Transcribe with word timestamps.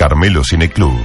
Carmelo 0.00 0.42
Cine 0.44 0.70
Club 0.70 0.98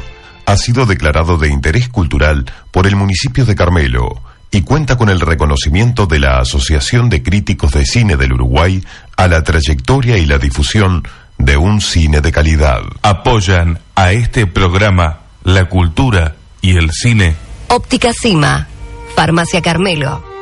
ha 0.45 0.55
sido 0.55 0.85
declarado 0.85 1.37
de 1.37 1.49
interés 1.49 1.89
cultural 1.89 2.45
por 2.71 2.87
el 2.87 2.95
municipio 2.95 3.43
de 3.43 3.53
Carmelo 3.53 4.21
y 4.51 4.61
cuenta 4.61 4.97
con 4.97 5.09
el 5.09 5.19
reconocimiento 5.19 6.05
de 6.05 6.19
la 6.19 6.39
Asociación 6.39 7.09
de 7.09 7.21
Críticos 7.21 7.73
de 7.73 7.85
Cine 7.85 8.15
del 8.15 8.31
Uruguay 8.31 8.81
a 9.17 9.27
la 9.27 9.43
trayectoria 9.43 10.17
y 10.17 10.25
la 10.25 10.37
difusión 10.37 11.05
de 11.37 11.57
un 11.57 11.81
cine 11.81 12.21
de 12.21 12.31
calidad. 12.31 12.83
Apoyan 13.01 13.79
a 13.95 14.13
este 14.13 14.47
programa 14.47 15.23
la 15.43 15.67
cultura 15.67 16.37
y 16.61 16.77
el 16.77 16.91
cine. 16.91 17.35
Óptica 17.67 18.13
Cima, 18.13 18.65
Farmacia 19.13 19.61
Carmelo. 19.61 20.34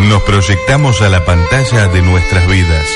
Nos 0.00 0.22
proyectamos 0.22 1.02
a 1.02 1.08
la 1.08 1.24
pantalla 1.24 1.88
de 1.88 2.02
nuestras 2.02 2.46
vidas. 2.48 2.86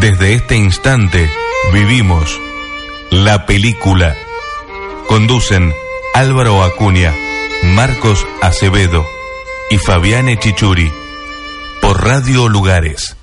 Desde 0.00 0.34
este 0.34 0.56
instante 0.56 1.28
vivimos 1.72 2.40
la 3.10 3.44
película. 3.44 4.16
Conducen 5.08 5.74
Álvaro 6.14 6.62
Acuña, 6.62 7.12
Marcos 7.64 8.24
Acevedo 8.40 9.04
y 9.70 9.78
Fabiane 9.78 10.38
Chichuri 10.38 10.90
por 11.82 12.04
Radio 12.04 12.48
Lugares. 12.48 13.16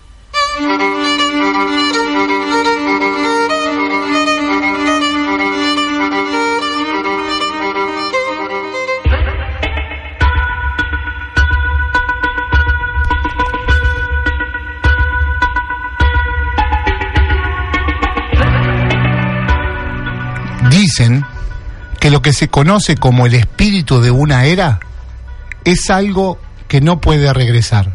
Que 21.99 22.11
lo 22.11 22.21
que 22.21 22.33
se 22.33 22.47
conoce 22.47 22.95
como 22.95 23.25
el 23.25 23.33
espíritu 23.33 24.01
de 24.01 24.11
una 24.11 24.45
era 24.45 24.79
es 25.63 25.89
algo 25.89 26.39
que 26.67 26.81
no 26.81 27.01
puede 27.01 27.31
regresar. 27.33 27.93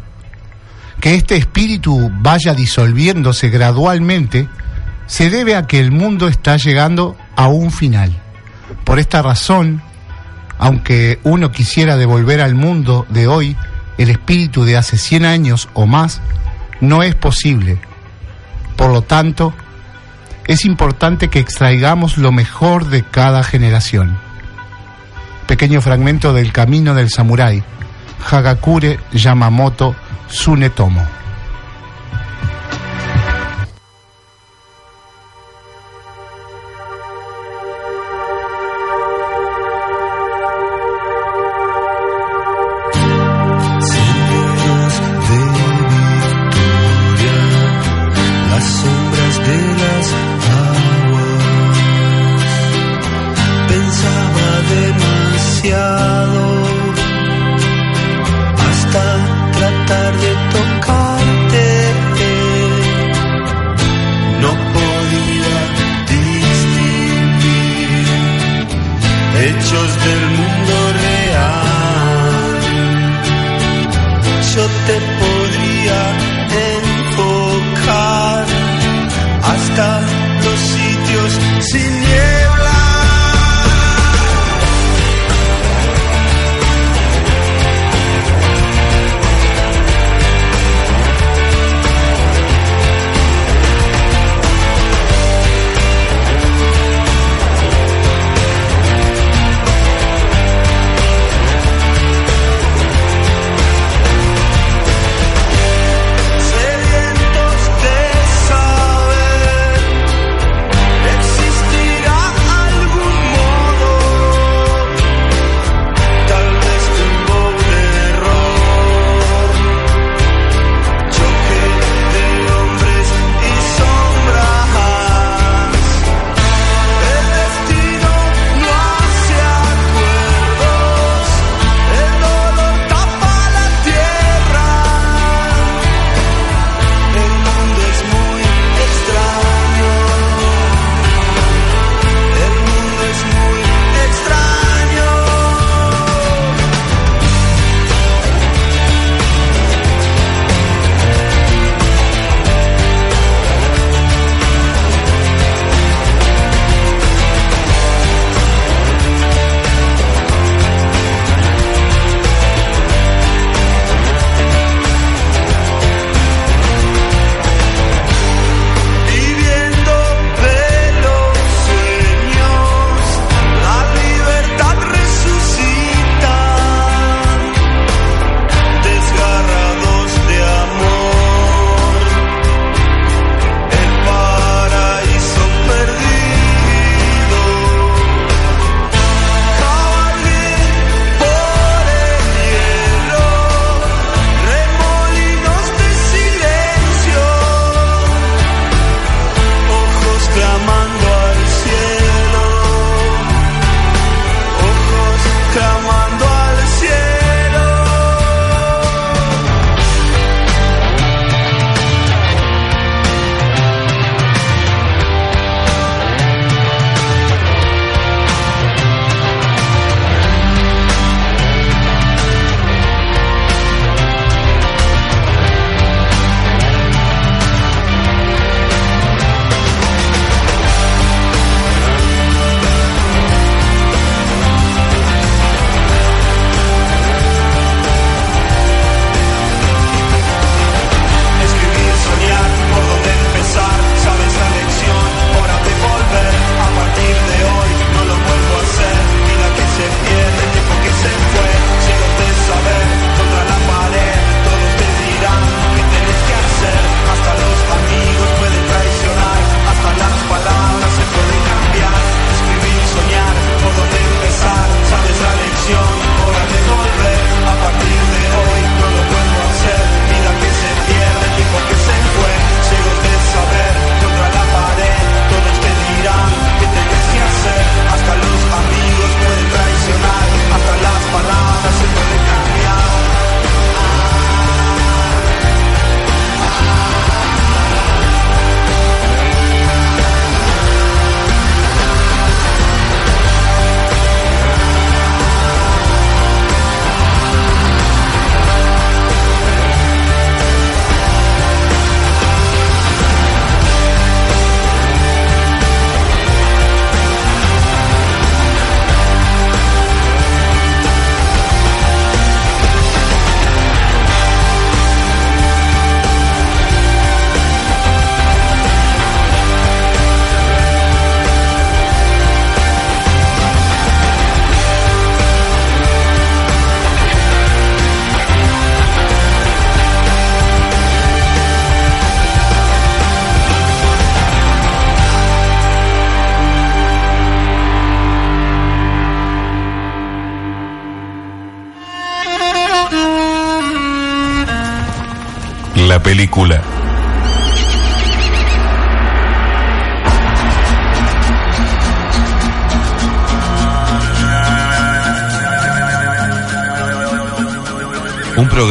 Que 0.99 1.15
este 1.15 1.35
espíritu 1.35 2.11
vaya 2.21 2.53
disolviéndose 2.53 3.49
gradualmente 3.49 4.47
se 5.05 5.29
debe 5.29 5.55
a 5.55 5.67
que 5.67 5.79
el 5.79 5.91
mundo 5.91 6.27
está 6.27 6.57
llegando 6.57 7.17
a 7.35 7.47
un 7.47 7.71
final. 7.71 8.11
Por 8.83 8.99
esta 8.99 9.21
razón, 9.21 9.81
aunque 10.57 11.19
uno 11.23 11.51
quisiera 11.51 11.97
devolver 11.97 12.41
al 12.41 12.55
mundo 12.55 13.05
de 13.09 13.27
hoy 13.27 13.57
el 13.97 14.09
espíritu 14.09 14.63
de 14.65 14.77
hace 14.77 14.97
100 14.97 15.25
años 15.25 15.69
o 15.73 15.85
más, 15.85 16.21
no 16.79 17.03
es 17.03 17.15
posible. 17.15 17.79
Por 18.75 18.91
lo 18.91 19.01
tanto, 19.01 19.53
es 20.47 20.65
importante 20.65 21.29
que 21.29 21.39
extraigamos 21.39 22.17
lo 22.17 22.31
mejor 22.31 22.87
de 22.87 23.03
cada 23.03 23.43
generación. 23.43 24.17
Pequeño 25.47 25.81
fragmento 25.81 26.33
del 26.33 26.51
Camino 26.51 26.93
del 26.93 27.09
Samurái, 27.09 27.63
Hagakure 28.29 28.99
Yamamoto 29.11 29.95
Tsunetomo. 30.27 31.05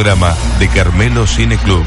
Programa 0.03 0.35
de 0.59 0.67
Carmelo 0.67 1.25
Cine 1.25 1.57
Club. 1.57 1.85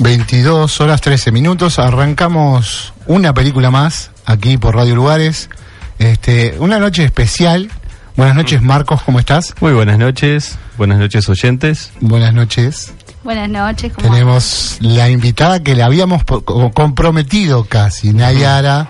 ...22 0.00 0.80
horas 0.80 1.00
13 1.00 1.30
minutos... 1.30 1.78
...arrancamos 1.78 2.92
una 3.06 3.32
película 3.32 3.70
más... 3.70 4.10
...aquí 4.24 4.58
por 4.58 4.74
Radio 4.74 4.96
Lugares... 4.96 5.48
Este, 6.00 6.56
una 6.58 6.80
noche 6.80 7.04
especial... 7.04 7.70
...buenas 8.16 8.34
noches 8.34 8.60
Marcos, 8.62 9.00
¿cómo 9.02 9.20
estás? 9.20 9.54
Muy 9.60 9.74
buenas 9.74 9.96
noches, 9.96 10.58
buenas 10.76 10.98
noches 10.98 11.28
oyentes. 11.28 11.92
Buenas 12.00 12.34
noches... 12.34 12.91
Buenas 13.24 13.48
noches. 13.48 13.92
¿cómo 13.92 14.08
Tenemos 14.08 14.78
la 14.80 15.08
invitada 15.08 15.62
que 15.62 15.74
le 15.76 15.82
habíamos 15.82 16.22
comprometido 16.74 17.64
casi, 17.64 18.12
Nayara, 18.12 18.88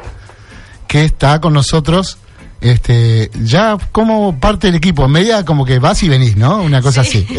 que 0.88 1.05
está 1.05 1.40
con 1.40 1.52
nosotros 1.52 2.19
este 2.61 3.31
ya 3.43 3.76
como 3.90 4.38
parte 4.38 4.69
del 4.69 4.76
equipo, 4.76 5.05
en 5.05 5.11
medida 5.11 5.44
como 5.44 5.64
que 5.64 5.79
vas 5.79 6.02
y 6.02 6.08
venís, 6.08 6.37
¿no? 6.37 6.62
Una 6.62 6.81
cosa 6.81 7.05
Sí. 7.05 7.26
así. 7.29 7.38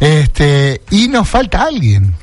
este 0.00 0.80
Y 0.90 1.08
nos 1.08 1.28
falta 1.28 1.62
alguien. 1.64 2.14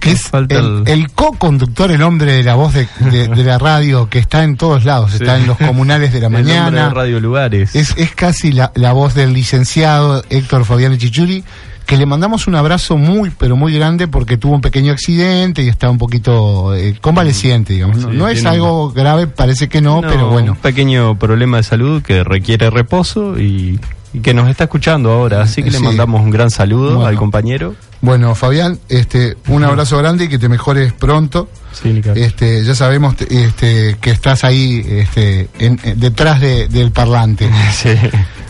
Que 0.00 0.12
Nos 0.12 0.20
es 0.20 0.26
falta 0.28 0.54
el, 0.58 0.84
el- 0.86 0.88
el 0.88 1.10
co-conductor, 1.10 1.90
el 1.90 2.02
hombre 2.02 2.32
de 2.34 2.44
la 2.44 2.54
voz 2.54 2.72
de, 2.72 2.86
de- 3.10 3.26
de 3.28 3.44
la 3.44 3.58
radio, 3.58 4.08
que 4.08 4.20
está 4.20 4.44
en 4.44 4.56
todos 4.56 4.84
lados, 4.84 5.12
está 5.14 5.36
en 5.36 5.48
los 5.48 5.58
comunales 5.58 6.12
de 6.12 6.20
la 6.20 6.26
El 6.28 6.32
nombre 6.34 6.54
mañana. 6.54 6.88
de 6.88 6.94
Radio 6.94 7.18
Lugares. 7.20 7.74
Es, 7.74 7.94
es 7.96 8.14
casi 8.14 8.52
la, 8.52 8.70
la 8.76 8.92
voz 8.92 9.14
del 9.14 9.32
licenciado 9.32 10.22
Héctor 10.30 10.64
Fabián 10.64 10.96
Chichuri, 10.96 11.42
que 11.88 11.96
le 11.96 12.04
mandamos 12.04 12.46
un 12.46 12.54
abrazo 12.54 12.98
muy, 12.98 13.30
pero 13.30 13.56
muy 13.56 13.72
grande 13.72 14.08
porque 14.08 14.36
tuvo 14.36 14.54
un 14.56 14.60
pequeño 14.60 14.92
accidente 14.92 15.62
y 15.62 15.68
está 15.68 15.88
un 15.88 15.96
poquito 15.96 16.74
eh, 16.74 16.94
convaleciente, 17.00 17.72
digamos. 17.72 17.96
No, 17.96 18.10
Sí, 18.10 18.16
no 18.18 18.28
es 18.28 18.34
tiene 18.34 18.50
algo 18.50 18.90
grave, 18.90 19.26
parece 19.26 19.70
que 19.70 19.80
no, 19.80 20.02
No, 20.02 20.06
pero 20.08 20.28
bueno. 20.28 20.52
Un 20.52 20.58
pequeño 20.58 21.18
problema 21.18 21.56
de 21.56 21.62
salud 21.62 22.02
que 22.02 22.22
requiere 22.24 22.68
reposo 22.68 23.40
y, 23.40 23.80
y 24.12 24.20
que 24.20 24.34
nos 24.34 24.50
está 24.50 24.64
escuchando 24.64 25.10
ahora. 25.10 25.40
Así 25.40 25.62
que 25.62 25.70
Sí. 25.70 25.78
le 25.78 25.82
mandamos 25.82 26.20
un 26.20 26.28
gran 26.28 26.50
saludo 26.50 26.96
Bueno. 26.96 27.06
al 27.06 27.16
compañero. 27.16 27.74
Bueno, 28.02 28.34
Fabián, 28.34 28.78
este, 28.90 29.38
un 29.48 29.64
abrazo 29.64 29.96
grande 29.96 30.24
y 30.24 30.28
que 30.28 30.38
te 30.38 30.50
mejores 30.50 30.92
pronto. 30.92 31.48
Sí. 31.72 32.02
Este, 32.16 32.62
ya 32.64 32.74
sabemos 32.74 33.16
te- 33.16 33.44
este, 33.44 33.96
que 33.98 34.10
estás 34.10 34.44
ahí 34.44 34.84
este, 34.86 35.48
en- 35.58 35.80
en- 35.82 35.98
detrás 35.98 36.38
de- 36.40 36.68
del 36.68 36.92
parlante. 36.92 37.48
Sí. 37.72 37.88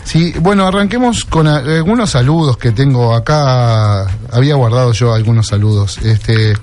Sí, 0.09 0.33
bueno, 0.41 0.65
arranquemos 0.65 1.23
con 1.23 1.45
algunos 1.45 2.09
saludos 2.09 2.57
que 2.57 2.71
tengo 2.71 3.13
acá. 3.13 4.07
Había 4.31 4.55
guardado 4.55 4.91
yo 4.91 5.13
algunos 5.13 5.45
saludos. 5.45 5.99
Este, 5.99 6.55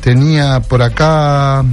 tenía 0.00 0.58
por 0.58 0.82
acá 0.82 1.64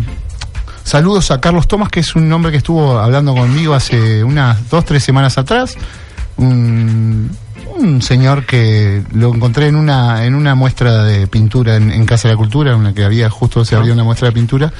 saludos 0.83 1.31
a 1.31 1.41
Carlos 1.41 1.67
Tomás, 1.67 1.89
que 1.89 2.01
es 2.01 2.15
un 2.15 2.31
hombre 2.31 2.51
que 2.51 2.59
estuvo 2.59 2.99
hablando 2.99 3.33
conmigo 3.33 3.73
hace 3.73 4.23
unas 4.23 4.69
dos, 4.69 4.85
tres 4.85 5.03
semanas 5.03 5.39
atrás. 5.39 5.75
Un, 6.37 7.31
un 7.75 8.01
señor 8.03 8.45
que 8.45 9.01
lo 9.13 9.33
encontré 9.33 9.69
en 9.69 9.75
una 9.77 10.25
en 10.25 10.35
una 10.35 10.53
muestra 10.53 11.03
de 11.03 11.25
pintura 11.25 11.75
en, 11.75 11.89
en 11.89 12.05
Casa 12.05 12.27
de 12.27 12.35
la 12.35 12.37
Cultura, 12.37 12.75
una 12.75 12.93
que 12.93 13.03
había 13.03 13.31
justo 13.31 13.65
se 13.65 13.75
abrió 13.75 13.93
una 13.93 14.03
muestra 14.03 14.27
de 14.27 14.33
pintura. 14.35 14.71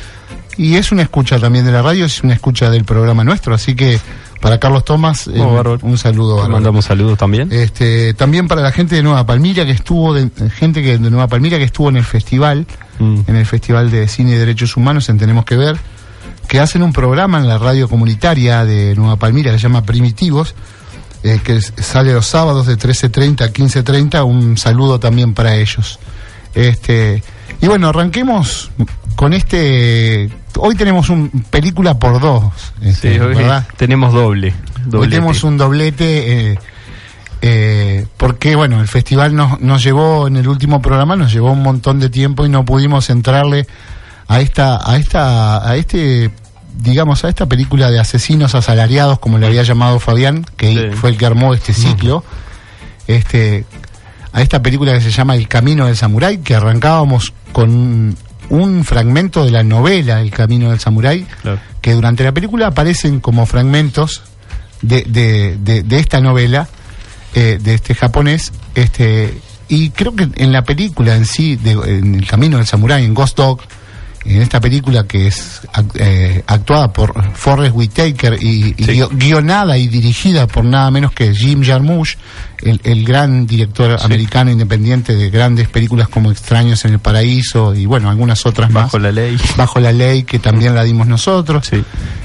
Y 0.57 0.75
es 0.75 0.91
una 0.91 1.01
escucha 1.01 1.39
también 1.39 1.65
de 1.65 1.71
la 1.71 1.81
radio, 1.81 2.05
es 2.05 2.21
una 2.23 2.35
escucha 2.35 2.69
del 2.69 2.83
programa 2.83 3.23
nuestro, 3.23 3.55
así 3.55 3.73
que 3.73 3.99
para 4.43 4.59
Carlos 4.59 4.83
Tomás, 4.83 5.27
eh, 5.27 5.39
Oh, 5.39 5.77
un 5.83 5.97
saludo. 5.97 6.35
Bárbaro. 6.35 6.51
mandamos 6.51 6.83
saludos 6.83 7.17
también. 7.17 7.47
Este, 7.49 8.13
también 8.13 8.49
para 8.49 8.61
la 8.61 8.73
gente 8.73 8.93
de 8.93 9.01
Nueva 9.01 9.25
Palmira 9.25 9.65
que 9.65 9.71
estuvo, 9.71 10.13
de, 10.13 10.29
gente 10.49 10.83
que 10.83 10.97
de 10.97 11.09
Nueva 11.09 11.27
Palmira 11.27 11.57
que 11.57 11.63
estuvo 11.63 11.87
en 11.87 11.95
el 11.95 12.03
festival, 12.03 12.67
Mm. 12.99 13.21
en 13.25 13.35
el 13.37 13.45
Festival 13.45 13.89
de 13.89 14.07
Cine 14.09 14.31
y 14.31 14.35
Derechos 14.35 14.75
Humanos 14.77 15.07
en 15.09 15.17
Tenemos 15.17 15.45
que 15.45 15.55
Ver, 15.55 15.77
que 16.47 16.59
hacen 16.59 16.83
un 16.83 16.91
programa 16.91 17.39
en 17.39 17.47
la 17.47 17.57
radio 17.57 17.87
comunitaria 17.87 18.65
de 18.65 18.93
Nueva 18.95 19.15
Palmira 19.15 19.49
que 19.51 19.57
se 19.57 19.63
llama 19.63 19.83
Primitivos, 19.83 20.53
eh, 21.23 21.39
que 21.41 21.61
sale 21.61 22.13
los 22.13 22.27
sábados 22.27 22.67
de 22.67 22.77
13.30 22.77 23.45
a 23.45 23.53
15.30, 23.53 24.25
un 24.25 24.57
saludo 24.57 24.99
también 24.99 25.33
para 25.33 25.55
ellos. 25.55 25.99
Este, 26.53 27.23
y 27.61 27.67
bueno, 27.67 27.87
arranquemos 27.87 28.69
con 29.15 29.33
este, 29.33 30.29
hoy 30.57 30.75
tenemos 30.75 31.09
un 31.09 31.29
película 31.49 31.97
por 31.99 32.19
dos, 32.19 32.45
este, 32.81 33.13
Sí, 33.15 33.19
hoy 33.19 33.35
¿verdad? 33.35 33.65
tenemos 33.77 34.13
doble. 34.13 34.49
Hoy 34.49 34.81
doblete. 34.91 35.15
tenemos 35.15 35.43
un 35.43 35.57
doblete 35.57 36.51
eh, 36.53 36.59
eh, 37.41 38.05
porque, 38.17 38.55
bueno, 38.55 38.79
el 38.81 38.87
festival 38.87 39.35
nos, 39.35 39.59
nos 39.59 39.83
llevó, 39.83 40.27
en 40.27 40.37
el 40.37 40.47
último 40.47 40.81
programa, 40.81 41.15
nos 41.15 41.31
llevó 41.33 41.51
un 41.51 41.61
montón 41.63 41.99
de 41.99 42.09
tiempo 42.09 42.45
y 42.45 42.49
no 42.49 42.63
pudimos 42.65 43.09
entrarle 43.09 43.67
a 44.27 44.39
esta, 44.39 44.79
a 44.89 44.95
esta, 44.97 45.67
a 45.69 45.75
este, 45.75 46.31
digamos, 46.77 47.23
a 47.25 47.29
esta 47.29 47.45
película 47.47 47.91
de 47.91 47.99
asesinos 47.99 48.55
asalariados, 48.55 49.19
como 49.19 49.37
le 49.37 49.47
había 49.47 49.63
llamado 49.63 49.99
Fabián, 49.99 50.45
que 50.55 50.91
Sí. 50.91 50.95
fue 50.95 51.09
el 51.09 51.17
que 51.17 51.25
armó 51.25 51.53
este 51.53 51.73
ciclo, 51.73 52.23
este, 53.07 53.65
a 54.31 54.41
esta 54.41 54.61
película 54.61 54.93
que 54.93 55.01
se 55.01 55.11
llama 55.11 55.35
El 55.35 55.47
Camino 55.49 55.85
del 55.87 55.97
Samurái, 55.97 56.37
que 56.39 56.55
arrancábamos 56.55 57.33
con 57.51 58.15
un 58.49 58.83
fragmento 58.83 59.45
de 59.45 59.51
la 59.51 59.63
novela 59.63 60.21
El 60.21 60.31
Camino 60.31 60.69
del 60.69 60.79
Samurái, 60.79 61.25
Claro. 61.41 61.59
que 61.81 61.93
durante 61.93 62.23
la 62.23 62.31
película 62.31 62.67
aparecen 62.67 63.19
como 63.19 63.45
fragmentos 63.45 64.21
de, 64.81 65.03
de, 65.03 65.57
de- 65.57 65.83
de 65.83 65.97
esta 65.99 66.19
novela 66.19 66.67
eh, 67.35 67.57
de 67.61 67.73
este 67.73 67.95
japonés 67.95 68.51
este 68.75 69.33
y 69.69 69.89
creo 69.91 70.15
que 70.15 70.27
en 70.35 70.51
la 70.51 70.63
película 70.63 71.15
en 71.15 71.25
sí 71.25 71.55
de, 71.55 71.71
en 71.71 72.15
el 72.15 72.27
camino 72.27 72.57
del 72.57 72.67
samurái 72.67 73.05
en 73.05 73.13
Ghost 73.13 73.37
Dog 73.37 73.61
en 74.25 74.41
esta 74.41 74.61
película 74.61 75.05
que 75.05 75.27
es 75.27 75.61
eh, 75.95 76.43
actuada 76.47 76.93
por 76.93 77.13
Forrest 77.33 77.75
Whitaker 77.75 78.37
y, 78.41 78.73
y 78.77 78.83
Sí. 78.85 78.91
guio- 78.93 79.09
guionada 79.11 79.77
y 79.77 79.87
dirigida 79.87 80.47
por 80.47 80.63
nada 80.63 80.89
menos 80.91 81.11
que 81.11 81.33
Jim 81.35 81.63
Jarmusch 81.63 82.15
el, 82.61 82.79
el 82.85 83.03
gran 83.03 83.45
director 83.45 83.97
americano 84.01 84.49
independiente 84.51 85.15
de 85.15 85.29
grandes 85.29 85.67
películas 85.67 86.07
como 86.07 86.31
Extraños 86.31 86.85
en 86.85 86.93
el 86.93 86.99
Paraíso 86.99 87.75
y 87.75 87.85
bueno 87.85 88.09
algunas 88.09 88.45
otras 88.45 88.71
más 88.71 88.85
Bajo 88.85 88.99
la 88.99 89.11
ley. 89.11 89.37
bajo 89.57 89.79
la 89.81 89.91
ley 89.91 90.23
que 90.23 90.39
también 90.39 90.73
la 90.73 90.83
dimos 90.83 91.05
nosotros. 91.07 91.67
Sí. 91.69 91.83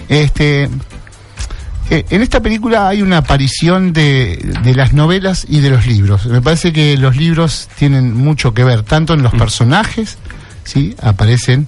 Este, 0.08 0.68
eh, 1.90 2.04
en 2.10 2.22
esta 2.22 2.40
película 2.40 2.88
hay 2.88 3.02
una 3.02 3.18
aparición 3.18 3.92
de, 3.92 4.36
de 4.62 4.74
las 4.74 4.92
novelas 4.92 5.46
y 5.48 5.60
de 5.60 5.70
los 5.70 5.86
libros. 5.86 6.26
Me 6.26 6.40
parece 6.42 6.72
que 6.72 6.96
los 6.98 7.16
libros 7.16 7.68
tienen 7.78 8.14
mucho 8.14 8.52
que 8.54 8.62
ver, 8.62 8.82
tanto 8.82 9.14
en 9.14 9.22
los 9.22 9.32
personajes, 9.34 10.18
sí, 10.64 10.94
aparecen. 11.02 11.66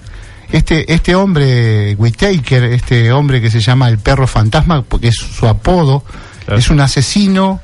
Este, 0.51 0.91
este 0.93 1.15
hombre, 1.15 1.95
Whitaker, 1.95 2.63
este 2.65 3.11
hombre 3.11 3.41
que 3.41 3.49
se 3.49 3.59
llama 3.61 3.87
el 3.89 3.99
perro 3.99 4.27
fantasma, 4.27 4.81
porque 4.83 5.07
es 5.09 5.15
su 5.15 5.47
apodo, 5.47 6.03
Claro. 6.45 6.59
es 6.59 6.69
un 6.69 6.79
asesino, 6.81 7.61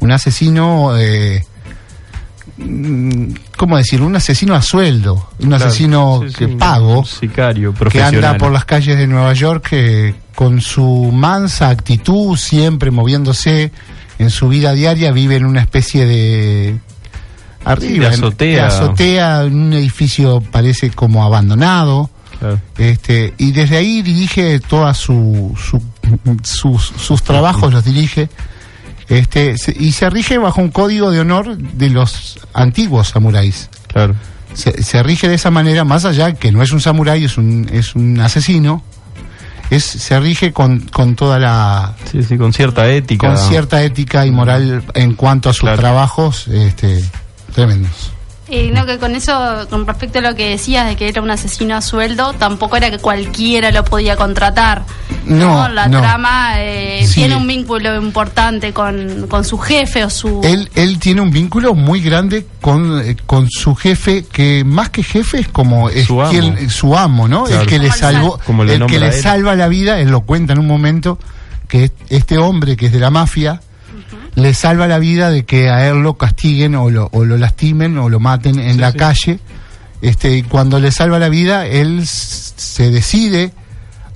un 0.00 0.12
asesino, 0.12 0.96
eh, 0.96 1.44
mm, 2.56 3.32
¿cómo 3.56 3.76
decirlo? 3.76 4.06
Un 4.06 4.16
asesino 4.16 4.54
a 4.54 4.62
sueldo, 4.62 5.28
un 5.40 5.48
Claro. 5.48 5.66
asesino 5.66 6.22
Sí, 6.28 6.34
que 6.34 6.48
pago 6.48 7.00
un 7.00 7.04
Sicario, 7.06 7.74
que 7.74 8.02
anda 8.02 8.36
por 8.38 8.50
las 8.52 8.64
calles 8.64 8.96
de 8.96 9.06
Nueva 9.06 9.32
York 9.34 9.68
eh, 9.72 10.14
con 10.34 10.60
su 10.60 11.10
mansa 11.12 11.68
actitud, 11.68 12.36
siempre 12.36 12.90
moviéndose 12.90 13.72
en 14.18 14.30
su 14.30 14.48
vida 14.48 14.72
diaria, 14.72 15.12
vive 15.12 15.36
en 15.36 15.44
una 15.44 15.60
especie 15.60 16.06
de 16.06 16.78
arriba, 17.64 18.08
de 18.08 18.14
en- 18.14 18.20
azotea. 18.24 18.54
de 18.54 18.60
azotea, 18.62 19.42
en 19.42 19.54
un 19.54 19.72
edificio 19.74 20.40
parece 20.40 20.90
como 20.90 21.24
abandonado. 21.24 22.08
Claro. 22.42 22.60
Este, 22.76 23.34
y 23.38 23.52
desde 23.52 23.76
ahí 23.76 24.02
dirige 24.02 24.58
todas 24.60 24.98
su, 24.98 25.56
su- 25.56 25.82
sus, 26.42 26.82
sus 27.00 27.22
trabajos, 27.22 27.72
los 27.72 27.84
dirige. 27.84 28.28
Este, 29.08 29.54
y 29.78 29.92
se 29.92 30.10
rige 30.10 30.38
bajo 30.38 30.60
un 30.60 30.70
código 30.70 31.10
de 31.10 31.20
honor 31.20 31.56
de 31.56 31.90
los 31.90 32.38
antiguos 32.54 33.08
samuráis 33.08 33.68
Claro. 33.88 34.14
se, 34.54 34.82
se 34.82 35.02
rige 35.02 35.28
de 35.28 35.34
esa 35.34 35.50
manera, 35.50 35.84
más 35.84 36.04
allá 36.04 36.32
que 36.34 36.50
no 36.50 36.62
es 36.62 36.72
un 36.72 36.80
samurái, 36.80 37.24
es 37.24 37.36
un, 37.36 37.68
es 37.72 37.94
un 37.94 38.18
asesino, 38.20 38.82
es, 39.70 39.84
se 39.84 40.18
rige 40.18 40.52
con, 40.52 40.80
con 40.80 41.14
toda 41.14 41.38
la 41.38 41.94
Sí, 42.10 42.22
sí, 42.22 42.38
con 42.38 42.52
cierta 42.52 42.88
ética. 42.90 43.28
con 43.28 43.36
cierta 43.38 43.82
ética 43.82 44.24
y 44.24 44.30
moral 44.30 44.82
en 44.94 45.14
cuanto 45.14 45.50
a 45.50 45.52
sus 45.52 45.62
Claro. 45.62 45.78
trabajos 45.78 46.48
este, 46.48 47.04
tremendos. 47.54 48.12
Eh, 48.54 48.70
no, 48.70 48.84
que 48.84 48.98
con 48.98 49.14
eso, 49.16 49.66
con 49.70 49.86
respecto 49.86 50.18
a 50.18 50.20
lo 50.22 50.34
que 50.34 50.50
decías 50.50 50.86
de 50.86 50.94
que 50.94 51.08
era 51.08 51.22
un 51.22 51.30
asesino 51.30 51.74
a 51.74 51.80
sueldo, 51.80 52.34
tampoco 52.34 52.76
era 52.76 52.90
que 52.90 52.98
cualquiera 52.98 53.70
lo 53.72 53.82
podía 53.82 54.14
contratar. 54.14 54.82
No, 55.24 55.70
La 55.70 55.88
no. 55.88 56.00
trama 56.00 56.56
eh, 56.58 57.02
Sí. 57.06 57.14
tiene 57.20 57.36
un 57.36 57.46
vínculo 57.46 57.96
importante 57.96 58.74
con, 58.74 59.26
con 59.26 59.44
su 59.44 59.56
jefe 59.56 60.04
o 60.04 60.10
su... 60.10 60.42
Él, 60.44 60.68
él 60.74 60.98
tiene 60.98 61.22
un 61.22 61.30
vínculo 61.30 61.74
muy 61.74 62.02
grande 62.02 62.44
con, 62.60 63.00
eh, 63.00 63.16
con 63.24 63.48
su 63.48 63.74
jefe, 63.74 64.26
que 64.30 64.64
más 64.64 64.90
que 64.90 65.02
jefe 65.02 65.38
es 65.40 65.48
como 65.48 65.88
es 65.88 66.06
Su 66.08 66.20
amo. 66.20 66.30
quien- 66.30 66.68
su 66.68 66.94
amo, 66.94 67.28
¿no? 67.28 67.44
Claro. 67.44 67.62
El 67.62 67.66
que 67.66 67.78
le 67.78 67.90
salvó, 67.90 68.38
el 68.68 68.84
que 68.86 69.00
le 69.00 69.12
salva 69.12 69.54
la 69.56 69.68
vida, 69.68 69.98
él 69.98 70.10
lo 70.10 70.20
cuenta 70.22 70.52
en 70.52 70.58
un 70.58 70.66
momento, 70.66 71.18
que 71.68 71.84
es- 71.84 71.92
este 72.10 72.36
hombre 72.36 72.76
que 72.76 72.84
es 72.86 72.92
de 72.92 72.98
la 73.00 73.08
mafia, 73.08 73.62
le 74.34 74.54
salva 74.54 74.86
la 74.86 74.98
vida 74.98 75.30
de 75.30 75.44
que 75.44 75.68
a 75.70 75.88
él 75.88 76.02
lo 76.02 76.14
castiguen 76.16 76.74
o 76.74 76.90
lo, 76.90 77.08
o 77.12 77.24
lo 77.24 77.36
lastimen 77.36 77.98
o 77.98 78.08
lo 78.08 78.18
maten 78.20 78.58
en 78.58 78.74
Sí, 78.74 78.78
la 78.80 78.92
sí. 78.92 78.98
calle. 78.98 79.38
Este, 80.00 80.36
y 80.38 80.42
cuando 80.42 80.80
le 80.80 80.90
salva 80.90 81.18
la 81.18 81.28
vida, 81.28 81.66
él 81.66 82.06
se 82.06 82.90
decide 82.90 83.52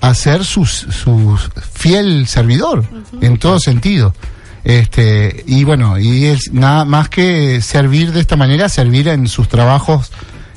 a 0.00 0.14
ser 0.14 0.44
su, 0.44 0.66
su 0.66 1.38
fiel 1.72 2.26
servidor, 2.26 2.84
en 3.20 3.38
todo 3.38 3.58
sentido. 3.60 4.14
Este, 4.64 5.44
y 5.46 5.62
bueno, 5.64 5.96
y 5.98 6.24
es 6.24 6.52
nada 6.52 6.84
más 6.84 7.08
que 7.08 7.60
servir 7.60 8.12
de 8.12 8.20
esta 8.20 8.34
manera, 8.36 8.68
servir 8.68 9.06
en 9.08 9.28
sus 9.28 9.48
trabajos 9.48 10.10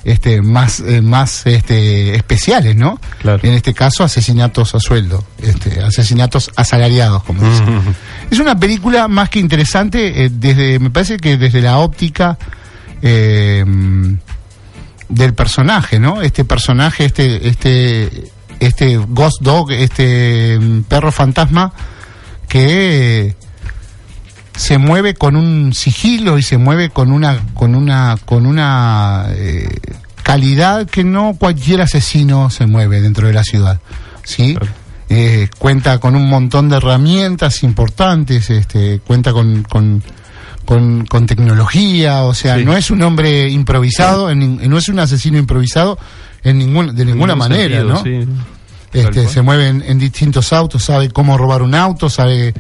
este, 0.09 0.41
más, 0.41 0.79
eh, 0.79 1.01
más 1.01 1.45
este, 1.45 2.15
especiales, 2.15 2.75
¿no? 2.75 2.99
Claro. 3.19 3.39
En 3.43 3.53
este 3.53 3.75
caso, 3.75 4.03
asesinatos 4.03 4.73
a 4.73 4.79
sueldo, 4.79 5.23
este, 5.37 5.83
asesinatos 5.83 6.49
asalariados, 6.55 7.21
como 7.23 7.47
dicen. 7.47 7.95
Es 8.31 8.39
una 8.39 8.59
película 8.59 9.07
más 9.07 9.29
que 9.29 9.39
interesante, 9.39 10.25
eh, 10.25 10.29
desde, 10.31 10.79
me 10.79 10.89
parece 10.89 11.17
que 11.17 11.37
desde 11.37 11.61
la 11.61 11.77
óptica 11.77 12.39
eh, 13.03 13.63
del 15.09 15.33
personaje, 15.35 15.99
¿no? 15.99 16.23
Este 16.23 16.43
personaje, 16.43 17.05
este, 17.05 17.47
este, 17.47 18.31
este 18.59 18.97
Ghost 18.97 19.41
Dog, 19.41 19.71
este 19.71 20.57
mm, 20.59 20.83
perro 20.83 21.11
fantasma, 21.11 21.71
que 22.47 23.35
se 24.59 24.77
mueve 24.77 25.13
con 25.13 25.37
un 25.37 25.73
sigilo 25.73 26.37
y 26.37 26.43
se 26.43 26.57
mueve 26.57 26.89
con 26.89 27.13
una, 27.13 27.39
con 27.53 27.75
una, 27.75 28.17
con 28.25 28.45
una 28.45 29.27
eh, 29.29 29.69
calidad 30.21 30.85
que 30.85 31.05
no 31.05 31.35
cualquier 31.39 31.79
asesino 31.81 32.49
se 32.49 32.65
mueve 32.65 32.99
dentro 32.99 33.27
de 33.27 33.33
la 33.33 33.43
ciudad, 33.43 33.79
¿sí? 34.25 34.55
Claro. 34.55 34.73
Eh, 35.07 35.47
cuenta 35.57 35.99
con 35.99 36.13
un 36.17 36.27
montón 36.29 36.67
de 36.67 36.75
herramientas 36.75 37.63
importantes, 37.63 38.49
este, 38.49 38.99
cuenta 38.99 39.31
con, 39.31 39.63
con, 39.63 40.03
con, 40.65 41.05
con 41.05 41.25
tecnología, 41.25 42.23
o 42.23 42.33
sea, 42.33 42.57
Sí. 42.57 42.65
no 42.65 42.75
es 42.75 42.91
un 42.91 43.01
hombre 43.01 43.47
improvisado, 43.49 44.29
en 44.29 44.59
nin- 44.59 44.67
no 44.67 44.77
es 44.77 44.89
un 44.89 44.99
asesino 44.99 45.37
improvisado 45.37 45.97
en 46.43 46.57
ningún, 46.59 46.93
de 46.95 47.05
ninguna 47.05 47.33
En 47.33 47.39
manera, 47.39 47.77
sentido, 47.79 47.93
¿no? 47.93 48.03
sí. 48.03 48.29
Este, 48.91 49.27
se 49.29 49.41
mueve 49.41 49.67
en, 49.69 49.83
en 49.83 49.99
distintos 49.99 50.51
autos, 50.51 50.83
sabe 50.83 51.09
cómo 51.11 51.37
robar 51.37 51.61
un 51.61 51.75
auto, 51.75 52.09
sabe 52.09 52.53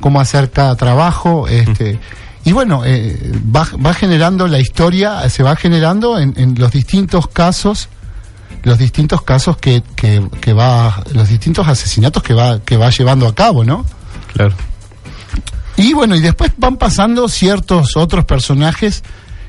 cómo 0.00 0.20
hacer 0.20 0.50
cada 0.50 0.74
trabajo, 0.76 1.46
este, 1.48 1.98
y 2.44 2.52
bueno, 2.52 2.82
eh, 2.84 3.32
va, 3.54 3.66
va 3.84 3.92
generando 3.94 4.48
la 4.48 4.58
historia, 4.58 5.28
se 5.28 5.42
va 5.42 5.56
generando 5.56 6.18
en, 6.18 6.34
en 6.36 6.54
los 6.58 6.70
distintos 6.72 7.28
casos, 7.28 7.88
los 8.62 8.78
distintos 8.78 9.22
casos 9.22 9.56
que, 9.58 9.82
que, 9.94 10.26
que 10.40 10.52
va, 10.52 11.02
los 11.12 11.28
distintos 11.28 11.68
asesinatos 11.68 12.22
que 12.22 12.34
va, 12.34 12.60
que 12.60 12.76
va 12.76 12.90
llevando 12.90 13.26
a 13.28 13.34
cabo, 13.34 13.64
¿no? 13.64 13.84
Claro. 14.32 14.54
Y 15.76 15.92
bueno, 15.94 16.14
y 16.16 16.20
después 16.20 16.52
van 16.58 16.76
pasando 16.76 17.28
ciertos 17.28 17.96
otros 17.96 18.24
personajes 18.24 19.02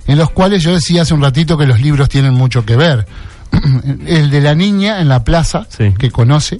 en 0.07 0.17
los 0.17 0.29
cuales 0.31 0.63
yo 0.63 0.73
decía 0.73 1.01
hace 1.01 1.13
un 1.13 1.21
ratito 1.21 1.57
que 1.57 1.65
los 1.65 1.79
libros 1.81 2.09
tienen 2.09 2.33
mucho 2.33 2.65
que 2.65 2.75
ver. 2.75 3.05
el 4.07 4.29
de 4.31 4.41
la 4.41 4.55
niña 4.55 5.01
en 5.01 5.09
la 5.09 5.23
plaza, 5.23 5.67
Sí. 5.69 5.93
que 5.97 6.09
conoce, 6.09 6.59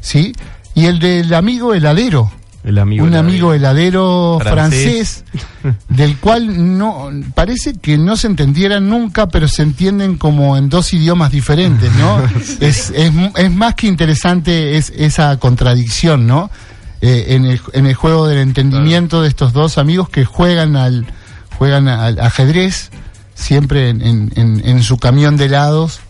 ¿sí? 0.00 0.32
Y 0.74 0.86
el 0.86 0.98
del 0.98 1.32
amigo 1.34 1.74
heladero, 1.74 2.30
El 2.68 2.78
amigo. 2.78 3.04
un 3.06 3.14
amigo 3.14 3.54
heladero 3.54 4.38
Francés. 4.42 5.24
francés, 5.62 5.76
del 5.88 6.18
cual 6.18 6.76
no 6.78 7.08
parece 7.34 7.74
que 7.74 7.96
no 7.96 8.16
se 8.16 8.26
entendieran 8.26 8.88
nunca, 8.90 9.28
pero 9.28 9.48
se 9.48 9.62
entienden 9.62 10.18
como 10.18 10.56
en 10.56 10.68
dos 10.68 10.92
idiomas 10.92 11.30
diferentes, 11.32 11.90
¿no? 11.94 12.20
es, 12.60 12.90
es, 12.90 13.50
más 13.52 13.74
que 13.74 13.86
interesante 13.86 14.76
es, 14.76 14.92
esa 14.96 15.38
contradicción, 15.38 16.26
¿no? 16.26 16.50
Eh, 17.00 17.26
en, 17.36 17.46
el, 17.46 17.60
en 17.72 17.86
el 17.86 17.94
juego 17.94 18.26
del 18.26 18.38
entendimiento 18.40 19.22
de 19.22 19.28
estos 19.28 19.52
dos 19.52 19.78
amigos 19.78 20.08
que 20.10 20.24
juegan 20.24 20.76
al 20.76 21.06
juegan 21.56 21.88
al 21.88 22.18
ajedrez 22.20 22.90
siempre 23.34 23.88
en, 23.88 24.02
en- 24.02 24.32
en- 24.36 24.62
en 24.68 24.82
su 24.82 24.98
camión 24.98 25.36
de 25.36 25.44
helados 25.46 26.00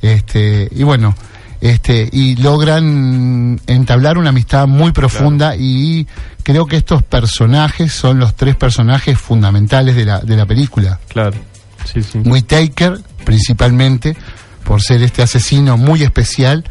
este 0.00 0.68
y 0.74 0.84
bueno 0.84 1.14
este 1.60 2.08
y 2.12 2.36
logran 2.36 3.60
entablar 3.66 4.16
una 4.18 4.28
amistad 4.30 4.66
muy 4.68 4.92
profunda 4.92 5.56
y 5.56 6.06
creo 6.42 6.66
que 6.66 6.76
estos 6.76 7.02
personajes 7.02 7.92
son 7.92 8.18
los 8.20 8.36
tres 8.36 8.54
personajes 8.56 9.18
fundamentales 9.18 9.96
de 9.96 10.04
la, 10.04 10.20
de 10.20 10.36
la 10.36 10.46
película 10.46 11.00
Claro. 11.08 11.36
Sí, 11.84 12.02
sí. 12.02 12.18
muy 12.18 12.42
Taker 12.42 13.00
principalmente 13.24 14.16
por 14.64 14.82
ser 14.82 15.02
este 15.02 15.22
asesino 15.22 15.76
muy 15.76 16.02
especial 16.02 16.64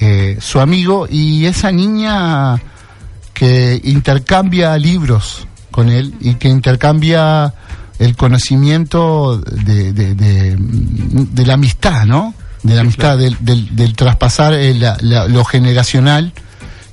eh, 0.00 0.36
su 0.40 0.60
amigo 0.60 1.06
y 1.10 1.46
esa 1.46 1.72
niña 1.72 2.60
que 3.32 3.80
intercambia 3.84 4.76
libros 4.76 5.46
con 5.70 5.88
él 5.88 6.14
y 6.20 6.34
que 6.34 6.48
intercambia 6.48 7.54
el 7.98 8.16
conocimiento 8.16 9.38
de, 9.38 9.92
de, 9.92 10.14
de- 10.14 10.56
de 10.58 11.46
la 11.46 11.54
amistad, 11.54 12.04
¿no? 12.04 12.34
De 12.66 12.74
la 12.74 12.80
amistad, 12.82 13.16
del, 13.18 13.36
del, 13.40 13.74
del 13.76 13.94
traspasar 13.94 14.54
eh, 14.54 14.74
la- 14.74 14.96
la- 15.00 15.26
lo 15.28 15.44
generacional, 15.44 16.32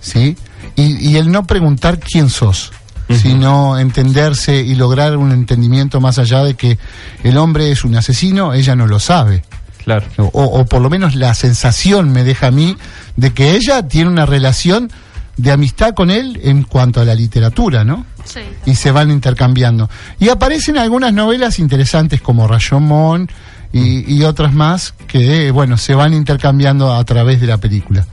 ¿sí? 0.01 0.35
Y, 0.75 1.09
y 1.09 1.17
el 1.17 1.31
no 1.31 1.45
preguntar 1.45 1.99
quién 1.99 2.29
sos, 2.29 2.71
sino 3.09 3.77
entenderse 3.77 4.55
y 4.57 4.75
lograr 4.75 5.17
un 5.17 5.31
entendimiento 5.31 5.99
más 6.01 6.17
allá 6.19 6.43
de 6.43 6.55
que 6.55 6.77
el 7.23 7.37
hombre 7.37 7.71
es 7.71 7.83
un 7.83 7.95
asesino, 7.95 8.53
ella 8.53 8.75
no 8.75 8.87
lo 8.87 8.99
sabe 8.99 9.43
Claro. 9.83 10.05
o, 10.17 10.29
o 10.31 10.65
por 10.65 10.81
lo 10.81 10.89
menos 10.89 11.13
la 11.15 11.33
sensación 11.35 12.11
me 12.11 12.23
deja 12.23 12.47
a 12.47 12.51
mí 12.51 12.75
de 13.17 13.33
que 13.33 13.55
ella 13.55 13.87
tiene 13.87 14.09
una 14.09 14.25
relación 14.25 14.89
de 15.37 15.51
amistad 15.51 15.93
con 15.93 16.09
él 16.11 16.39
en 16.43 16.63
cuanto 16.63 17.01
a 17.01 17.05
la 17.05 17.13
literatura, 17.15 17.83
¿no? 17.83 18.05
Sí. 18.23 18.39
Y 18.65 18.75
se 18.75 18.91
van 18.91 19.11
intercambiando. 19.11 19.89
Y 20.19 20.29
aparecen 20.29 20.77
algunas 20.77 21.11
novelas 21.13 21.59
interesantes 21.59 22.21
como 22.21 22.47
Rashomon 22.47 23.29
y, 23.73 24.15
y 24.15 24.23
otras 24.23 24.53
más 24.53 24.93
que, 25.07 25.51
bueno, 25.51 25.77
se 25.77 25.95
van 25.95 26.13
intercambiando 26.13 26.93
a 26.93 27.03
través 27.03 27.41
de 27.41 27.47
la 27.47 27.57
película. 27.57 28.05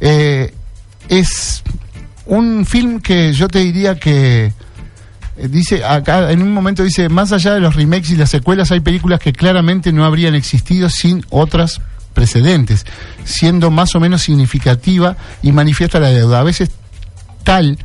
Eh, 0.00 0.52
es 1.08 1.62
un 2.26 2.66
film 2.66 3.00
que 3.00 3.32
yo 3.32 3.48
te 3.48 3.60
diría 3.60 3.94
que 3.94 4.52
eh, 5.36 5.48
dice 5.48 5.84
acá 5.84 6.32
en 6.32 6.42
un 6.42 6.52
momento 6.52 6.82
dice 6.82 7.08
más 7.08 7.32
allá 7.32 7.54
de 7.54 7.60
los 7.60 7.76
remakes 7.76 8.10
y 8.10 8.16
las 8.16 8.30
secuelas 8.30 8.72
hay 8.72 8.80
películas 8.80 9.20
que 9.20 9.32
claramente 9.32 9.92
no 9.92 10.04
habrían 10.04 10.34
existido 10.34 10.90
sin 10.90 11.24
otras 11.30 11.80
precedentes 12.14 12.84
siendo 13.24 13.70
más 13.70 13.94
o 13.94 14.00
menos 14.00 14.22
significativa 14.22 15.16
y 15.42 15.52
manifiesta 15.52 16.00
la 16.00 16.08
deuda 16.08 16.40
a 16.40 16.42
veces 16.42 16.70
tal 17.44 17.78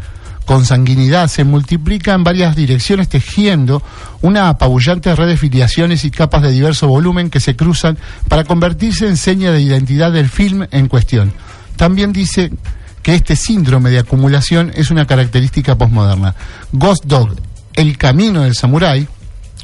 consanguinidad 0.45 1.27
se 1.27 1.43
multiplica 1.43 2.13
en 2.13 2.23
varias 2.23 2.55
direcciones 2.55 3.09
tejiendo 3.09 3.81
una 4.21 4.49
apabullante 4.49 5.15
red 5.15 5.27
de 5.27 5.37
filiaciones 5.37 6.03
y 6.05 6.11
capas 6.11 6.41
de 6.41 6.51
diverso 6.51 6.87
volumen 6.87 7.29
que 7.29 7.39
se 7.39 7.55
cruzan 7.55 7.97
para 8.27 8.43
convertirse 8.43 9.07
en 9.07 9.17
seña 9.17 9.51
de 9.51 9.61
identidad 9.61 10.11
del 10.11 10.29
film 10.29 10.65
en 10.71 10.87
cuestión. 10.87 11.33
También 11.75 12.11
dice 12.11 12.51
que 13.01 13.15
este 13.15 13.35
síndrome 13.35 13.89
de 13.89 13.99
acumulación 13.99 14.71
es 14.75 14.91
una 14.91 15.07
característica 15.07 15.77
postmoderna. 15.77 16.35
Ghost 16.71 17.05
Dog, 17.05 17.35
El 17.73 17.97
camino 17.97 18.41
del 18.41 18.55
samurái, 18.55 19.07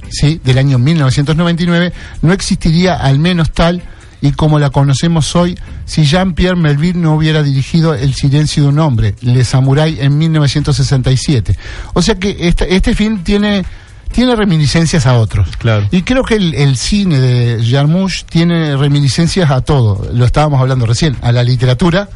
¿sí? 0.10 0.40
del 0.44 0.58
año 0.58 0.80
1999, 0.80 1.94
no 2.22 2.34
existiría 2.34 2.96
al 2.96 3.20
menos 3.20 3.52
tal 3.52 3.84
y 4.22 4.32
como 4.32 4.60
la 4.60 4.70
conocemos 4.70 5.36
hoy 5.36 5.58
si 5.86 6.06
Jean-Pierre 6.06 6.56
Melville 6.56 7.00
no 7.00 7.16
hubiera 7.16 7.44
dirigido 7.44 7.94
El 7.94 8.14
silencio 8.14 8.64
de 8.64 8.70
un 8.70 8.80
hombre, 8.80 9.16
Le 9.22 9.44
Samurai, 9.44 9.98
en 10.00 10.18
1967. 10.18 11.58
O 11.94 12.02
sea 12.02 12.16
que 12.16 12.36
este, 12.40 12.76
este 12.76 12.96
film 12.96 13.24
tiene, 13.24 13.64
tiene 14.12 14.36
reminiscencias 14.36 15.06
a 15.06 15.18
otros. 15.18 15.56
Claro. 15.58 15.88
Y 15.92 16.02
creo 16.02 16.24
que 16.24 16.36
el, 16.36 16.56
el 16.56 16.78
cine 16.78 17.20
de 17.20 17.64
Jarmusch 17.64 18.24
tiene 18.26 18.76
reminiscencias 18.76 19.52
a 19.52 19.62
todo. 19.62 20.10
Lo 20.14 20.26
estábamos 20.26 20.60
hablando 20.60 20.86
recién, 20.86 21.16
a 21.22 21.32
la 21.32 21.44
literatura, 21.44 22.10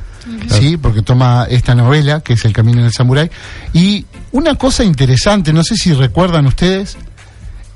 sí, 0.48 0.78
porque 0.78 1.02
toma 1.02 1.48
esta 1.50 1.76
novela 1.76 2.22
que 2.22 2.34
es 2.34 2.46
El 2.46 2.54
camino 2.54 2.82
del 2.82 2.92
samurái. 2.92 3.30
Y 3.74 4.06
una 4.32 4.56
cosa 4.56 4.84
interesante, 4.84 5.54
no 5.54 5.64
sé 5.64 5.76
si 5.76 5.94
recuerdan 5.94 6.48
ustedes, 6.48 6.98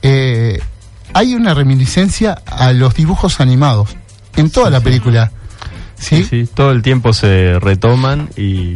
eh, 0.02 0.60
hay 1.14 1.34
una 1.34 1.54
reminiscencia 1.54 2.34
a 2.46 2.74
los 2.74 2.94
dibujos 2.96 3.40
animados 3.40 3.96
en 4.38 4.50
toda 4.50 4.70
la 4.70 4.80
película. 4.82 5.32
¿Sí? 5.98 6.18
Sí, 6.24 6.28
sí, 6.46 6.50
todo 6.54 6.72
el 6.72 6.82
tiempo 6.82 7.14
se 7.14 7.58
retoman 7.60 8.30
y, 8.38 8.76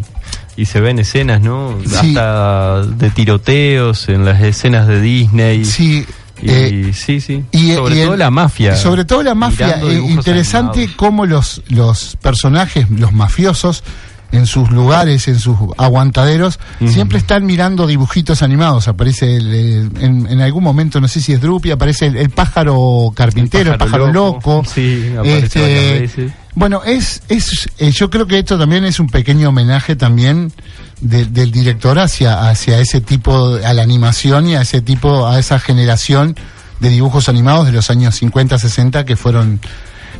y 0.55 0.65
se 0.65 0.79
ven 0.79 0.99
escenas, 0.99 1.41
¿no? 1.41 1.77
Sí. 1.85 1.95
Hasta 2.15 2.81
de 2.85 3.09
tiroteos 3.09 4.07
en 4.09 4.23
las 4.25 4.41
escenas 4.41 4.87
de 4.87 5.01
Disney. 5.01 5.65
Sí, 5.65 6.05
Y 6.41 6.49
Eh, 6.49 6.91
sí, 6.93 7.19
sí. 7.19 7.43
y- 7.51 7.73
sobre 7.73 7.95
y 7.95 7.99
el- 7.99 8.05
todo 8.07 8.15
la 8.17 8.31
mafia. 8.31 8.73
Sobre 8.77 9.03
todo 9.03 9.21
la 9.23 9.35
mafia. 9.35 9.81
Eh, 9.83 9.95
interesante 10.07 10.79
animados. 10.79 10.95
cómo 10.95 11.25
los, 11.25 11.61
los 11.67 12.15
personajes, 12.21 12.89
los 12.89 13.11
mafiosos, 13.11 13.83
en 14.31 14.45
sus 14.45 14.69
lugares, 14.69 15.27
en 15.27 15.39
sus 15.39 15.57
aguantaderos, 15.77 16.59
siempre 16.88 17.17
están 17.17 17.45
mirando 17.45 17.88
dibujitos 17.88 18.41
animados. 18.43 18.88
Aparece 18.88 19.36
el, 19.38 19.91
en, 20.00 20.27
en 20.29 20.41
algún 20.41 20.63
momento, 20.63 21.01
no 21.01 21.07
sé 21.07 21.19
si 21.21 21.33
es 21.33 21.41
Drupi, 21.41 21.71
aparece 21.71 22.07
el, 22.07 22.17
el 22.17 22.29
pájaro 22.29 23.12
carpintero, 23.15 23.71
el 23.74 23.77
pájaro, 23.79 24.12
loco. 24.13 24.63
Sí, 24.71 25.12
aparece 25.17 25.45
Este, 25.45 26.00
veces. 26.01 26.31
Bueno, 26.55 26.81
es, 26.83 27.24
es 27.29 27.69
eh, 27.77 27.91
yo 27.91 28.09
creo 28.09 28.27
que 28.27 28.38
esto 28.39 28.57
también 28.59 28.83
es 28.86 29.00
un 29.00 29.07
pequeño 29.07 29.50
homenaje 29.50 29.95
también 29.95 30.51
de- 31.00 31.25
del 31.25 31.51
director 31.51 31.98
hacia, 32.00 32.50
hacia 32.50 32.79
ese 32.79 33.01
tipo, 33.01 33.55
a 33.63 33.74
la 33.74 33.81
animación 33.81 34.48
y 34.48 34.55
a 34.55 34.61
ese 34.61 34.81
tipo, 34.81 35.25
a 35.27 35.39
esa 35.39 35.57
generación 35.59 36.35
de 36.81 36.89
dibujos 36.89 37.29
animados 37.29 37.65
de 37.65 37.72
los 37.72 37.89
años 37.89 38.15
50, 38.15 38.57
60 38.59 39.05
que 39.05 39.15
fueron, 39.15 39.59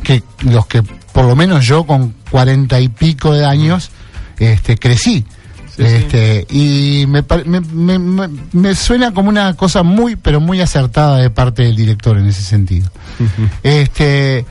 que 0.02 0.22
los 0.42 0.66
que 0.66 0.82
por 1.12 1.24
lo 1.26 1.36
menos 1.36 1.66
yo 1.66 1.84
con 1.84 2.14
cuarenta 2.30 2.80
y 2.80 2.88
pico 2.88 3.32
de 3.34 3.44
años, 3.44 3.90
este, 4.40 4.76
crecí. 4.76 5.24
Sí, 5.76 5.82
este, 5.84 6.46
y 6.50 7.06
me, 7.06 7.22
me, 7.46 7.98
me- 7.98 8.28
me- 8.52 8.74
suena 8.74 9.12
como 9.14 9.28
una 9.28 9.54
cosa 9.54 9.84
muy, 9.84 10.16
pero 10.16 10.40
muy 10.40 10.60
acertada 10.60 11.18
de 11.18 11.30
parte 11.30 11.62
del 11.62 11.76
director 11.76 12.18
en 12.18 12.26
ese 12.26 12.42
sentido. 12.42 12.90
Este, 13.62 14.44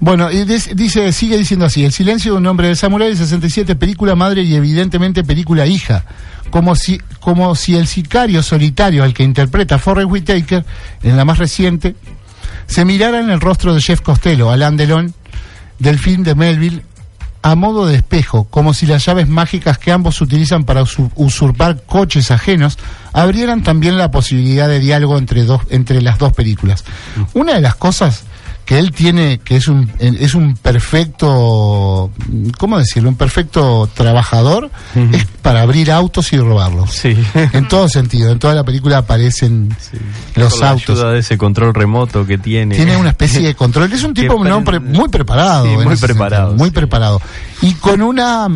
bueno, 0.00 0.30
y 0.30 0.44
dice, 0.44 1.12
sigue 1.12 1.36
diciendo 1.36 1.66
así, 1.66 1.84
El 1.84 1.92
silencio 1.92 2.32
de 2.32 2.38
un 2.38 2.46
hombre 2.46 2.68
de 2.68 2.76
samurái, 2.76 3.14
67, 3.16 3.76
película 3.76 4.14
madre 4.14 4.42
y 4.42 4.54
evidentemente 4.54 5.22
película 5.24 5.66
hija. 5.66 6.04
Como 6.50 6.74
si, 6.76 6.98
como 7.20 7.54
si 7.54 7.74
el 7.76 7.86
sicario 7.86 8.42
solitario 8.42 9.02
al 9.04 9.12
que 9.14 9.22
interpreta 9.22 9.78
Forrest 9.78 10.10
Whitaker, 10.10 10.64
en 11.02 11.16
la 11.16 11.24
más 11.24 11.38
reciente, 11.38 11.94
se 12.66 12.84
mirara 12.84 13.20
en 13.20 13.30
el 13.30 13.40
rostro 13.40 13.74
de 13.74 13.80
Jeff 13.80 14.00
Costello, 14.00 14.50
Alain 14.50 14.76
Delon, 14.76 15.12
del 15.78 15.98
film 15.98 16.22
de 16.22 16.34
Melville, 16.34 16.82
a 17.46 17.54
modo 17.56 17.84
de 17.86 17.96
espejo, 17.96 18.44
como 18.44 18.72
si 18.72 18.86
las 18.86 19.04
llaves 19.04 19.28
mágicas 19.28 19.76
que 19.76 19.92
ambos 19.92 20.22
utilizan 20.22 20.64
para 20.64 20.80
usu- 20.82 21.10
usurpar 21.14 21.82
coches 21.84 22.30
ajenos 22.30 22.78
abrieran 23.12 23.62
también 23.62 23.98
la 23.98 24.10
posibilidad 24.10 24.66
de 24.66 24.80
diálogo 24.80 25.18
entre 25.18 25.44
dos 25.44 25.60
entre 25.68 26.00
las 26.00 26.18
dos 26.18 26.32
películas. 26.32 26.84
Una 27.34 27.52
de 27.52 27.60
las 27.60 27.74
cosas 27.74 28.24
que 28.64 28.78
él 28.78 28.92
tiene, 28.92 29.40
que 29.44 29.56
es 29.56 29.68
un 29.68 29.90
es 29.98 30.34
un 30.34 30.56
perfecto, 30.56 32.10
¿cómo 32.58 32.78
decirlo? 32.78 33.08
Un 33.10 33.16
perfecto 33.16 33.88
trabajador, 33.94 34.70
es 35.12 35.26
para 35.42 35.62
abrir 35.62 35.90
autos 35.92 36.32
y 36.32 36.38
robarlos. 36.38 36.90
Sí. 36.92 37.16
En 37.52 37.68
todo 37.68 37.88
sentido, 37.88 38.30
en 38.32 38.38
toda 38.38 38.54
la 38.54 38.64
película 38.64 38.98
aparecen 38.98 39.68
los 40.36 40.52
Con 40.54 40.60
la 40.60 40.70
autos. 40.70 40.98
ayuda 40.98 41.12
de 41.12 41.18
ese 41.20 41.36
control 41.36 41.74
remoto 41.74 42.24
que 42.26 42.38
tiene. 42.38 42.74
Tiene 42.76 42.96
una 42.96 43.10
especie 43.14 43.40
de 43.42 43.54
control. 43.54 43.92
Es 43.92 44.02
un 44.02 44.14
tipo 44.14 44.42
no, 44.42 44.64
pare- 44.64 44.80
pre- 44.80 44.92
muy 44.92 45.08
preparado. 45.08 45.64
Sí, 45.66 45.70
muy 45.84 45.96
preparado, 45.96 46.48
sentido, 46.48 46.58
muy 46.58 46.68
sí. 46.70 46.74
preparado. 46.74 47.20
Y 47.62 47.74
con 47.74 48.02
una, 48.02 48.48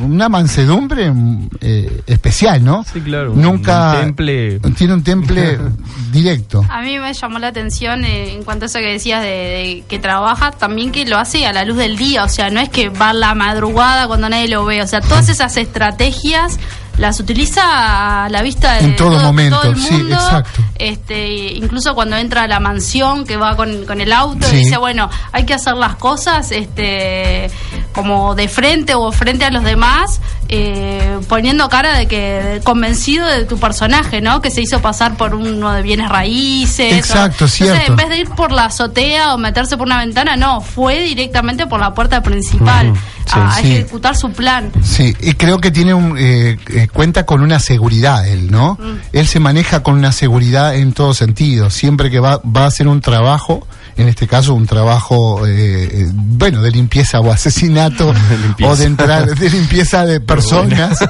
una 0.00 0.28
mansedumbre 0.28 1.10
mm, 1.10 1.48
eh, 1.60 2.02
especial, 2.06 2.62
¿no? 2.64 2.84
Sí, 2.92 3.00
claro. 3.00 3.34
Nunca. 3.34 3.94
Un 3.94 4.00
temple. 4.06 4.60
Tiene 4.76 4.94
un 4.94 5.02
temple 5.02 5.58
directo. 6.12 6.64
A 6.68 6.82
mí 6.82 6.98
me 6.98 7.12
llamó 7.14 7.38
la 7.38 7.48
atención 7.48 8.04
eh, 8.04 8.34
en 8.34 8.44
cuanto 8.44 8.64
a 8.64 8.66
eso 8.66 8.78
que 8.78 8.92
decías 8.92 9.22
de, 9.22 9.28
de 9.46 9.84
que 9.88 9.98
trabaja, 9.98 10.50
también 10.50 10.92
que 10.92 11.04
lo 11.06 11.18
hace 11.18 11.46
a 11.46 11.52
la 11.52 11.64
luz 11.64 11.76
del 11.76 11.96
día, 11.96 12.24
o 12.24 12.28
sea, 12.28 12.50
no 12.50 12.60
es 12.60 12.68
que 12.68 12.88
va 12.88 13.10
a 13.10 13.14
la 13.14 13.34
madrugada 13.34 14.06
cuando 14.06 14.28
nadie 14.28 14.48
lo 14.48 14.64
ve, 14.64 14.82
o 14.82 14.86
sea, 14.86 15.00
todas 15.00 15.28
esas 15.28 15.56
estrategias 15.56 16.58
las 16.98 17.20
utiliza 17.20 18.24
a 18.24 18.28
la 18.28 18.42
vista 18.42 18.74
de 18.74 18.84
En 18.86 18.96
todo 18.96 19.20
momento, 19.20 19.62
el 19.64 19.76
sí, 19.80 19.92
mundo, 19.92 20.14
exacto. 20.14 20.62
Este, 20.76 21.52
incluso 21.54 21.94
cuando 21.94 22.16
entra 22.16 22.42
a 22.44 22.48
la 22.48 22.60
mansión 22.60 23.24
que 23.26 23.36
va 23.36 23.56
con, 23.56 23.84
con 23.86 24.00
el 24.00 24.12
auto 24.12 24.46
Sí. 24.48 24.56
y 24.56 24.58
dice, 24.60 24.76
bueno, 24.78 25.10
hay 25.32 25.44
que 25.44 25.54
hacer 25.54 25.74
las 25.74 25.96
cosas 25.96 26.50
este 26.52 27.50
como 27.92 28.34
de 28.34 28.48
frente 28.48 28.94
o 28.94 29.10
frente 29.10 29.44
a 29.46 29.50
los 29.50 29.64
demás, 29.64 30.20
eh, 30.48 31.18
poniendo 31.28 31.68
cara 31.70 31.94
de 31.96 32.06
que 32.06 32.60
convencido 32.62 33.26
de 33.26 33.44
tu 33.46 33.58
personaje, 33.58 34.20
¿no? 34.20 34.42
Que 34.42 34.50
se 34.50 34.60
hizo 34.60 34.80
pasar 34.80 35.16
por 35.16 35.34
uno 35.34 35.72
de 35.72 35.82
bienes 35.82 36.08
raíces. 36.10 36.92
Exacto, 36.92 37.46
o- 37.46 37.48
cierto. 37.48 37.74
Entonces, 37.74 37.88
en 37.90 37.96
vez 37.96 38.08
de 38.10 38.18
ir 38.18 38.28
por 38.30 38.52
la 38.52 38.66
azotea 38.66 39.34
o 39.34 39.38
meterse 39.38 39.76
por 39.78 39.86
una 39.86 39.98
ventana, 39.98 40.36
no, 40.36 40.60
fue 40.60 41.00
directamente 41.00 41.66
por 41.66 41.80
la 41.80 41.94
puerta 41.94 42.22
principal 42.22 42.92
sí. 43.24 43.32
a 43.32 43.50
Sí. 43.52 43.72
ejecutar 43.72 44.14
su 44.14 44.30
plan. 44.30 44.70
Sí, 44.82 45.16
y 45.20 45.32
creo 45.34 45.58
que 45.58 45.70
tiene 45.70 45.94
un, 45.94 46.16
eh, 46.18 46.58
eh, 46.86 46.88
cuenta 46.92 47.26
con 47.26 47.42
una 47.42 47.58
seguridad 47.60 48.26
él, 48.26 48.50
¿no? 48.50 48.74
Mm. 48.80 48.98
Él 49.12 49.26
se 49.26 49.40
maneja 49.40 49.82
con 49.82 49.94
una 49.94 50.12
seguridad 50.12 50.74
en 50.76 50.92
todo 50.92 51.14
sentido. 51.14 51.70
Siempre 51.70 52.10
que 52.10 52.20
va, 52.20 52.40
va 52.44 52.64
a 52.64 52.66
hacer 52.66 52.88
un 52.88 53.00
trabajo, 53.00 53.66
en 53.96 54.08
este 54.08 54.26
caso 54.26 54.54
un 54.54 54.66
trabajo, 54.66 55.46
eh, 55.46 55.88
eh, 55.90 56.10
bueno, 56.12 56.60
de 56.62 56.70
limpieza 56.70 57.20
o 57.20 57.30
asesinato, 57.32 58.12
De 58.30 58.38
limpieza. 58.38 58.72
o 58.72 58.76
de 58.76 58.84
entrar, 58.84 59.34
de 59.34 59.50
limpieza 59.50 60.04
de 60.06 60.20
personas. 60.32 60.98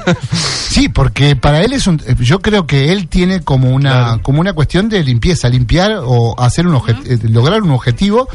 Sí, 0.69 0.89
porque 0.89 1.35
para 1.35 1.61
él 1.63 1.73
es 1.73 1.87
un, 1.87 1.99
eh, 2.05 2.15
yo 2.19 2.39
creo 2.39 2.67
que 2.67 2.91
él 2.93 3.07
tiene 3.07 3.41
como 3.41 3.71
una, 3.71 3.89
Claro. 3.91 4.21
como 4.21 4.41
una 4.41 4.53
cuestión 4.53 4.89
de 4.89 5.03
limpieza, 5.03 5.49
limpiar 5.49 6.01
o 6.03 6.39
hacer 6.39 6.67
un 6.67 6.75
eh, 6.75 7.17
lograr 7.23 7.63
un 7.63 7.71
objetivo 7.71 8.27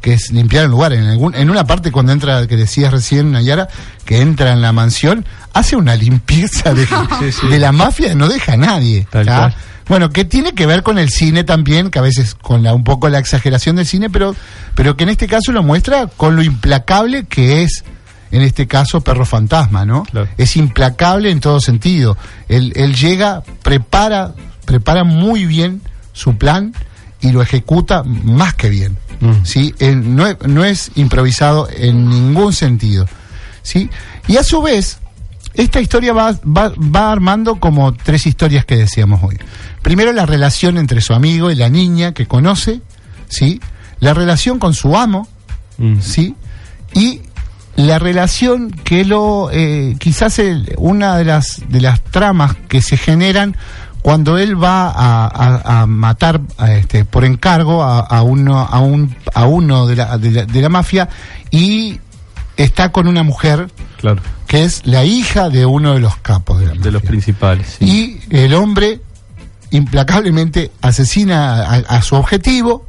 que 0.00 0.14
es 0.14 0.30
limpiar 0.30 0.64
el 0.64 0.70
lugar. 0.70 0.92
En, 0.92 1.04
algún, 1.04 1.34
en 1.34 1.50
una 1.50 1.64
parte 1.64 1.90
cuando 1.90 2.12
entra, 2.12 2.46
que 2.46 2.56
decías 2.56 2.92
recién, 2.92 3.32
Nayara, 3.32 3.68
que 4.04 4.20
entra 4.20 4.52
en 4.52 4.62
la 4.62 4.72
mansión, 4.72 5.24
hace 5.52 5.76
una 5.76 5.96
limpieza 5.96 6.74
de, 6.74 6.86
Sí, 7.20 7.32
sí. 7.32 7.48
de 7.48 7.58
la 7.58 7.72
mafia, 7.72 8.14
no 8.14 8.28
deja 8.28 8.52
a 8.52 8.56
nadie. 8.56 9.06
Bueno, 9.88 10.10
que 10.10 10.26
tiene 10.26 10.52
que 10.52 10.66
ver 10.66 10.82
con 10.82 10.98
el 10.98 11.08
cine 11.08 11.44
también, 11.44 11.90
que 11.90 11.98
a 11.98 12.02
veces 12.02 12.34
con 12.34 12.62
la, 12.62 12.74
un 12.74 12.84
poco 12.84 13.08
la 13.08 13.18
exageración 13.18 13.76
del 13.76 13.86
cine, 13.86 14.10
pero, 14.10 14.36
pero 14.74 14.96
que 14.96 15.04
en 15.04 15.10
este 15.10 15.26
caso 15.26 15.50
lo 15.50 15.62
muestra 15.62 16.06
con 16.08 16.36
lo 16.36 16.42
implacable 16.42 17.24
que 17.24 17.62
es, 17.62 17.84
en 18.30 18.42
este 18.42 18.66
caso, 18.66 19.00
Perro 19.00 19.24
Fantasma, 19.24 19.86
¿no? 19.86 20.02
Claro. 20.02 20.28
Es 20.36 20.56
implacable 20.56 21.30
en 21.30 21.40
todo 21.40 21.58
sentido. 21.60 22.18
Él, 22.48 22.74
él 22.76 22.94
llega, 22.94 23.42
prepara, 23.62 24.34
prepara 24.66 25.04
muy 25.04 25.46
bien 25.46 25.80
su 26.12 26.36
plan 26.36 26.74
y 27.20 27.32
lo 27.32 27.42
ejecuta 27.42 28.02
más 28.04 28.54
que 28.54 28.68
bien. 28.70 28.96
Mm. 29.20 29.44
¿sí? 29.44 29.74
Él 29.78 30.14
no, 30.14 30.26
es, 30.26 30.36
no 30.46 30.64
es 30.64 30.90
improvisado 30.94 31.68
en 31.70 32.08
ningún 32.08 32.52
sentido. 32.52 33.06
¿sí? 33.62 33.90
Y 34.28 34.36
a 34.36 34.44
su 34.44 34.62
vez, 34.62 34.98
esta 35.54 35.80
historia 35.80 36.12
va, 36.12 36.32
va, 36.44 36.72
va 36.78 37.10
armando 37.10 37.56
como 37.58 37.92
tres 37.94 38.26
historias 38.26 38.64
que 38.64 38.76
decíamos 38.76 39.20
hoy. 39.22 39.36
Primero 39.82 40.12
la 40.12 40.26
relación 40.26 40.78
entre 40.78 41.00
su 41.00 41.14
amigo 41.14 41.50
y 41.50 41.56
la 41.56 41.68
niña 41.68 42.12
que 42.14 42.26
conoce, 42.26 42.80
¿sí? 43.28 43.60
La 44.00 44.14
relación 44.14 44.58
con 44.58 44.74
su 44.74 44.96
amo, 44.96 45.26
Mm. 45.78 46.00
¿sí? 46.00 46.34
Y 46.94 47.20
la 47.76 47.98
relación 48.00 48.70
que 48.72 49.04
lo, 49.04 49.48
eh, 49.52 49.94
quizás 50.00 50.38
el- 50.40 50.74
una 50.78 51.16
de 51.16 51.24
las, 51.24 51.62
de 51.68 51.80
las 51.80 52.00
tramas 52.02 52.56
que 52.68 52.82
se 52.82 52.96
generan 52.96 53.56
cuando 54.08 54.38
él 54.38 54.56
va 54.56 54.88
a, 54.88 55.26
a- 55.26 55.82
a 55.82 55.86
matar 55.86 56.40
a 56.56 56.72
este, 56.72 57.04
por 57.04 57.26
encargo 57.26 57.82
a, 57.82 58.22
uno, 58.22 58.58
a, 58.58 58.80
un, 58.80 59.14
a 59.34 59.44
uno 59.44 59.86
de 59.86 59.96
la, 59.96 60.16
de, 60.16 60.30
la, 60.30 60.44
de 60.46 60.62
la 60.62 60.70
mafia 60.70 61.10
y 61.50 62.00
está 62.56 62.90
con 62.90 63.06
una 63.06 63.22
mujer 63.22 63.68
Claro. 63.98 64.22
que 64.46 64.62
es 64.64 64.86
la 64.86 65.04
hija 65.04 65.50
de 65.50 65.66
uno 65.66 65.92
de 65.92 66.00
los 66.00 66.16
capos 66.16 66.58
de 66.58 66.68
la 66.68 66.72
De 66.72 66.90
los 66.90 67.02
mafia. 67.02 67.08
principales. 67.10 67.76
sí. 67.78 68.20
Y 68.30 68.34
el 68.34 68.54
hombre 68.54 69.02
implacablemente 69.72 70.70
asesina 70.80 71.64
a, 71.64 71.74
a 71.76 72.00
su 72.00 72.14
objetivo, 72.14 72.86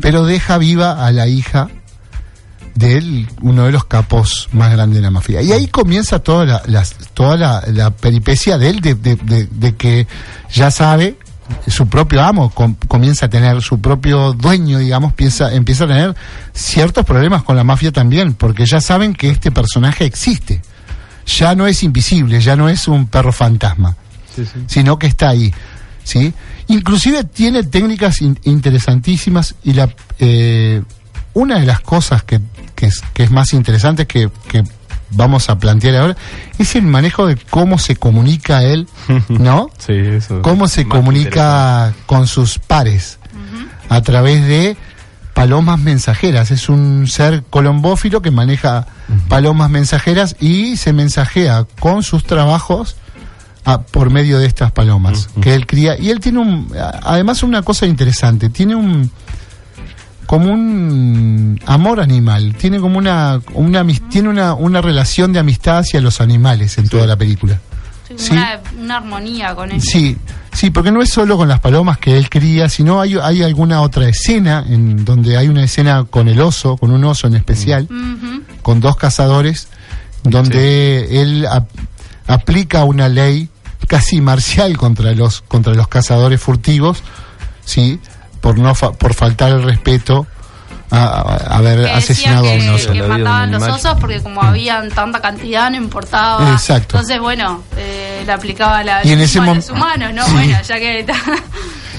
pero 0.00 0.24
deja 0.24 0.56
viva 0.56 1.04
a 1.06 1.12
la 1.12 1.26
hija 1.26 1.68
de 2.74 2.96
él, 2.98 3.28
uno 3.42 3.64
de 3.64 3.72
los 3.72 3.84
capos 3.84 4.48
más 4.52 4.70
grandes 4.72 4.96
de 4.96 5.02
la 5.02 5.10
mafia. 5.10 5.42
Y 5.42 5.52
ahí 5.52 5.66
comienza 5.68 6.18
toda 6.20 6.44
la, 6.44 6.62
las- 6.66 6.96
toda 7.14 7.36
la, 7.36 7.62
la 7.72 7.90
peripecia 7.90 8.58
de 8.58 8.70
él, 8.70 8.80
de, 8.80 8.94
de- 8.94 9.16
de- 9.16 9.46
de 9.46 9.74
que 9.76 10.06
ya 10.52 10.70
sabe, 10.70 11.16
su 11.68 11.86
propio 11.88 12.22
amo 12.22 12.48
com- 12.50 12.76
comienza 12.88 13.26
a 13.26 13.28
tener, 13.28 13.60
su 13.60 13.80
propio 13.80 14.32
dueño, 14.32 14.78
digamos, 14.78 15.12
piensa, 15.12 15.52
empieza 15.52 15.84
a 15.84 15.88
tener 15.88 16.14
ciertos 16.54 17.04
problemas 17.04 17.42
con 17.42 17.56
la 17.56 17.64
mafia 17.64 17.92
también, 17.92 18.32
porque 18.34 18.64
ya 18.64 18.80
saben 18.80 19.12
que 19.14 19.28
este 19.30 19.50
personaje 19.50 20.04
existe. 20.04 20.62
Ya 21.38 21.54
no 21.54 21.66
es 21.66 21.82
invisible, 21.82 22.40
ya 22.40 22.56
no 22.56 22.68
es 22.68 22.88
un 22.88 23.06
perro 23.06 23.32
fantasma 23.32 23.96
Sí, 24.34 24.44
sí. 24.46 24.60
sino 24.66 24.98
que 24.98 25.06
está 25.06 25.28
ahí. 25.28 25.52
¿sí? 26.04 26.32
Inclusive 26.68 27.22
tiene 27.24 27.62
técnicas 27.64 28.22
in- 28.22 28.38
interesantísimas 28.44 29.54
y 29.62 29.74
la 29.74 29.88
eh, 30.18 30.82
una 31.34 31.60
de 31.60 31.66
las 31.66 31.80
cosas 31.80 32.22
que, 32.24 32.40
que 32.82 32.86
es, 32.88 33.00
que 33.14 33.22
es 33.22 33.30
más 33.30 33.52
interesante 33.52 34.08
que, 34.08 34.28
que 34.48 34.64
vamos 35.10 35.48
a 35.50 35.56
plantear 35.58 35.94
ahora 35.96 36.16
es 36.58 36.74
el 36.74 36.82
manejo 36.82 37.28
de 37.28 37.36
cómo 37.36 37.78
se 37.78 37.94
comunica 37.94 38.64
él, 38.64 38.88
¿no? 39.28 39.70
Sí, 39.78 39.92
eso. 39.92 40.42
Cómo 40.42 40.66
se 40.66 40.88
comunica 40.88 41.92
con 42.06 42.26
sus 42.26 42.58
pares 42.58 43.20
a 43.88 44.00
través 44.00 44.44
de 44.48 44.76
palomas 45.32 45.78
mensajeras. 45.78 46.50
Es 46.50 46.68
un 46.68 47.06
ser 47.06 47.44
colombófilo 47.50 48.20
que 48.20 48.30
maneja 48.32 48.86
palomas 49.28 49.70
mensajeras 49.70 50.34
y 50.40 50.76
se 50.76 50.92
mensajea 50.92 51.66
con 51.78 52.02
sus 52.02 52.24
trabajos 52.24 52.96
a- 53.64 53.82
por 53.82 54.10
medio 54.10 54.38
de 54.40 54.46
estas 54.46 54.72
palomas 54.72 55.28
que 55.40 55.54
él 55.54 55.66
cría. 55.68 55.96
Y 55.98 56.10
él 56.10 56.18
tiene 56.18 56.40
un, 56.40 56.72
además 57.04 57.44
una 57.44 57.62
cosa 57.62 57.86
interesante, 57.86 58.48
tiene 58.50 58.74
un 58.74 59.10
como 60.26 60.52
un 60.52 61.60
amor 61.66 62.00
animal, 62.00 62.54
tiene 62.56 62.80
como 62.80 62.98
una, 62.98 63.40
una 63.54 63.84
tiene 64.10 64.28
una, 64.28 64.54
una 64.54 64.80
relación 64.80 65.32
de 65.32 65.38
amistad 65.40 65.78
hacia 65.78 66.00
los 66.00 66.20
animales 66.20 66.78
en 66.78 66.88
toda 66.88 67.06
la 67.06 67.16
película. 67.16 67.54
Sí, 68.08 68.14
Sí. 68.16 68.32
Una, 68.32 68.60
una 68.78 68.96
armonía 68.98 69.54
con 69.54 69.72
eso. 69.72 69.86
Sí, 69.90 70.16
sí, 70.52 70.68
porque 70.70 70.92
no 70.92 71.00
es 71.00 71.08
solo 71.10 71.38
con 71.38 71.48
las 71.48 71.60
palomas 71.60 71.96
que 71.98 72.18
él 72.18 72.28
cría, 72.28 72.68
sino 72.68 73.00
hay, 73.00 73.16
hay 73.16 73.42
alguna 73.42 73.80
otra 73.80 74.06
escena 74.08 74.64
en 74.68 75.04
donde 75.04 75.38
hay 75.38 75.48
una 75.48 75.64
escena 75.64 76.04
con 76.04 76.28
el 76.28 76.40
oso, 76.40 76.76
con 76.76 76.90
un 76.90 77.04
oso 77.04 77.26
en 77.26 77.34
especial, 77.36 77.88
con 78.60 78.80
dos 78.80 78.96
cazadores, 78.96 79.68
donde 80.24 81.22
él 81.22 81.46
ap- 81.50 81.68
aplica 82.26 82.84
una 82.84 83.08
ley 83.08 83.48
casi 83.88 84.20
marcial 84.20 84.76
contra 84.76 85.12
los 85.12 85.40
contra 85.42 85.74
los 85.74 85.88
cazadores 85.88 86.40
furtivos, 86.40 87.02
sí, 87.64 87.98
por 88.42 88.58
no 88.58 88.74
fa- 88.74 88.92
por 88.92 89.14
faltar 89.14 89.52
el 89.52 89.62
respeto 89.62 90.26
a, 90.90 91.56
haber 91.56 91.84
Que 91.86 91.90
asesinado 91.90 92.48
a 92.50 92.52
un 92.52 92.58
que, 92.60 92.70
oso. 92.70 92.92
que 92.92 93.02
mataban 93.02 93.50
los 93.52 93.62
animal. 93.62 93.80
osos 93.80 93.96
porque 93.98 94.20
como 94.20 94.42
habían 94.42 94.90
tanta 94.90 95.22
cantidad 95.22 95.70
no 95.70 95.78
importaba. 95.78 96.52
Exacto. 96.52 96.96
Entonces, 96.98 97.18
bueno, 97.18 97.62
eh, 97.78 98.22
le 98.26 98.32
aplicaba 98.32 98.84
la 98.84 99.06
Y 99.06 99.12
en 99.12 99.20
ese 99.22 99.38
a 99.38 99.46
los 99.54 99.70
humanos, 99.70 100.12
¿no? 100.12 100.26
Sí. 100.26 100.32
Bueno, 100.34 100.58
ya 100.62 100.78
que... 100.78 101.06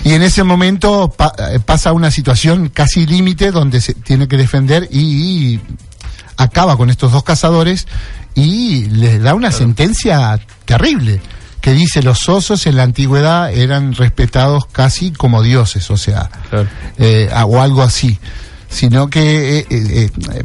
Y 0.04 0.14
en 0.14 0.22
ese 0.22 0.44
momento 0.44 1.10
pa- 1.18 1.34
eh, 1.52 1.60
pasa 1.60 1.92
una 1.94 2.12
situación 2.12 2.70
casi 2.70 3.08
límite 3.08 3.50
donde 3.52 3.80
se 3.82 3.94
tiene 3.96 4.28
que 4.28 4.36
defender 4.38 4.88
y, 4.92 5.00
y 5.56 5.62
acaba 6.38 6.76
con 6.78 6.90
estos 6.90 7.12
dos 7.14 7.24
cazadores 7.24 7.88
y 8.36 8.86
les 8.86 9.22
da 9.24 9.34
una 9.34 9.52
sentencia 9.52 10.40
terrible 10.66 11.22
que 11.64 11.72
dice 11.72 12.04
los 12.04 12.28
osos 12.28 12.68
en 12.68 12.76
la 12.76 12.84
antigüedad 12.84 13.50
eran 13.54 13.94
respetados 13.96 14.66
casi 14.70 15.12
como 15.14 15.42
dioses, 15.42 15.90
o 15.92 15.96
sea, 15.96 16.30
Claro. 16.50 16.68
eh, 16.98 17.30
o 17.46 17.62
algo 17.62 17.82
así, 17.84 18.20
sino 18.68 19.10
que 19.10 19.60
eh, 19.60 19.66
eh, 19.70 20.10
eh, 20.34 20.44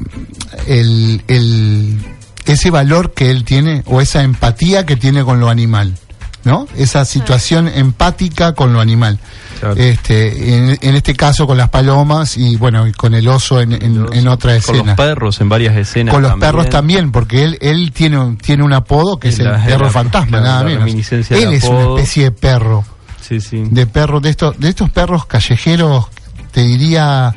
el, 0.69 1.23
el- 1.27 1.99
ese 2.47 2.71
valor 2.71 3.15
que 3.15 3.33
él 3.33 3.43
tiene 3.45 3.83
o 3.87 4.01
esa 4.01 4.23
empatía 4.23 4.87
que 4.87 4.95
tiene 4.97 5.25
con 5.25 5.41
lo 5.41 5.49
animal, 5.51 5.95
¿no? 6.45 6.67
Esa 6.77 7.05
situación 7.05 7.69
empática 7.69 8.53
con 8.55 8.73
lo 8.73 8.81
animal. 8.81 9.19
Claro. 9.61 9.75
Este, 9.77 10.55
en, 10.57 10.79
en 10.81 10.95
este 10.95 11.15
caso 11.15 11.47
con 11.47 11.59
las 11.59 11.69
palomas 11.69 12.37
y 12.37 12.55
bueno, 12.57 12.87
y 12.87 12.93
con 12.93 13.13
el 13.15 13.27
oso 13.27 13.61
en, 13.61 13.73
en- 13.73 14.07
en 14.13 14.29
otra 14.29 14.53
Con 14.61 14.77
escena. 14.77 14.83
los 14.85 14.97
perros 14.97 15.41
en 15.41 15.49
varias 15.49 15.77
escenas. 15.77 16.15
Con 16.15 16.23
los 16.23 16.31
también. 16.31 16.49
perros 16.53 16.71
también, 16.71 17.13
porque 17.13 17.43
él, 17.43 17.59
él 17.61 17.93
tiene, 17.93 18.19
un- 18.19 18.37
tiene 18.39 18.63
un 18.63 18.73
apodo 18.73 19.19
que 19.19 19.29
Y 19.29 19.31
es 19.33 19.41
el 19.41 19.51
perro 19.51 19.87
la- 19.87 19.91
fantasma, 19.91 20.39
la- 20.39 20.43
nada 20.43 20.63
la 20.63 20.69
menos. 20.69 20.89
Él 21.31 21.53
es 21.55 21.65
una 21.65 21.89
especie 21.95 22.25
de 22.25 22.31
perro 22.31 22.85
Sí, 23.21 23.41
sí. 23.41 23.65
de 23.69 23.87
perros, 23.87 24.23
de 24.23 24.31
estos, 24.31 24.59
de 24.61 24.69
estos 24.69 24.91
perros 24.91 25.27
callejeros, 25.27 26.07
te 26.53 26.63
diría, 26.63 27.35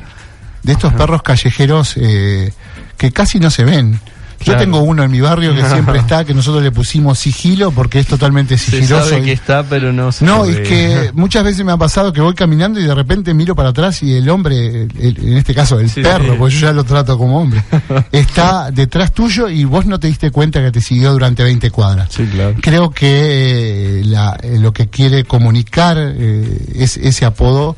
de 0.62 0.72
estos 0.72 0.92
perros 0.94 1.22
callejeros 1.22 1.94
eh, 1.96 2.52
que 2.96 3.10
casi 3.12 3.40
no 3.40 3.50
se 3.50 3.64
ven. 3.64 4.00
Yo 4.44 4.56
tengo 4.56 4.80
uno 4.82 5.02
en 5.02 5.10
mi 5.10 5.20
barrio 5.20 5.54
que 5.54 5.64
siempre 5.68 5.98
está, 5.98 6.24
que 6.24 6.34
nosotros 6.34 6.62
le 6.62 6.70
pusimos 6.70 7.18
sigilo 7.18 7.70
porque 7.70 7.98
es 8.00 8.06
totalmente 8.06 8.58
Se 8.58 8.70
sigiloso. 8.72 9.08
sabe 9.08 9.22
y- 9.22 9.24
que 9.24 9.32
está, 9.32 9.62
pero 9.64 9.92
no 9.92 10.12
se 10.12 10.24
no, 10.24 10.42
ve. 10.44 10.52
es 10.62 10.68
que 10.68 11.10
muchas 11.14 11.44
veces 11.44 11.64
me 11.64 11.72
ha 11.72 11.76
pasado 11.76 12.12
que 12.12 12.20
voy 12.20 12.34
caminando 12.34 12.78
y 12.80 12.84
de 12.84 12.94
repente 12.94 13.34
miro 13.34 13.54
para 13.54 13.70
atrás 13.70 14.02
y 14.02 14.14
el 14.14 14.28
hombre, 14.28 14.82
el- 14.98 15.18
en 15.22 15.36
este 15.36 15.54
caso 15.54 15.78
el 15.80 15.88
Sí, 15.90 16.02
perro, 16.02 16.32
sí. 16.32 16.36
porque 16.38 16.54
yo 16.54 16.60
ya 16.66 16.72
lo 16.72 16.84
trato 16.84 17.16
como 17.18 17.40
hombre, 17.40 17.62
está 18.12 18.70
detrás 18.70 19.12
tuyo 19.12 19.48
y 19.48 19.64
vos 19.64 19.86
no 19.86 19.98
te 20.00 20.06
diste 20.08 20.30
cuenta 20.30 20.60
que 20.62 20.70
te 20.72 20.80
siguió 20.80 21.12
durante 21.12 21.42
20 21.42 21.70
cuadras. 21.70 22.08
Sí, 22.12 22.24
claro. 22.26 22.54
Creo 22.60 22.90
que 22.90 24.00
eh, 24.00 24.04
la- 24.04 24.38
eh, 24.42 24.58
lo 24.58 24.72
que 24.72 24.88
quiere 24.88 25.24
comunicar 25.24 25.96
eh, 25.98 26.66
es 26.74 26.96
ese 26.96 27.24
apodo 27.24 27.76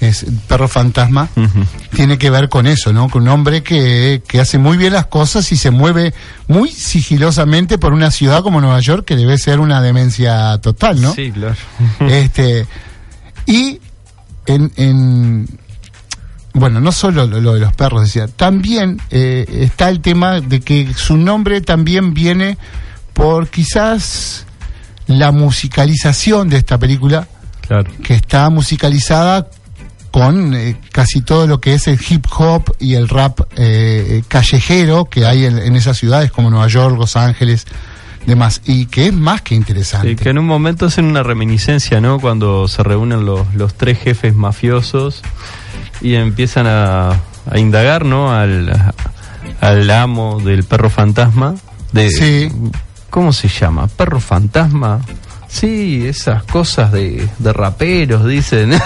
es 0.00 0.26
perro 0.46 0.68
fantasma 0.68 1.28
tiene 1.94 2.18
que 2.18 2.28
ver 2.30 2.48
con 2.50 2.66
eso, 2.66 2.92
¿no? 2.92 3.08
Con 3.08 3.22
un 3.22 3.28
hombre 3.28 3.62
que, 3.62 4.22
que 4.28 4.40
hace 4.40 4.58
muy 4.58 4.76
bien 4.76 4.92
las 4.92 5.06
cosas 5.06 5.50
y 5.52 5.56
se 5.56 5.70
mueve 5.70 6.12
muy 6.48 6.70
sigilosamente 6.70 7.78
por 7.78 7.92
una 7.94 8.10
ciudad 8.10 8.42
como 8.42 8.60
Nueva 8.60 8.80
York 8.80 9.04
que 9.06 9.16
debe 9.16 9.38
ser 9.38 9.58
una 9.58 9.80
demencia 9.80 10.58
total, 10.58 11.00
¿no? 11.00 11.14
Sí, 11.14 11.30
claro. 11.32 11.54
este 12.08 12.66
y 13.46 13.80
en, 14.46 14.70
en- 14.76 15.48
bueno 16.52 16.80
no 16.80 16.92
solo 16.92 17.26
lo, 17.26 17.40
lo 17.40 17.54
de 17.54 17.60
los 17.60 17.72
perros 17.74 18.02
decía 18.02 18.26
también 18.28 19.00
eh, 19.10 19.44
está 19.60 19.88
el 19.88 20.00
tema 20.00 20.40
de 20.40 20.60
que 20.60 20.92
su 20.94 21.16
nombre 21.16 21.60
también 21.62 22.12
viene 22.14 22.58
por 23.12 23.48
quizás 23.48 24.44
la 25.06 25.32
musicalización 25.32 26.48
de 26.48 26.56
esta 26.58 26.78
película 26.78 27.28
claro. 27.66 27.90
que 28.02 28.14
está 28.14 28.48
musicalizada 28.50 29.48
con 30.16 30.54
eh, 30.54 30.78
casi 30.92 31.20
todo 31.20 31.46
lo 31.46 31.60
que 31.60 31.74
es 31.74 31.88
el 31.88 32.00
hip 32.08 32.24
hop 32.38 32.74
y 32.78 32.94
el 32.94 33.06
rap 33.06 33.40
eh, 33.54 34.22
callejero 34.28 35.04
que 35.10 35.26
hay 35.26 35.44
en, 35.44 35.58
en 35.58 35.76
esas 35.76 35.98
ciudades 35.98 36.32
como 36.32 36.48
Nueva 36.48 36.68
York, 36.68 36.96
Los 36.96 37.16
Ángeles, 37.16 37.66
demás, 38.24 38.62
y 38.64 38.86
que 38.86 39.08
es 39.08 39.12
más 39.12 39.42
que 39.42 39.54
interesante. 39.54 40.08
Sí, 40.08 40.16
que 40.16 40.30
en 40.30 40.38
un 40.38 40.46
momento 40.46 40.86
hacen 40.86 41.04
una 41.04 41.22
reminiscencia, 41.22 42.00
¿no? 42.00 42.18
Cuando 42.18 42.66
se 42.66 42.82
reúnen 42.82 43.26
los, 43.26 43.54
los 43.54 43.74
tres 43.74 43.98
jefes 43.98 44.34
mafiosos 44.34 45.20
y 46.00 46.14
empiezan 46.14 46.66
a, 46.66 47.10
a 47.10 47.58
indagar, 47.58 48.06
¿no? 48.06 48.32
Al, 48.32 48.94
al 49.60 49.90
amo 49.90 50.40
del 50.40 50.64
perro 50.64 50.88
fantasma. 50.88 51.56
De, 51.92 52.08
Sí. 52.08 52.50
¿Cómo 53.10 53.34
se 53.34 53.48
llama? 53.48 53.86
¿Perro 53.86 54.18
fantasma? 54.20 55.02
Sí, 55.48 56.04
esas 56.06 56.42
cosas 56.44 56.92
de, 56.92 57.28
de 57.38 57.52
raperos, 57.52 58.26
dicen. 58.26 58.72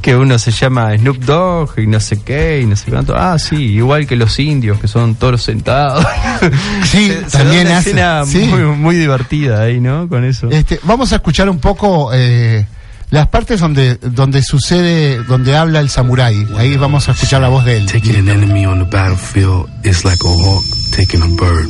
que 0.00 0.14
uno 0.14 0.38
se 0.38 0.50
llama 0.50 0.94
Snoop 0.98 1.16
Dogg 1.24 1.78
y 1.78 1.86
no 1.86 1.98
sé 1.98 2.20
qué 2.22 2.60
y 2.60 2.66
no 2.66 2.76
sé 2.76 2.90
cuánto. 2.90 3.14
Ah, 3.16 3.38
sí, 3.38 3.56
igual 3.56 4.06
que 4.06 4.16
los 4.16 4.38
indios, 4.38 4.78
que 4.78 4.86
son 4.86 5.14
toros 5.14 5.42
sentados. 5.42 6.06
Sí, 6.84 7.08
Se- 7.08 7.30
se 7.30 7.38
también 7.38 7.66
una 7.68 7.78
hace, 7.78 7.90
escena 7.90 8.24
sí. 8.26 8.40
muy, 8.50 8.60
muy 8.76 8.96
divertida 8.96 9.62
ahí, 9.62 9.80
¿no? 9.80 10.06
Con 10.06 10.24
eso. 10.26 10.50
Este, 10.50 10.78
vamos 10.82 11.10
a 11.12 11.16
escuchar 11.16 11.48
un 11.48 11.58
poco 11.58 12.10
eh, 12.12 12.66
las 13.08 13.28
partes 13.28 13.60
donde 13.60 13.94
donde 13.96 14.42
sucede, 14.42 15.22
donde 15.24 15.56
habla 15.56 15.80
el 15.80 15.88
samurái. 15.88 16.48
Ahí 16.58 16.76
vamos 16.76 17.08
a 17.08 17.12
escuchar 17.12 17.40
la 17.40 17.48
voz 17.48 17.64
de 17.64 17.78
él. 17.78 17.86
Taking 17.86 18.16
an 18.16 18.28
enemy 18.28 18.66
on 18.66 18.78
the 18.80 18.84
battlefield 18.84 19.70
is 19.84 20.04
like 20.04 20.22
a 20.22 20.28
hawk 20.28 20.62
taking 20.94 21.22
a 21.22 21.28
bird. 21.28 21.66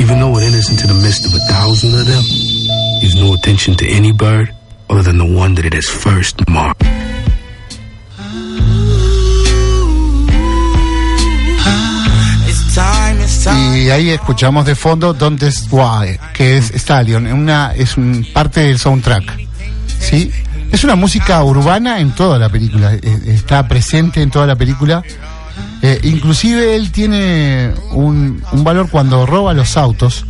Even 0.00 0.18
though 0.18 0.36
it 0.40 0.44
enters 0.44 0.70
into 0.70 0.88
the 0.88 0.94
midst 0.94 1.24
of 1.24 1.32
a 1.36 1.52
thousand 1.52 1.94
of 1.94 2.04
them, 2.04 2.24
gives 3.00 3.14
no 3.14 3.34
attention 3.34 3.74
to 3.76 3.86
any 3.86 4.12
bird 4.12 4.52
other 4.88 5.02
than 5.02 5.18
the 5.18 5.24
one 5.24 5.54
that 5.54 5.64
it 5.64 5.74
has 5.74 5.86
first 5.88 6.48
marked. 6.48 6.84
Y 13.84 13.90
ahí 13.90 14.10
escuchamos 14.10 14.64
de 14.64 14.74
fondo 14.74 15.12
Don't 15.12 15.42
Why, 15.70 16.18
que 16.32 16.56
es 16.56 16.70
Stallion, 16.74 17.26
una 17.26 17.74
es 17.74 17.96
un 17.98 18.26
parte 18.32 18.60
del 18.60 18.78
soundtrack. 18.78 19.38
¿Sí? 20.00 20.32
Es 20.72 20.82
una 20.82 20.94
música 20.94 21.42
urbana 21.44 22.00
en 22.00 22.12
toda 22.12 22.38
la 22.38 22.48
película, 22.48 22.94
eh, 22.94 23.00
está 23.26 23.68
presente 23.68 24.22
en 24.22 24.30
toda 24.30 24.46
la 24.46 24.56
película. 24.56 25.02
Eh, 25.82 26.00
inclusive 26.04 26.74
él 26.74 26.90
tiene 26.90 27.72
un, 27.92 28.42
un 28.52 28.64
valor 28.64 28.88
cuando 28.88 29.26
roba 29.26 29.52
los 29.52 29.76
autos. 29.76 30.24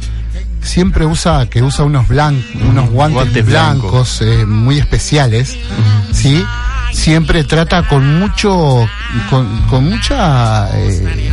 Siempre 0.64 1.06
usa 1.06 1.46
que 1.48 1.62
usa 1.62 1.84
unos 1.84 2.08
blan- 2.08 2.42
unos 2.68 2.90
guantes, 2.90 3.14
Guantes 3.14 3.46
blancos 3.46 4.20
eh, 4.22 4.44
muy 4.46 4.78
especiales, 4.78 5.56
¿sí? 6.12 6.42
Siempre 6.92 7.44
trata 7.44 7.86
con 7.86 8.18
mucho 8.18 8.88
con, 9.30 9.46
con 9.68 9.88
mucha 9.90 10.68
eh, 10.76 11.32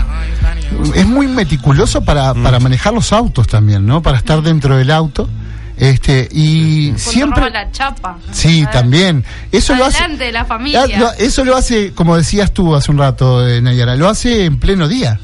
es 0.96 1.06
muy 1.08 1.28
meticuloso 1.28 2.04
para, 2.04 2.34
para 2.34 2.60
manejar 2.60 2.94
los 2.94 3.14
autos 3.14 3.48
también, 3.48 3.86
¿no? 3.86 4.02
Para 4.02 4.18
estar 4.18 4.42
dentro 4.42 4.78
del 4.78 4.92
auto. 4.92 5.30
Este, 5.78 6.28
y 6.32 6.90
Cuando 6.92 7.00
siempre. 7.12 7.40
roba 7.40 7.50
la 7.50 7.72
chapa. 7.72 8.18
Sí, 8.32 8.66
también. 8.72 9.24
Eso 9.52 9.74
lo 9.76 9.86
hace. 9.86 9.98
Adelante 9.98 10.26
de 10.26 10.32
la 10.32 10.46
familia. 10.46 10.84
Ah, 10.84 11.00
lo- 11.00 11.12
eso 11.14 11.44
lo 11.44 11.56
hace, 11.56 11.92
como 11.94 12.16
decías 12.18 12.52
tú 12.54 12.76
hace 12.76 12.92
un 12.92 12.98
rato, 13.00 13.48
eh, 13.48 13.62
Nayara, 13.62 13.96
lo 13.96 14.08
hace 14.08 14.46
en 14.46 14.60
pleno 14.60 14.88
día. 14.88 15.20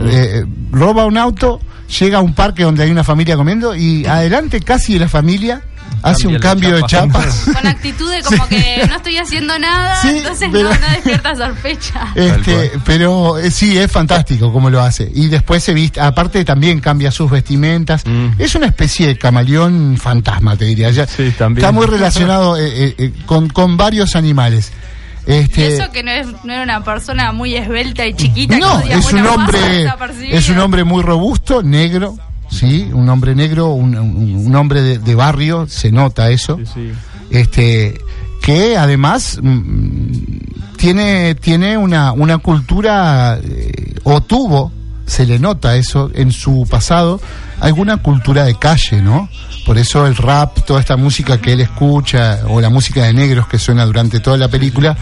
Eh, 0.00 0.44
roba 0.72 1.06
un 1.06 1.16
auto, 1.16 1.60
llega 2.00 2.18
a 2.18 2.20
un 2.22 2.34
parque 2.34 2.62
donde 2.64 2.82
hay 2.82 2.90
una 2.90 3.04
familia 3.04 3.36
comiendo 3.36 3.74
y 3.74 4.04
adelante 4.06 4.60
casi 4.60 4.94
de 4.94 5.00
la 5.00 5.08
familia 5.08 5.62
hace 6.02 6.26
un 6.28 6.38
cambio 6.38 6.74
de 6.76 6.82
chapa. 6.82 7.20
chapas. 7.20 7.44
Con 7.54 7.66
actitud 7.66 8.10
de 8.10 8.22
como 8.22 8.46
que 8.48 8.84
no 8.88 8.96
estoy 8.96 9.18
haciendo 9.18 9.58
nada, 9.58 10.00
Sí, 10.02 10.08
entonces 10.18 10.48
pero- 10.52 10.68
no, 10.68 10.74
no 10.78 10.88
despierta 10.92 11.34
sospecha. 11.36 12.12
Este, 12.14 12.72
pero 12.84 13.38
eh, 13.38 13.50
sí, 13.50 13.76
es 13.78 13.90
fantástico 13.90 14.52
como 14.52 14.68
lo 14.70 14.80
hace. 14.82 15.10
Y 15.14 15.28
después 15.28 15.62
se 15.64 15.72
viste, 15.74 16.00
aparte 16.00 16.44
también 16.44 16.80
cambia 16.80 17.10
sus 17.10 17.30
vestimentas. 17.30 18.04
Mm. 18.06 18.28
Es 18.38 18.54
una 18.54 18.66
especie 18.66 19.06
de 19.08 19.16
camaleón 19.18 19.96
fantasma, 20.00 20.56
te 20.56 20.64
diría. 20.66 20.90
Ya- 20.90 21.06
Sí, 21.06 21.32
también. 21.36 21.64
Está 21.64 21.72
muy 21.72 21.86
relacionado 21.86 22.56
eh, 22.56 22.94
eh, 22.98 23.12
con, 23.24 23.48
con 23.48 23.76
varios 23.76 24.16
animales. 24.16 24.72
Y 25.26 25.32
Este, 25.32 25.74
eso 25.74 25.90
que 25.92 26.02
no, 26.02 26.10
es, 26.10 26.26
no 26.44 26.52
era 26.52 26.62
una 26.62 26.84
persona 26.84 27.32
muy 27.32 27.54
esbelta 27.56 28.06
y 28.06 28.14
chiquita. 28.14 28.58
no, 28.58 28.78
que, 28.78 28.84
digamos, 28.84 29.06
es 29.06 29.12
un 29.12 29.26
hombre, 29.26 29.84
es 30.30 30.48
un 30.48 30.58
hombre 30.58 30.84
muy 30.84 31.02
robusto, 31.02 31.62
negro, 31.62 32.16
¿sí? 32.50 32.88
Un 32.92 33.08
hombre 33.08 33.34
negro, 33.34 33.70
un, 33.70 33.96
un- 33.96 34.46
un 34.46 34.54
hombre 34.56 34.82
de, 34.82 34.98
de 34.98 35.14
barrio, 35.14 35.66
se 35.68 35.90
nota 35.90 36.30
eso. 36.30 36.58
Este, 37.30 37.98
que 38.40 38.76
además 38.76 39.38
mm, 39.42 40.76
tiene, 40.76 41.34
tiene 41.34 41.76
una, 41.76 42.12
una 42.12 42.38
cultura, 42.38 43.38
eh, 43.42 43.94
o 44.04 44.20
tuvo, 44.20 44.70
se 45.06 45.26
le 45.26 45.38
nota 45.38 45.76
eso 45.76 46.10
en 46.14 46.30
su 46.32 46.66
pasado, 46.70 47.20
alguna 47.60 47.96
cultura 47.98 48.44
de 48.44 48.54
calle, 48.56 49.00
¿no? 49.02 49.28
Por 49.64 49.78
eso 49.78 50.06
el 50.06 50.14
rap, 50.16 50.58
toda 50.64 50.78
esta 50.78 50.96
música 50.96 51.40
que 51.40 51.52
él 51.54 51.60
escucha, 51.60 52.40
o 52.48 52.60
la 52.60 52.70
música 52.70 53.02
de 53.04 53.12
negros 53.12 53.48
que 53.48 53.58
suena 53.58 53.84
durante 53.84 54.20
toda 54.20 54.36
la 54.36 54.46
película, 54.48 54.96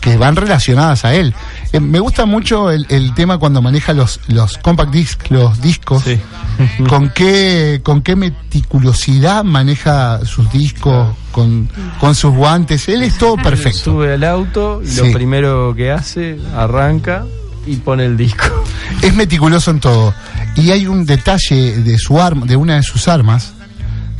que 0.00 0.16
van 0.18 0.36
relacionadas 0.36 1.04
a 1.06 1.14
él. 1.14 1.34
Eh, 1.72 1.80
me 1.80 2.00
gusta 2.00 2.26
mucho 2.26 2.70
el, 2.70 2.84
el 2.90 3.14
tema 3.14 3.38
cuando 3.38 3.62
maneja 3.62 3.94
los, 3.94 4.20
los 4.28 4.58
compact 4.58 4.92
discs, 4.92 5.30
los 5.30 5.60
discos, 5.62 6.04
con 6.88 7.08
qué, 7.10 7.80
con 7.82 8.02
qué 8.02 8.14
meticulosidad 8.16 9.42
maneja 9.44 10.20
sus 10.26 10.50
discos, 10.52 11.08
con, 11.32 11.70
con 11.98 12.14
sus 12.14 12.34
guantes. 12.34 12.88
Él 12.88 13.02
es 13.02 13.16
todo 13.16 13.36
perfecto. 13.36 13.78
Sube 13.78 14.12
al 14.14 14.24
auto 14.24 14.82
y 14.84 14.86
Sí. 14.86 14.96
lo 15.06 15.12
primero 15.12 15.74
que 15.74 15.90
hace, 15.92 16.38
arranca 16.54 17.24
y 17.66 17.76
pone 17.76 18.04
el 18.06 18.16
disco. 18.16 18.44
Es 19.02 19.14
meticuloso 19.14 19.70
en 19.70 19.80
todo. 19.80 20.12
Y 20.56 20.70
hay 20.72 20.86
un 20.86 21.06
detalle 21.06 21.76
de 21.78 21.96
su 21.98 22.20
arma, 22.20 22.44
de 22.46 22.56
una 22.56 22.76
de 22.76 22.82
sus 22.82 23.06
armas, 23.08 23.52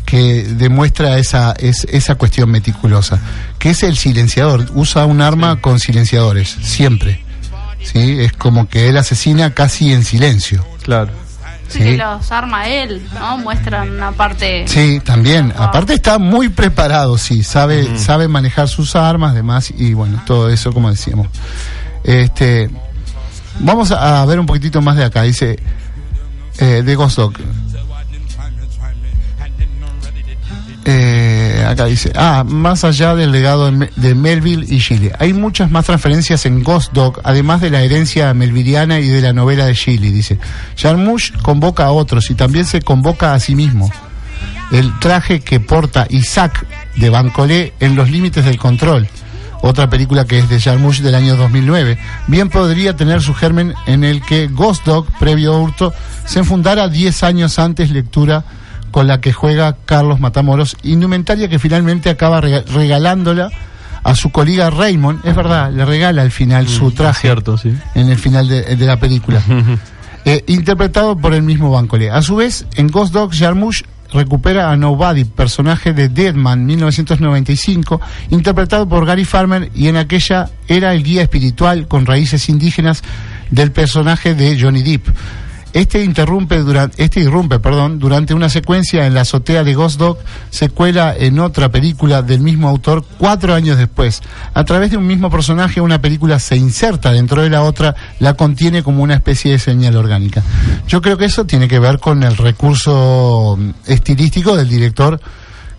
que 0.06 0.44
demuestra 0.44 1.18
esa, 1.18 1.52
es- 1.58 1.86
esa 1.90 2.14
cuestión 2.14 2.50
meticulosa, 2.50 3.18
que 3.58 3.70
es 3.70 3.82
el 3.82 3.96
silenciador. 3.96 4.66
Usa 4.74 5.04
un 5.06 5.20
arma 5.20 5.60
con 5.60 5.78
silenciadores, 5.80 6.48
siempre. 6.62 7.22
¿Sí? 7.82 8.16
Es 8.20 8.32
como 8.32 8.68
que 8.68 8.88
él 8.88 8.96
asesina 8.96 9.54
casi 9.54 9.92
en 9.92 10.04
silencio. 10.04 10.64
Claro. 10.82 11.10
Sí, 11.68 11.78
que 11.78 11.96
los 11.96 12.30
arma 12.32 12.66
él, 12.68 13.00
¿no? 13.14 13.38
Muestran 13.38 13.90
una 13.90 14.10
parte. 14.12 14.66
Sí, 14.66 15.00
también. 15.04 15.52
Aparte 15.56 15.94
está 15.94 16.18
muy 16.18 16.48
preparado, 16.48 17.16
sí, 17.16 17.44
sabe, 17.44 17.96
sabe 17.96 18.26
manejar 18.28 18.68
sus 18.68 18.96
armas, 18.96 19.34
demás, 19.34 19.72
y 19.76 19.94
bueno, 19.94 20.20
todo 20.26 20.48
eso 20.50 20.72
como 20.72 20.90
decíamos. 20.90 21.28
Este, 22.02 22.68
vamos 23.60 23.90
a, 23.92 24.24
ver 24.26 24.38
un 24.40 24.46
poquitito 24.46 24.80
más 24.82 24.96
de 24.96 25.04
acá. 25.04 25.22
Dice 25.22 25.58
eh, 26.58 26.82
de 26.84 26.94
Ghost 26.94 27.16
Dog. 27.16 27.34
Eh, 30.86 31.64
acá 31.68 31.84
dice, 31.84 32.10
ah, 32.16 32.42
más 32.46 32.84
allá 32.84 33.14
del 33.14 33.30
legado 33.32 33.66
de, 33.66 33.72
Me- 33.72 33.90
de 33.96 34.14
Melville 34.14 34.64
y 34.66 34.80
Chile. 34.80 35.12
Hay 35.18 35.34
muchas 35.34 35.70
más 35.70 35.84
transferencias 35.84 36.46
en 36.46 36.64
Ghost 36.64 36.92
Dog, 36.92 37.20
además 37.22 37.60
de 37.60 37.68
la 37.70 37.82
herencia 37.82 38.32
melviliana 38.32 38.98
y 38.98 39.06
de 39.08 39.20
la 39.20 39.32
novela 39.34 39.66
de 39.66 39.74
Chile, 39.74 40.10
dice. 40.10 40.38
Jarmusch 40.78 41.32
convoca 41.42 41.84
a 41.84 41.90
otros 41.92 42.30
y 42.30 42.34
también 42.34 42.64
se 42.64 42.80
convoca 42.80 43.34
a 43.34 43.40
sí 43.40 43.54
mismo. 43.54 43.90
El 44.72 44.98
traje 45.00 45.40
que 45.40 45.60
porta 45.60 46.06
Isaac 46.08 46.66
de 46.96 47.10
Bancolé 47.10 47.74
en 47.78 47.94
los 47.94 48.10
límites 48.10 48.44
del 48.44 48.56
control, 48.56 49.06
otra 49.62 49.88
película 49.90 50.24
que 50.24 50.38
es 50.38 50.48
de 50.48 50.60
Jarmusch 50.60 51.00
del 51.00 51.14
año 51.14 51.36
2009, 51.36 51.98
bien 52.28 52.48
podría 52.48 52.96
tener 52.96 53.20
su 53.22 53.34
germen 53.34 53.74
en 53.86 54.04
el 54.04 54.22
que 54.22 54.46
Ghost 54.48 54.84
Dog, 54.86 55.06
previo 55.18 55.52
a 55.54 55.58
Hurto, 55.60 55.92
se 56.24 56.38
enfundara 56.38 56.88
10 56.88 57.22
años 57.24 57.58
antes 57.58 57.90
lectura 57.90 58.44
con 58.90 59.06
la 59.06 59.20
que 59.20 59.32
juega 59.32 59.76
Carlos 59.84 60.18
Matamoros, 60.20 60.76
indumentaria 60.82 61.48
que 61.48 61.58
finalmente 61.58 62.10
acaba 62.10 62.40
rega- 62.40 62.64
regalándola 62.72 63.50
a 64.02 64.14
su 64.14 64.30
colega 64.30 64.70
Raymond, 64.70 65.24
es 65.26 65.36
verdad, 65.36 65.70
le 65.70 65.84
regala 65.84 66.22
al 66.22 66.30
final 66.30 66.66
su 66.66 66.90
traje 66.90 67.20
Cierto, 67.28 67.58
sí. 67.58 67.72
en 67.94 68.08
el 68.08 68.16
final 68.18 68.48
de, 68.48 68.62
de 68.76 68.86
la 68.86 68.98
película. 68.98 69.42
Eh, 70.26 70.44
interpretado 70.48 71.16
por 71.16 71.32
el 71.32 71.42
mismo 71.42 71.70
Bancolé. 71.70 72.10
A 72.10 72.20
su 72.20 72.36
vez, 72.36 72.66
en 72.76 72.88
Ghost 72.88 73.14
Dog, 73.14 73.32
Jarmusch 73.34 73.84
recupera 74.12 74.70
a 74.70 74.76
Nobody, 74.76 75.24
personaje 75.24 75.92
de 75.92 76.08
Deadman 76.08 76.64
1995, 76.66 78.00
interpretado 78.30 78.88
por 78.88 79.06
Gary 79.06 79.24
Farmer 79.24 79.70
y 79.74 79.88
en 79.88 79.96
aquella 79.96 80.50
era 80.68 80.92
el 80.92 81.02
guía 81.02 81.22
espiritual 81.22 81.88
con 81.88 82.06
raíces 82.06 82.48
indígenas 82.48 83.02
del 83.50 83.72
personaje 83.72 84.34
de 84.34 84.60
Johnny 84.60 84.82
Depp. 84.82 85.08
Este 85.72 86.02
interrumpe 86.02 86.58
durante, 86.58 87.02
este 87.02 87.20
irrumpe, 87.20 87.60
perdón, 87.60 87.98
durante 87.98 88.34
una 88.34 88.48
secuencia 88.48 89.06
en 89.06 89.14
la 89.14 89.20
azotea 89.20 89.62
de 89.62 89.74
Ghost 89.74 89.98
Dog, 89.98 90.18
secuela 90.50 91.14
en 91.16 91.38
otra 91.38 91.68
película 91.70 92.22
del 92.22 92.40
mismo 92.40 92.68
autor 92.68 93.04
cuatro 93.18 93.54
años 93.54 93.78
después. 93.78 94.20
A 94.52 94.64
través 94.64 94.90
de 94.90 94.96
un 94.96 95.06
mismo 95.06 95.30
personaje, 95.30 95.80
una 95.80 96.00
película 96.00 96.38
se 96.40 96.56
inserta 96.56 97.12
dentro 97.12 97.42
de 97.42 97.50
la 97.50 97.62
otra, 97.62 97.94
la 98.18 98.34
contiene 98.34 98.82
como 98.82 99.02
una 99.02 99.14
especie 99.14 99.52
de 99.52 99.58
señal 99.58 99.96
orgánica. 99.96 100.42
Yo 100.88 101.00
creo 101.00 101.16
que 101.16 101.26
eso 101.26 101.46
tiene 101.46 101.68
que 101.68 101.78
ver 101.78 101.98
con 102.00 102.22
el 102.24 102.36
recurso 102.36 103.56
mm, 103.58 103.70
estilístico 103.86 104.56
del 104.56 104.68
director 104.68 105.20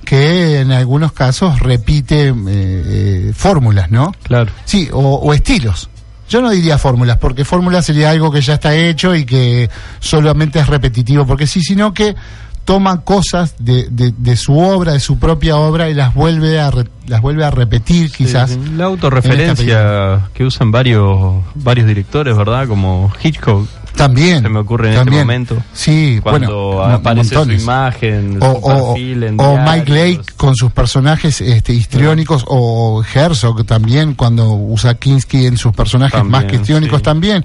que 0.05 0.61
en 0.61 0.71
algunos 0.71 1.11
casos 1.11 1.59
repite 1.59 2.29
eh, 2.29 2.33
eh, 2.47 3.31
fórmulas, 3.35 3.91
¿no? 3.91 4.13
Claro. 4.23 4.51
Sí, 4.65 4.89
o, 4.91 4.99
o 4.99 5.33
estilos. 5.33 5.90
Yo 6.31 6.41
no 6.41 6.49
diría 6.49 6.77
fórmulas, 6.77 7.17
porque 7.17 7.43
fórmulas 7.43 7.85
sería 7.85 8.09
algo 8.09 8.31
que 8.31 8.39
ya 8.39 8.53
está 8.53 8.73
hecho 8.73 9.13
y 9.13 9.25
que 9.25 9.69
solamente 9.99 10.59
es 10.59 10.67
repetitivo, 10.67 11.27
porque 11.27 11.45
sí, 11.45 11.61
sino 11.61 11.93
que 11.93 12.15
toma 12.63 13.01
cosas 13.01 13.55
de, 13.59 13.89
de, 13.89 14.13
de 14.17 14.35
su 14.37 14.57
obra, 14.57 14.93
de 14.93 15.01
su 15.01 15.19
propia 15.19 15.57
obra, 15.57 15.89
y 15.89 15.93
las 15.93 16.13
vuelve 16.13 16.57
a, 16.59 16.71
re- 16.71 16.87
las 17.07 17.19
vuelve 17.19 17.43
a 17.43 17.51
repetir 17.51 18.11
quizás. 18.11 18.51
Sí. 18.51 18.59
La 18.77 18.85
autorreferencia 18.85 20.29
que 20.33 20.45
usan 20.45 20.71
varios 20.71 21.43
varios 21.55 21.85
directores, 21.87 22.37
¿verdad? 22.37 22.67
Como 22.67 23.11
Hitchcock. 23.21 23.67
También. 23.95 24.41
Se 24.41 24.49
me 24.49 24.59
ocurre 24.59 24.89
en 24.89 24.95
también. 24.95 25.15
este 25.21 25.25
momento. 25.25 25.57
Sí, 25.73 26.19
Cuando 26.23 26.73
bueno, 26.73 26.93
aparece 26.93 27.35
su 27.35 27.51
imagen, 27.51 28.37
o, 28.41 28.51
su 28.51 28.57
o- 28.63 28.93
perfil 28.93 29.23
en 29.23 29.39
o 29.39 29.51
diarios. 29.53 29.69
Mike 29.75 29.91
Lake 29.91 30.31
con 30.37 30.55
sus 30.55 30.71
personajes 30.71 31.41
este, 31.41 31.73
histriónicos 31.73 32.43
o 32.47 33.03
Herzog 33.13 33.65
también 33.65 34.13
cuando 34.15 34.51
usa 34.53 34.95
Kinski 34.95 35.45
en 35.45 35.57
sus 35.57 35.73
personajes 35.73 36.13
También, 36.19 36.31
más 36.31 36.45
que 36.45 36.55
histriónicos 36.55 36.99
sí. 36.99 37.03
también 37.03 37.43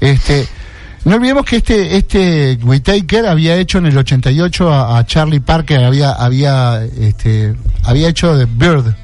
este 0.00 0.46
no 1.04 1.16
olvidemos 1.16 1.44
que 1.44 1.56
este 1.56 1.96
este 1.96 2.58
Whittaker 2.62 3.26
había 3.26 3.56
hecho 3.56 3.78
en 3.78 3.86
el 3.86 3.98
88 3.98 4.72
a, 4.72 4.98
a 4.98 5.06
Charlie 5.06 5.40
Parker 5.40 5.84
había 5.84 6.12
había 6.12 6.82
este 6.84 7.54
había 7.84 8.08
hecho 8.08 8.36
The 8.38 8.46
Bird 8.46 8.94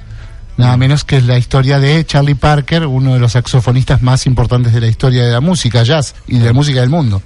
nada 0.59 0.77
menos 0.77 1.05
que 1.05 1.17
es 1.17 1.25
la 1.25 1.39
historia 1.39 1.79
de 1.79 2.05
Charlie 2.05 2.35
Parker 2.35 2.87
uno 2.87 3.15
de 3.15 3.21
los 3.21 3.33
saxofonistas 3.33 4.03
más 4.03 4.27
importantes 4.27 4.73
de 4.75 4.81
la 4.81 4.89
historia 4.89 5.25
de 5.25 5.33
la 5.33 5.41
música 5.41 5.83
jazz 5.85 6.15
y 6.27 6.39
de 6.39 6.47
la 6.47 6.53
música 6.53 6.81
del 6.81 6.91
mundo. 6.91 7.23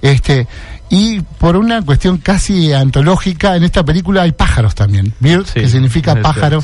Este 0.00 0.46
y 0.90 1.20
por 1.20 1.56
una 1.56 1.82
cuestión 1.82 2.18
casi 2.18 2.72
antológica 2.72 3.56
en 3.56 3.64
esta 3.64 3.84
película 3.84 4.22
hay 4.22 4.32
pájaros 4.32 4.74
también. 4.74 5.12
Bird 5.18 5.46
Sí, 5.46 5.60
que 5.60 5.68
significa 5.68 6.14
pájaro 6.16 6.62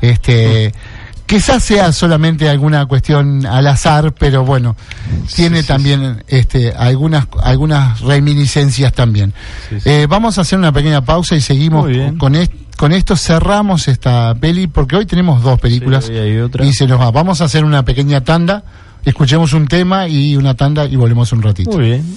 este 0.00 0.72
quizás 1.34 1.62
sea 1.64 1.90
solamente 1.92 2.48
alguna 2.48 2.86
cuestión 2.86 3.44
al 3.46 3.66
azar 3.66 4.14
pero 4.16 4.44
bueno 4.44 4.76
tiene 5.34 5.62
también 5.64 6.22
este 6.28 6.72
algunas 6.72 7.26
algunas 7.42 8.00
reminiscencias 8.00 8.92
también. 8.92 9.32
Eh, 9.84 10.06
vamos 10.08 10.38
a 10.38 10.42
hacer 10.42 10.58
una 10.58 10.70
pequeña 10.72 11.04
pausa 11.04 11.34
y 11.34 11.40
seguimos 11.40 11.86
con 12.18 12.34
est- 12.36 12.52
con 12.76 12.92
esto 12.92 13.16
cerramos 13.16 13.88
esta 13.88 14.34
peli 14.36 14.66
porque 14.68 14.96
hoy 14.96 15.06
tenemos 15.06 15.42
dos 15.42 15.58
películas 15.60 16.04
Sí, 16.06 16.38
otra. 16.38 16.64
y 16.64 16.72
se 16.72 16.86
nos 16.86 17.00
va 17.00 17.10
vamos 17.10 17.40
a 17.40 17.44
hacer 17.44 17.64
una 17.64 17.84
pequeña 17.84 18.22
tanda 18.22 18.62
escuchemos 19.04 19.52
un 19.54 19.66
tema 19.66 20.06
y 20.08 20.36
una 20.36 20.54
tanda 20.54 20.84
y 20.86 20.96
volvemos 20.96 21.32
un 21.32 21.42
ratito 21.42 21.70
Muy 21.72 21.84
bien. 21.84 22.16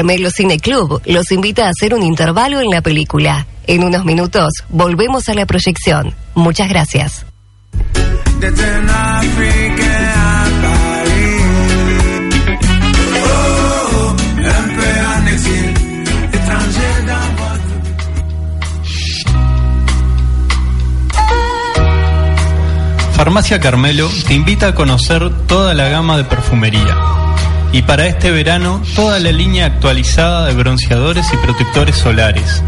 Carmelo 0.00 0.30
Cine 0.30 0.58
Club 0.58 1.02
los 1.04 1.30
invita 1.30 1.66
a 1.66 1.68
hacer 1.68 1.92
un 1.92 2.02
intervalo 2.02 2.62
en 2.62 2.70
la 2.70 2.80
película. 2.80 3.46
En 3.66 3.84
unos 3.84 4.06
minutos 4.06 4.50
volvemos 4.70 5.28
a 5.28 5.34
la 5.34 5.44
proyección. 5.44 6.14
Muchas 6.34 6.70
gracias. 6.70 7.26
Oh, 13.26 14.16
Farmacia 23.12 23.60
Carmelo 23.60 24.08
te 24.26 24.32
invita 24.32 24.68
a 24.68 24.74
conocer 24.74 25.30
toda 25.46 25.74
la 25.74 25.90
gama 25.90 26.16
de 26.16 26.24
perfumería. 26.24 27.19
Y 27.72 27.82
para 27.82 28.06
este 28.06 28.30
verano, 28.30 28.82
toda 28.96 29.20
la 29.20 29.30
línea 29.30 29.66
actualizada 29.66 30.46
de 30.46 30.54
bronceadores 30.54 31.30
y 31.32 31.36
protectores 31.36 31.96
solares. 31.96 32.62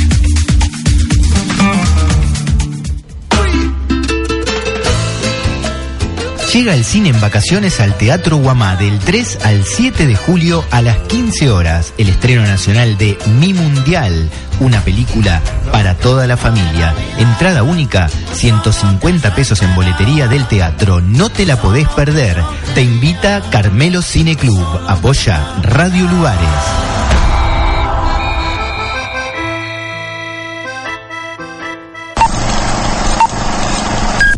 Llega 6.53 6.75
el 6.75 6.83
cine 6.83 7.07
en 7.07 7.21
vacaciones 7.21 7.79
al 7.79 7.97
Teatro 7.97 8.35
Guamá 8.35 8.75
del 8.75 8.99
3 8.99 9.39
al 9.45 9.63
7 9.63 10.05
de 10.05 10.17
julio 10.17 10.65
a 10.69 10.81
las 10.81 10.97
15 10.97 11.49
horas. 11.49 11.93
El 11.97 12.09
estreno 12.09 12.41
nacional 12.41 12.97
de 12.97 13.17
Mi 13.39 13.53
Mundial, 13.53 14.29
una 14.59 14.81
película 14.81 15.41
para 15.71 15.95
toda 15.95 16.27
la 16.27 16.35
familia. 16.35 16.93
Entrada 17.17 17.63
única, 17.63 18.09
150 18.33 19.33
pesos 19.33 19.61
en 19.61 19.73
boletería 19.75 20.27
del 20.27 20.45
teatro. 20.45 20.99
No 20.99 21.29
te 21.29 21.45
la 21.45 21.55
podés 21.55 21.87
perder. 21.87 22.43
Te 22.75 22.81
invita 22.81 23.41
Carmelo 23.49 24.01
Cine 24.01 24.35
Club. 24.35 24.65
Apoya 24.89 25.55
Radio 25.61 26.05
Lugares. 26.09 26.49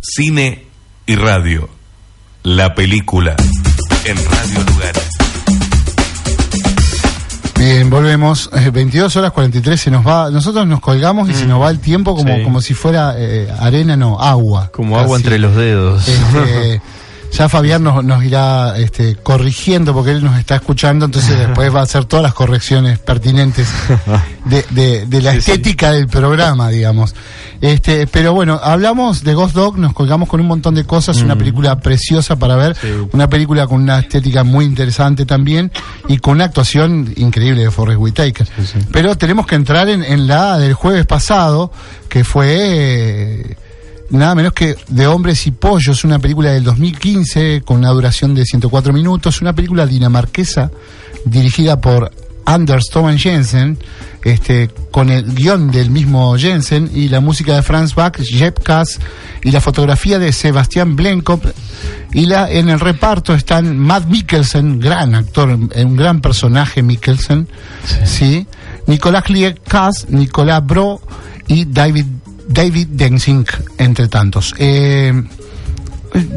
Cine 0.04 0.68
y 1.08 1.16
radio. 1.16 1.83
La 2.44 2.76
película 2.76 3.36
en 4.06 4.18
Radio 4.18 4.64
Lugares. 4.74 5.10
Bien, 7.58 7.90
volvemos. 7.90 8.50
Eh, 8.54 8.70
22 8.70 9.16
horas 9.16 9.32
43 9.32 9.80
se 9.80 9.90
nos 9.92 10.06
va. 10.06 10.30
Nosotros 10.30 10.68
nos 10.68 10.82
colgamos 10.82 11.30
y 11.30 11.34
se 11.34 11.46
nos 11.46 11.62
va 11.62 11.70
el 11.70 11.80
tiempo 11.80 12.16
como, 12.16 12.36
Sí. 12.36 12.44
como 12.44 12.62
si 12.62 12.74
fuera 12.74 13.16
eh, 13.18 13.50
arena, 13.60 13.96
no, 13.96 14.20
agua. 14.20 14.70
Como 14.74 15.00
agua 15.00 15.18
entre 15.18 15.40
los 15.40 15.56
dedos. 15.56 16.06
Este, 16.08 16.82
ya 17.34 17.50
Fabián 17.50 17.84
nos, 17.84 18.04
nos 18.04 18.24
irá 18.24 18.78
este, 18.78 19.16
corrigiendo 19.16 19.94
porque 19.94 20.12
él 20.12 20.24
nos 20.24 20.38
está 20.38 20.56
escuchando, 20.56 21.06
entonces 21.06 21.38
después 21.48 21.74
va 21.74 21.80
a 21.80 21.84
hacer 21.84 22.06
todas 22.06 22.24
las 22.24 22.34
correcciones 22.34 23.00
pertinentes 23.00 23.68
de, 24.46 24.64
de- 24.70 25.06
de 25.08 25.22
la 25.22 25.32
Sí, 25.34 25.42
sí. 25.42 25.52
estética 25.52 25.92
del 25.92 26.08
programa, 26.08 26.70
digamos. 26.70 27.16
Este, 27.62 28.08
pero 28.08 28.34
bueno, 28.34 28.60
hablamos 28.62 29.24
de 29.24 29.34
Ghost 29.34 29.56
Dog, 29.56 29.78
nos 29.78 29.94
colgamos 29.94 30.28
con 30.30 30.42
un 30.42 30.48
montón 30.48 30.76
de 30.76 30.84
cosas, 30.86 31.22
una 31.22 31.36
película 31.38 31.80
preciosa 31.80 32.36
para 32.36 32.56
ver. 32.56 32.76
Sí. 32.76 32.88
una 33.14 33.30
película 33.30 33.68
con 33.68 33.82
una 33.82 34.00
estética 34.00 34.44
muy 34.44 34.66
interesante 34.66 35.26
también 35.26 35.72
y 36.10 36.18
con 36.18 36.34
una 36.36 36.46
actuación 36.46 37.14
increíble 37.16 37.64
de 37.64 37.72
Forrest 37.72 38.00
Whitaker. 38.00 38.48
Pero 38.92 39.16
tenemos 39.18 39.48
que 39.48 39.56
entrar 39.56 39.88
en, 39.90 40.04
en 40.04 40.28
la 40.28 40.58
del 40.60 40.74
jueves 40.74 41.06
pasado, 41.06 41.72
que 42.10 42.24
fue 42.24 42.48
eh, 42.60 43.58
nada 44.10 44.36
menos 44.36 44.54
que 44.54 44.76
De 44.88 45.08
Hombres 45.08 45.46
y 45.48 45.52
Pollos, 45.52 46.04
una 46.04 46.20
película 46.20 46.52
del 46.52 46.64
2015 46.64 47.62
con 47.66 47.78
una 47.78 47.90
duración 47.90 48.36
de 48.36 48.46
104 48.46 48.94
minutos, 48.94 49.42
una 49.42 49.54
película 49.54 49.86
dinamarquesa 49.86 50.72
dirigida 51.26 51.80
por 51.80 52.12
Anders 52.46 52.90
Thomas 52.92 53.22
Jensen, 53.22 53.78
este, 54.24 54.70
con 54.92 55.10
el 55.10 55.34
guion 55.34 55.72
del 55.72 55.90
mismo 55.90 56.38
Jensen 56.38 56.90
y 56.94 57.10
la 57.10 57.20
música 57.20 57.56
de 57.56 57.64
Franz 57.64 57.96
Bach, 57.96 58.18
Jeb 58.18 58.62
Kass 58.62 59.00
y 59.44 59.52
la 59.52 59.62
fotografía 59.62 60.20
de 60.20 60.32
Sebastián 60.32 60.96
Blenkop 60.96 61.46
y 62.14 62.26
la 62.26 62.50
en 62.52 62.70
el 62.70 62.80
reparto 62.80 63.34
están 63.34 63.78
Matt 63.78 64.08
Mikkelsen, 64.08 64.80
gran 64.80 65.16
actor, 65.16 65.50
un 65.50 65.96
gran 65.96 66.22
personaje 66.22 66.84
Mikkelsen, 66.84 67.48
sí, 68.06 68.46
Nicolás 68.88 69.24
Kass, 69.68 70.08
Nicolás 70.10 70.66
Bro 70.66 71.02
y 71.48 71.66
David 71.66 72.06
David 72.48 72.88
Densink, 72.92 73.50
entre 73.78 74.08
tantos. 74.08 74.54
Eh, 74.58 75.14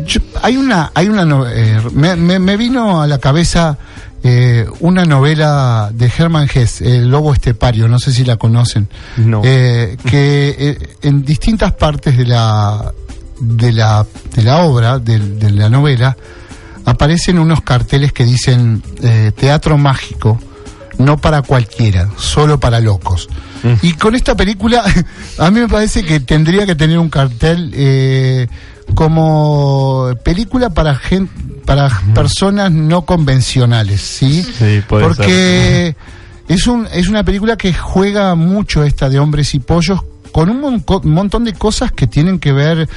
yo- 0.06 0.20
hay 0.42 0.56
una, 0.56 0.90
hay 0.94 1.08
una, 1.08 1.24
eh, 1.52 1.80
me, 1.92 2.16
me- 2.16 2.38
me 2.38 2.56
vino 2.56 3.02
a 3.02 3.06
la 3.06 3.18
cabeza 3.18 3.76
eh, 4.22 4.66
una 4.80 5.04
novela 5.04 5.90
de 5.94 6.10
Hermann 6.16 6.48
Hesse, 6.52 6.80
El 6.96 7.10
Lobo 7.10 7.32
Estepario, 7.32 7.86
no 7.86 7.98
sé 7.98 8.12
si 8.12 8.24
la 8.24 8.36
conocen, 8.36 8.88
No. 9.18 9.42
eh, 9.44 9.96
que 10.04 10.56
eh, 10.58 10.78
en 11.02 11.24
distintas 11.24 11.72
partes 11.74 12.16
de 12.16 12.24
la, 12.24 12.92
de 13.38 13.72
la, 13.72 14.04
de 14.34 14.42
la 14.42 14.58
obra, 14.64 14.98
de, 14.98 15.18
la 15.52 15.68
novela, 15.68 16.16
aparecen 16.86 17.38
unos 17.38 17.60
carteles 17.62 18.12
que 18.12 18.24
dicen 18.24 18.82
teatro 19.36 19.76
mágico, 19.78 20.40
no 20.98 21.18
para 21.18 21.42
cualquiera, 21.42 22.08
solo 22.16 22.58
para 22.60 22.80
locos. 22.80 23.28
Y 23.82 23.94
con 23.94 24.14
esta 24.14 24.36
película, 24.36 24.84
a 25.38 25.50
mí 25.50 25.60
me 25.60 25.68
parece 25.68 26.04
que 26.04 26.20
tendría 26.20 26.66
que 26.66 26.74
tener 26.76 26.98
un 26.98 27.08
cartel 27.10 27.72
eh, 27.74 28.46
como 28.94 30.08
película 30.24 30.70
para 30.70 30.94
gen- 30.94 31.28
para 31.64 31.90
personas 32.14 32.70
no 32.70 33.04
convencionales, 33.04 34.00
¿sí? 34.00 34.42
Sí, 34.44 34.82
puede 34.86 35.04
Porque 35.04 35.96
es 36.48 36.66
un 36.68 36.86
es 36.92 37.08
una 37.08 37.24
película 37.24 37.56
que 37.56 37.72
juega 37.74 38.34
mucho 38.36 38.84
esta 38.84 39.08
de 39.08 39.18
hombres 39.18 39.52
y 39.54 39.58
pollos 39.60 40.00
con 40.30 40.48
un 40.48 40.60
mon- 40.60 40.84
un 41.02 41.12
montón 41.12 41.42
de 41.44 41.52
cosas 41.54 41.90
que 41.90 42.06
tienen 42.06 42.38
que 42.38 42.52
ver 42.52 42.88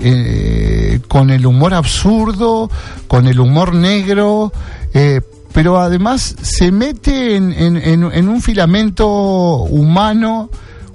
eh, 0.00 1.00
con 1.08 1.30
el 1.30 1.44
humor 1.46 1.74
absurdo, 1.74 2.70
con 3.08 3.26
el 3.26 3.40
humor 3.40 3.74
negro, 3.74 4.52
eh, 4.92 5.20
pero 5.54 5.80
además 5.80 6.36
se 6.42 6.70
mete 6.70 7.36
en, 7.36 7.52
en- 7.54 7.76
en- 7.78 8.12
en 8.12 8.28
un 8.28 8.42
filamento 8.42 9.08
humano, 9.08 10.50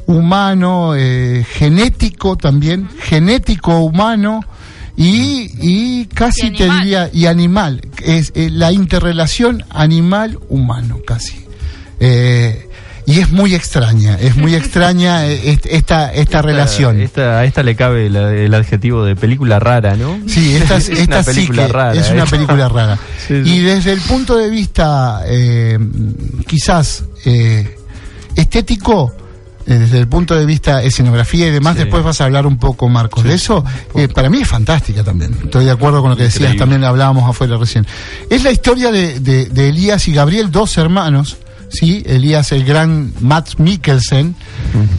humano, 0.05 0.93
eh, 0.95 1.43
genético 1.49 2.35
también, 2.35 2.87
genético 2.99 3.79
humano. 3.79 4.41
Y, 4.97 5.49
y 5.61 6.05
casi 6.07 6.47
Y 6.47 6.51
te 6.57 6.69
diría, 6.69 7.09
y 7.13 7.25
animal, 7.25 7.81
es 8.03 8.33
eh, 8.35 8.49
la 8.51 8.71
interrelación 8.73 9.63
animal-humano 9.69 10.99
casi. 11.07 11.45
Eh, 12.01 12.68
y 13.09 13.19
es 13.19 13.31
muy 13.31 13.55
extraña, 13.55 14.15
es 14.19 14.35
muy 14.37 14.53
extraña 14.61 15.25
eh, 15.25 15.51
est- 15.51 15.65
esta, 15.65 16.13
esta 16.13 16.41
relación. 16.41 17.01
Esta, 17.01 17.39
a 17.39 17.45
esta 17.45 17.63
le 17.63 17.75
cabe 17.75 18.09
la- 18.09 18.31
el 18.33 18.53
adjetivo 18.53 19.03
de 19.03 19.15
película 19.15 19.59
rara, 19.59 19.95
¿no? 19.95 20.19
Sí, 20.27 20.55
esta, 20.55 20.77
es- 20.77 20.89
Es 20.89 20.99
esta 20.99 21.15
una 21.15 21.23
sí 21.23 21.31
película 21.31 21.65
que 21.67 21.73
rara, 21.73 21.93
es 21.99 22.09
¿eh? 22.09 22.13
una 22.13 22.25
película 22.25 22.69
rara. 22.77 22.99
Sí, 23.27 23.43
sí. 23.43 23.49
Y 23.55 23.59
desde 23.59 23.91
el 23.93 24.01
punto 24.01 24.37
de 24.37 24.49
vista 24.49 25.23
eh, 25.25 25.77
quizás 26.47 27.03
eh, 27.25 27.75
estético, 28.35 29.13
eh, 29.65 29.73
desde 29.75 29.99
el 29.99 30.07
punto 30.07 30.35
de 30.35 30.45
vista 30.45 30.81
escenografía 30.83 31.47
y 31.47 31.51
demás, 31.51 31.73
Sí. 31.75 31.79
después 31.83 32.03
vas 32.03 32.21
a 32.21 32.25
hablar 32.25 32.45
un 32.47 32.57
poco, 32.57 32.89
Marcos, 32.89 33.23
de 33.23 33.33
eso. 33.33 33.63
eh, 33.95 34.07
para 34.07 34.29
mí 34.29 34.41
es 34.41 34.47
fantástica 34.47 35.03
también. 35.03 35.35
Estoy 35.43 35.65
de 35.65 35.71
acuerdo 35.71 36.01
con 36.01 36.11
lo 36.11 36.15
que 36.17 36.23
decías, 36.23 36.41
Increíble. 36.53 36.59
también 36.59 36.83
hablábamos 36.83 37.29
afuera 37.29 37.57
recién. 37.57 37.85
Es 38.29 38.43
la 38.43 38.51
historia 38.51 38.91
de, 38.91 39.19
de- 39.19 39.45
de 39.47 39.69
Elías 39.69 40.07
y 40.07 40.13
Gabriel, 40.13 40.51
dos 40.51 40.77
hermanos. 40.77 41.37
Sí, 41.69 42.03
Elías, 42.05 42.51
el 42.51 42.65
gran 42.65 43.13
Matt 43.19 43.59
Mikkelsen, 43.59 44.35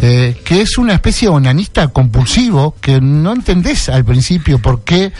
eh, 0.02 0.40
que 0.44 0.60
es 0.62 0.78
una 0.78 0.94
especie 0.94 1.28
de 1.28 1.34
onanista 1.34 1.88
compulsivo 1.88 2.76
que 2.80 3.00
no 3.00 3.32
entendés 3.32 3.88
al 3.88 4.04
principio 4.04 4.58
por 4.58 4.82
qué 4.84 5.12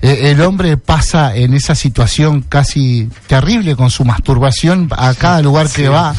Eh, 0.00 0.30
el 0.30 0.40
hombre 0.42 0.76
pasa 0.76 1.34
en 1.34 1.54
esa 1.54 1.74
situación 1.74 2.44
casi 2.48 3.08
terrible 3.26 3.74
con 3.74 3.90
su 3.90 4.04
masturbación 4.04 4.88
a 4.96 5.12
cada 5.14 5.42
lugar 5.42 5.68
que 5.68 5.88
va, 5.88 6.14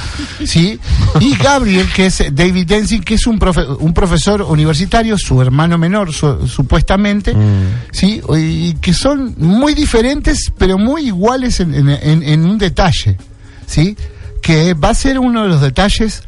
¿sí? 0.45 0.77
Y 1.21 1.33
Gabriel, 1.37 1.87
que 1.95 2.07
es 2.07 2.21
David 2.33 2.67
Densing, 2.67 3.01
que 3.01 3.13
es 3.13 3.25
un, 3.25 3.39
profe- 3.39 3.77
un 3.79 3.93
profesor 3.93 4.41
universitario, 4.41 5.17
su 5.17 5.41
hermano 5.41 5.77
menor, 5.77 6.11
su- 6.11 6.45
supuestamente, 6.45 7.33
¿sí? 7.93 8.21
Y 8.37 8.73
que 8.81 8.93
son 8.93 9.33
muy 9.37 9.73
diferentes, 9.73 10.51
pero 10.57 10.77
muy 10.77 11.03
iguales 11.07 11.61
en, 11.61 11.73
en- 11.73 11.87
en- 11.89 12.23
en 12.23 12.45
un 12.45 12.57
detalle, 12.57 13.15
¿sí? 13.65 13.95
Que 14.41 14.73
va 14.73 14.89
a 14.89 14.93
ser 14.93 15.19
uno 15.19 15.43
de 15.43 15.49
los 15.49 15.61
detalles 15.61 16.23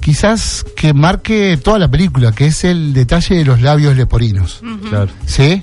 quizás 0.00 0.64
que 0.76 0.94
marque 0.94 1.58
toda 1.62 1.78
la 1.78 1.88
película, 1.88 2.32
que 2.32 2.46
es 2.46 2.64
el 2.64 2.92
detalle 2.94 3.36
de 3.36 3.44
los 3.44 3.60
labios 3.60 3.96
leporinos. 3.96 4.60
Claro. 4.88 5.08
¿sí? 5.26 5.62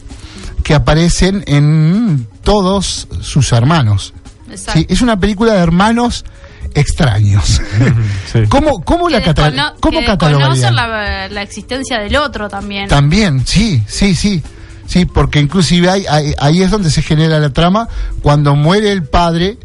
que 0.64 0.74
aparecen 0.74 1.44
en 1.46 2.26
todos 2.44 3.08
sus 3.22 3.52
hermanos. 3.54 4.14
Exacto. 4.50 4.80
¿sí? 4.80 4.86
Es 4.90 5.02
una 5.02 5.20
película 5.20 5.54
de 5.54 5.60
hermanos 5.60 6.26
extraños. 6.74 7.62
¿Cómo, 8.50 8.84
cómo 8.84 9.08
la 9.08 9.20
que 9.20 9.26
cata- 9.26 9.52
descono- 9.52 9.74
cómo 9.80 10.00
que 10.00 10.06
catalogarían? 10.08 10.54
desconocen 10.56 10.76
la, 10.76 11.28
la 11.30 11.42
existencia 11.44 12.00
del 12.00 12.16
otro 12.16 12.50
también. 12.50 12.88
También, 12.88 13.46
sí, 13.46 13.84
sí, 13.88 14.16
sí. 14.16 14.42
Sí, 14.88 15.06
porque 15.06 15.40
inclusive 15.40 15.88
hay- 15.90 16.06
hay- 16.10 16.34
ahí 16.40 16.62
es 16.64 16.72
donde 16.72 16.90
se 16.90 17.04
genera 17.04 17.40
la 17.40 17.52
trama 17.52 17.88
cuando 18.24 18.56
muere 18.56 18.92
el 18.92 19.04
padre 19.04 19.58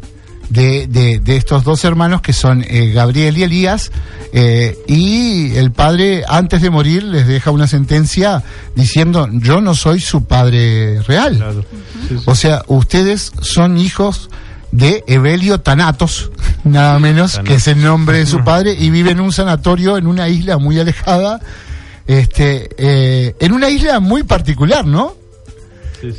de, 0.51 0.85
de- 0.87 1.19
de 1.19 1.37
estos 1.37 1.63
dos 1.63 1.83
hermanos 1.85 2.21
que 2.21 2.33
son 2.33 2.63
eh, 2.67 2.91
Gabriel 2.93 3.37
y 3.37 3.43
Elías 3.43 3.91
eh, 4.33 4.77
y 4.87 5.55
el 5.55 5.71
padre 5.71 6.23
antes 6.27 6.61
de 6.61 6.69
morir 6.69 7.03
les 7.03 7.25
deja 7.25 7.51
una 7.51 7.67
sentencia 7.67 8.43
diciendo 8.75 9.29
yo 9.31 9.61
no 9.61 9.73
soy 9.75 9.99
su 10.01 10.25
padre 10.25 11.01
real. 11.03 11.37
O 12.25 12.35
sea, 12.35 12.63
ustedes 12.67 13.31
son 13.41 13.77
hijos 13.77 14.29
de 14.73 15.03
Evelio 15.07 15.59
Tanatos, 15.61 16.31
nada 16.63 16.99
menos, 16.99 17.37
que 17.45 17.55
es 17.55 17.67
el 17.67 17.81
nombre 17.81 18.17
de 18.19 18.25
su 18.25 18.43
padre, 18.43 18.73
y 18.77 18.89
vive 18.89 19.11
en 19.11 19.19
un 19.21 19.31
sanatorio 19.31 19.97
en 19.97 20.07
una 20.07 20.27
isla 20.29 20.57
muy 20.57 20.79
alejada, 20.79 21.39
este, 22.07 22.69
eh, 22.77 23.35
en 23.39 23.53
una 23.53 23.69
isla 23.69 23.99
muy 23.99 24.23
particular, 24.23 24.85
¿no? 24.85 25.15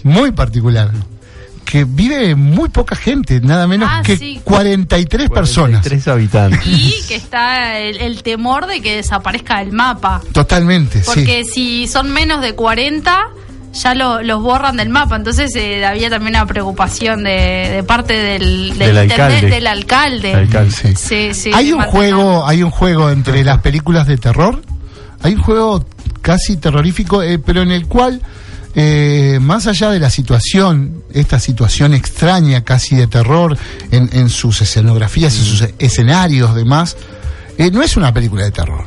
Muy 0.05 0.31
particular. 0.33 0.91
Que 1.73 1.85
vive 1.85 2.35
muy 2.35 2.69
poca 2.69 2.95
gente, 2.95 3.41
nada 3.41 3.67
menos 3.67 3.89
Ah, 3.91 4.03
que 4.05 4.19
sí. 4.19 4.39
43 4.45 5.31
personas. 5.31 5.81
Tres 5.83 6.07
habitantes. 6.07 6.61
Y 6.67 6.93
que 7.09 7.15
está 7.15 7.79
el, 7.79 7.97
el 7.97 8.23
temor 8.23 8.67
de 8.67 8.83
que 8.83 8.97
desaparezca 8.97 9.61
del 9.61 9.73
mapa. 9.73 10.21
Totalmente, 10.33 10.99
sí. 10.99 11.05
Porque 11.07 11.45
si 11.51 11.89
son 11.89 12.11
menos 12.11 12.43
de 12.43 12.55
40, 12.55 13.23
ya 13.73 13.95
lo- 13.95 14.21
los 14.23 14.43
borran 14.43 14.77
del 14.77 14.91
mapa. 14.91 15.17
Entonces 15.17 15.57
eh, 15.57 15.87
había 15.87 16.11
también 16.11 16.37
una 16.37 16.45
preocupación 16.45 17.25
de, 17.25 17.71
de 17.73 17.83
parte 17.85 18.13
del, 18.19 18.77
del, 18.77 18.95
Del 18.95 19.05
intendente- 19.09 19.13
alcalde. 19.23 19.49
del 19.49 19.67
alcalde. 19.67 20.35
Alcalde. 20.35 20.71
Sí. 20.73 20.95
Sí, 20.95 21.29
sí, 21.33 21.51
hay 21.55 21.73
un 21.73 21.81
juego, 21.85 22.47
hay 22.47 22.63
un 22.63 22.71
juego 22.71 23.09
entre 23.09 23.43
las 23.45 23.61
películas 23.63 24.07
de 24.07 24.19
terror, 24.19 24.61
hay 25.23 25.33
un 25.37 25.41
juego 25.43 25.87
casi 26.21 26.59
terrorífico, 26.59 27.23
eh, 27.23 27.39
pero 27.39 27.63
en 27.63 27.71
el 27.71 27.87
cual 27.87 28.21
eh, 28.75 29.39
más 29.41 29.67
allá 29.67 29.91
de 29.91 29.99
la 30.01 30.11
situación, 30.11 31.03
esta 31.13 31.39
situación 31.39 31.93
extraña 31.95 32.65
casi 32.65 32.97
de 32.97 33.07
terror 33.07 33.57
en, 33.91 34.09
en 34.13 34.29
sus 34.29 34.63
escenografías, 34.63 35.37
en 35.37 35.45
sus 35.45 35.69
escenarios, 35.79 36.55
demás, 36.55 36.97
eh, 37.59 37.71
no 37.71 37.83
es 37.83 37.97
una 37.97 38.13
película 38.15 38.45
de 38.45 38.51
terror. 38.51 38.85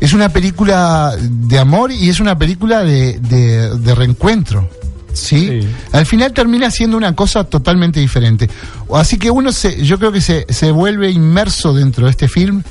Es 0.00 0.12
una 0.12 0.28
película 0.28 1.14
de 1.20 1.58
amor 1.58 1.90
y 1.92 2.08
es 2.08 2.20
una 2.20 2.38
película 2.38 2.84
de, 2.84 3.18
de- 3.18 3.76
de 3.78 3.94
reencuentro. 3.94 4.70
¿sí? 5.12 5.60
Al 5.92 6.06
final 6.06 6.32
termina 6.32 6.70
siendo 6.70 6.96
una 6.96 7.14
cosa 7.16 7.42
totalmente 7.44 7.98
diferente. 7.98 8.48
Así 8.94 9.18
que 9.18 9.30
uno 9.30 9.50
se, 9.50 9.84
yo 9.84 9.98
creo 9.98 10.12
que 10.12 10.20
se, 10.20 10.46
se 10.48 10.70
vuelve 10.70 11.10
inmerso 11.10 11.74
dentro 11.74 12.04
de 12.04 12.12
este 12.12 12.28
film. 12.28 12.62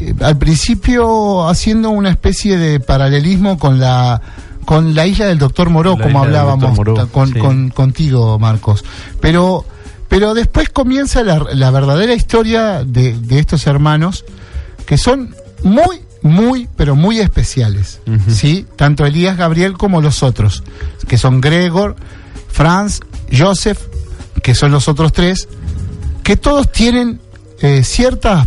eh, 0.00 0.14
al 0.22 0.38
principio 0.38 1.46
haciendo 1.48 1.90
una 1.90 2.08
especie 2.10 2.56
de 2.56 2.80
paralelismo 2.80 3.58
con 3.58 3.78
la 3.78 4.20
con 4.68 4.94
la 4.94 5.06
isla 5.06 5.24
del 5.24 5.38
doctor 5.38 5.70
Moró, 5.70 5.96
La 5.96 6.04
como 6.04 6.22
hablábamos 6.22 6.76
sí. 7.32 7.38
con- 7.40 7.70
contigo, 7.70 8.38
Marcos. 8.38 8.84
Pero, 9.18 9.64
pero 10.08 10.34
después 10.34 10.68
comienza 10.68 11.22
la, 11.22 11.38
la 11.54 11.70
verdadera 11.70 12.12
historia 12.12 12.84
de, 12.84 13.14
de 13.14 13.38
estos 13.38 13.66
hermanos, 13.66 14.26
que 14.84 14.98
son 14.98 15.34
muy, 15.62 16.00
muy, 16.20 16.68
pero 16.76 16.96
muy 16.96 17.18
especiales. 17.18 18.00
¿sí? 18.28 18.66
Tanto 18.76 19.06
Elías 19.06 19.38
Gabriel 19.38 19.72
como 19.78 20.02
los 20.02 20.22
otros, 20.22 20.62
que 21.08 21.16
son 21.16 21.40
Gregor, 21.40 21.96
Franz, 22.48 23.00
Joseph, 23.34 23.78
que 24.42 24.54
son 24.54 24.70
los 24.70 24.86
otros 24.86 25.14
tres, 25.14 25.48
que 26.22 26.36
todos 26.36 26.70
tienen 26.70 27.22
eh, 27.60 27.82
ciertas 27.84 28.46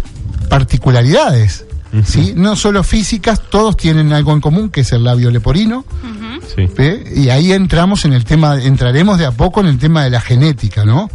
particularidades. 0.50 1.66
¿Sí? 2.06 2.34
No 2.36 2.56
solo 2.56 2.84
físicas, 2.84 3.42
todos 3.50 3.76
tienen 3.78 4.14
algo 4.14 4.34
en 4.34 4.42
común, 4.42 4.70
que 4.70 4.82
es 4.82 4.92
el 4.94 5.04
labio 5.04 5.30
leporino. 5.32 5.86
Sí. 6.56 6.66
¿ve? 6.76 7.04
Y 7.16 7.30
ahí 7.30 7.52
entramos 7.52 8.06
en 8.06 8.14
el 8.14 8.24
tema, 8.26 8.62
entraremos 8.62 9.18
de 9.18 9.26
a 9.26 9.32
poco 9.32 9.60
en 9.62 9.68
el 9.68 9.78
tema 9.78 10.04
de 10.04 10.10
la 10.10 10.22
genética, 10.22 10.84
¿no? 10.86 11.10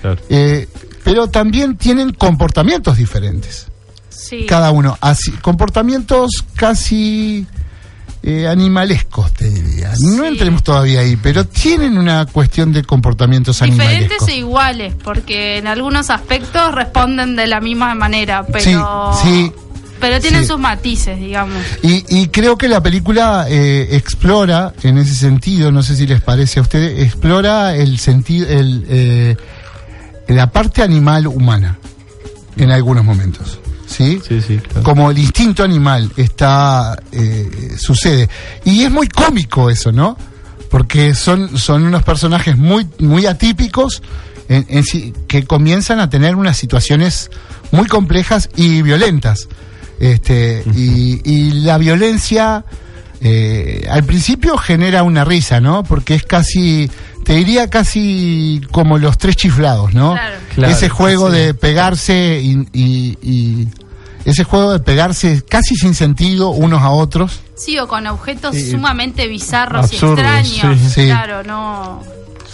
Claro. 0.00 0.20
Eh, 0.28 0.68
pero 1.02 1.28
también 1.28 1.76
tienen 1.76 2.12
comportamientos 2.12 2.96
diferentes, 2.96 3.66
Sí. 4.08 4.46
cada 4.46 4.70
uno, 4.70 4.96
así, 5.00 5.30
comportamientos 5.32 6.30
casi 6.56 7.46
eh, 8.26 8.46
animalescos, 8.48 9.32
te 9.34 9.50
diría. 9.50 9.92
No 10.00 10.24
entremos 10.24 10.62
todavía 10.62 11.00
ahí, 11.00 11.16
pero 11.16 11.44
tienen 11.46 11.98
una 11.98 12.24
cuestión 12.24 12.72
de 12.72 12.82
comportamientos 12.82 13.60
Diferentes 13.60 13.90
animalescos. 13.90 14.28
e 14.28 14.36
iguales, 14.38 14.94
porque 15.04 15.58
en 15.58 15.66
algunos 15.66 16.08
aspectos 16.08 16.74
responden 16.74 17.36
de 17.36 17.46
la 17.46 17.60
misma 17.60 17.94
manera, 17.94 18.46
pero, 18.46 19.12
Sí, 19.22 19.28
sí. 19.28 19.52
Pero 20.06 20.20
tienen 20.20 20.42
sí. 20.42 20.48
sus 20.48 20.58
matices, 20.58 21.18
digamos. 21.18 21.62
Y, 21.82 22.04
y 22.08 22.28
creo 22.28 22.58
que 22.58 22.68
la 22.68 22.82
película 22.82 23.46
eh, 23.48 23.88
explora, 23.92 24.74
en 24.82 24.98
ese 24.98 25.14
sentido, 25.14 25.72
no 25.72 25.82
sé 25.82 25.96
si 25.96 26.06
les 26.06 26.20
parece 26.20 26.58
a 26.58 26.62
ustedes, 26.62 27.02
explora 27.02 27.74
el 27.74 27.98
sentido, 27.98 28.46
el, 28.48 28.84
eh, 28.88 29.36
la 30.28 30.50
parte 30.50 30.82
animal 30.82 31.26
humana 31.26 31.78
en 32.58 32.70
algunos 32.70 33.02
momentos. 33.04 33.58
¿Sí? 33.86 34.20
Sí, 34.28 34.40
sí, 34.40 34.58
claro. 34.58 34.82
Como 34.82 35.10
el 35.10 35.18
instinto 35.18 35.62
animal 35.62 36.10
está 36.16 36.96
eh, 37.12 37.76
sucede. 37.78 38.28
Y 38.64 38.82
es 38.82 38.90
muy 38.90 39.08
cómico 39.08 39.70
eso, 39.70 39.90
¿no? 39.92 40.18
Porque 40.68 41.14
son, 41.14 41.56
son 41.56 41.84
unos 41.84 42.02
personajes 42.02 42.56
muy, 42.58 42.86
muy 42.98 43.24
atípicos 43.26 44.02
en- 44.48 44.66
en 44.68 44.84
sí- 44.84 45.14
que 45.28 45.44
comienzan 45.44 46.00
a 46.00 46.10
tener 46.10 46.34
unas 46.36 46.56
situaciones 46.56 47.30
muy 47.70 47.86
complejas 47.86 48.48
y 48.56 48.82
violentas. 48.82 49.48
Este, 50.00 50.62
y, 50.74 51.20
y 51.24 51.50
la 51.62 51.78
violencia 51.78 52.64
eh, 53.20 53.86
al 53.90 54.04
principio 54.04 54.56
genera 54.58 55.02
una 55.02 55.24
risa, 55.24 55.60
¿no? 55.60 55.82
Porque 55.84 56.14
es 56.14 56.24
casi, 56.24 56.90
te 57.24 57.34
diría 57.34 57.70
casi 57.70 58.60
como 58.70 58.98
los 58.98 59.16
tres 59.18 59.36
chiflados, 59.36 59.94
¿no? 59.94 60.12
Claro. 60.12 60.36
Claro, 60.54 60.72
ese 60.72 60.88
juego 60.88 61.30
sí. 61.30 61.36
de 61.38 61.54
pegarse 61.54 62.40
y, 62.42 62.66
y- 62.72 63.18
y- 63.22 63.68
ese 64.24 64.44
juego 64.44 64.72
de 64.72 64.78
pegarse 64.80 65.42
casi 65.48 65.74
sin 65.76 65.94
sentido 65.94 66.48
unos 66.50 66.80
a 66.82 66.90
otros. 66.90 67.40
Sí, 67.56 67.78
o 67.78 67.86
con 67.86 68.06
objetos 68.06 68.54
Sí. 68.54 68.70
sumamente 68.70 69.26
bizarros 69.28 69.84
Absurdos, 69.84 70.24
y 70.44 70.50
extraños. 70.52 70.80
sí. 70.80 70.90
Sí. 70.90 71.06
Claro, 71.06 71.42
no, 71.44 72.02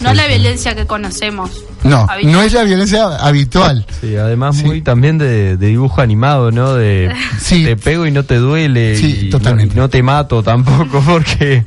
no 0.01 0.15
la 0.15 0.27
violencia 0.27 0.75
que 0.75 0.87
conocemos. 0.87 1.51
No, 1.83 2.07
Habitual. 2.09 2.33
no 2.33 2.43
es 2.43 2.53
la 2.53 2.63
violencia 2.65 3.05
habitual. 3.17 3.87
Sí, 4.01 4.17
además 4.17 4.57
Sí. 4.57 4.65
muy 4.65 4.83
también 4.83 5.17
de, 5.19 5.57
de 5.57 5.67
dibujo 5.69 6.01
animado, 6.03 6.51
¿no? 6.51 6.75
De 6.75 7.11
Sí. 7.41 7.65
te 7.65 7.77
pego 7.77 8.07
y 8.07 8.11
no 8.11 8.25
te 8.25 8.37
duele 8.37 8.97
Sí, 8.97 9.19
y 9.23 9.31
totalmente. 9.31 9.75
No, 9.75 9.81
y 9.81 9.85
no 9.85 9.89
te 9.91 10.03
mato 10.03 10.43
tampoco 10.43 11.01
porque 11.07 11.65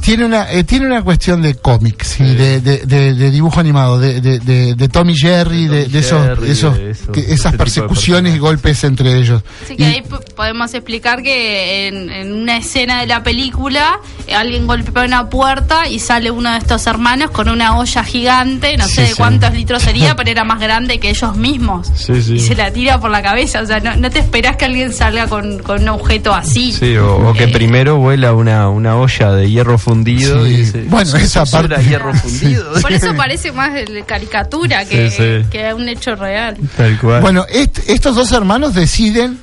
Tiene 0.00 0.24
una, 0.24 0.50
eh, 0.50 0.64
tiene 0.64 0.86
una 0.86 1.02
cuestión 1.02 1.42
de 1.42 1.54
cómics, 1.54 2.08
sí, 2.08 2.24
de, 2.24 2.60
de- 2.60 2.78
de- 2.86 3.14
de 3.14 3.30
dibujo 3.30 3.60
animado, 3.60 3.98
de, 3.98 4.20
de, 4.20 4.38
de, 4.40 4.74
de 4.74 4.88
Tommy 4.88 5.14
Jerry, 5.16 5.66
de, 5.68 5.84
De 5.84 5.84
Tom 5.84 5.92
de 5.92 5.98
esos, 6.00 6.26
Jerry, 6.26 6.50
esos, 6.50 6.76
de 6.76 6.90
esos- 6.90 7.08
que- 7.10 7.32
esas 7.32 7.54
persecuciones 7.56 8.34
y 8.34 8.38
golpes 8.38 8.82
entre 8.84 9.16
ellos. 9.18 9.42
Así 9.64 9.76
que 9.76 9.82
Y- 9.82 9.86
ahí 9.86 10.02
podemos 10.34 10.72
explicar 10.74 11.22
que 11.22 11.88
en, 11.88 12.10
en 12.10 12.32
una 12.32 12.56
escena 12.56 13.00
de 13.00 13.06
la 13.06 13.22
película 13.22 14.00
eh, 14.26 14.34
alguien 14.34 14.66
golpea 14.66 15.04
una 15.04 15.28
puerta 15.28 15.88
y 15.88 15.98
sale 15.98 16.30
uno 16.30 16.50
de 16.52 16.58
estos 16.58 16.86
hermanos 16.86 17.30
con 17.30 17.48
una 17.48 17.78
olla 17.78 18.02
gigante, 18.04 18.76
no 18.76 18.86
sé 18.86 19.02
de 19.02 19.06
sí. 19.08 19.14
cuántos 19.16 19.52
litros 19.54 19.82
sería, 19.82 20.14
pero 20.16 20.30
era 20.30 20.44
más 20.44 20.60
grande 20.60 20.98
que 20.98 21.10
ellos 21.10 21.36
mismos. 21.36 21.88
Sí, 21.94 22.22
sí. 22.22 22.34
Y 22.34 22.40
se 22.40 22.54
la 22.54 22.72
tira 22.72 22.98
por 23.00 23.10
la 23.10 23.22
cabeza, 23.22 23.60
o 23.62 23.66
sea, 23.66 23.80
no, 23.80 23.94
no 23.96 24.10
te 24.10 24.18
esperás 24.18 24.56
que 24.56 24.64
alguien 24.64 24.92
salga 24.92 25.26
con, 25.28 25.58
con 25.60 25.82
un 25.82 25.88
objeto 25.90 26.34
así. 26.34 26.72
Sí, 26.72 26.96
o, 26.96 27.28
o 27.28 27.32
que 27.32 27.44
Eh, 27.44 27.48
primero 27.48 27.96
vuela 27.98 28.32
una, 28.32 28.68
una 28.68 28.96
olla 28.96 29.32
de 29.32 29.50
hierro 29.50 29.78
fundido 29.94 30.46
Sí. 30.46 30.70
y 30.74 30.78
Bueno, 30.88 31.16
esa 31.16 31.42
"Eso 31.42 31.58
era 31.58 31.68
parte- 31.68 31.84
hierro 31.88 32.14
fundido. 32.14 32.72
Por 32.82 32.92
eso 32.92 33.14
parece 33.16 33.52
más 33.52 33.72
de 33.74 34.04
caricatura 34.06 34.84
que, 34.84 35.10
Sí, 35.10 35.16
sí. 35.16 35.48
que 35.50 35.74
un 35.74 35.88
hecho 35.88 36.14
real. 36.16 36.56
Tal 36.76 36.98
cual. 36.98 37.20
Bueno, 37.22 37.44
est- 37.50 37.80
estos 37.88 38.14
dos 38.14 38.30
hermanos 38.32 38.74
deciden 38.74 39.38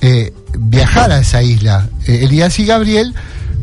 eh, 0.00 0.32
viajar 0.58 1.10
a 1.12 1.18
esa 1.20 1.42
isla, 1.42 1.88
eh, 2.06 2.20
Elías 2.24 2.58
y 2.58 2.66
Gabriel, 2.66 3.14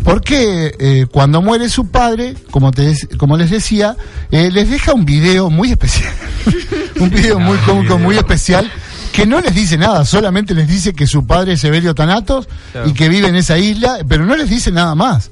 Porque 0.04 0.74
eh, 0.80 1.06
cuando 1.12 1.44
muere 1.44 1.70
su 1.70 1.92
padre, 1.92 2.34
como, 2.50 2.72
te, 2.72 2.96
como 3.20 3.38
les 3.38 3.52
decía, 3.52 3.96
eh, 4.32 4.50
les 4.52 4.68
deja 4.68 4.94
un 4.96 5.06
video 5.06 5.52
muy 5.52 5.70
especial. 5.70 6.12
un 7.00 7.12
video 7.12 7.40
muy 7.40 7.56
cómico, 7.60 8.00
muy 8.00 8.18
especial, 8.18 8.72
que 9.14 9.28
no 9.28 9.40
les 9.42 9.54
dice 9.54 9.78
nada, 9.78 10.04
solamente 10.04 10.56
les 10.56 10.68
dice 10.68 10.94
que 10.94 11.06
su 11.06 11.28
padre 11.28 11.54
es 11.54 11.60
Severio 11.62 11.94
Thanatos 11.94 12.48
Claro. 12.72 12.90
y 12.90 12.94
que 12.94 13.10
vive 13.10 13.28
en 13.28 13.36
esa 13.36 13.60
isla, 13.60 14.00
pero 14.08 14.26
no 14.26 14.36
les 14.36 14.50
dice 14.50 14.72
nada 14.72 14.96
más. 14.96 15.30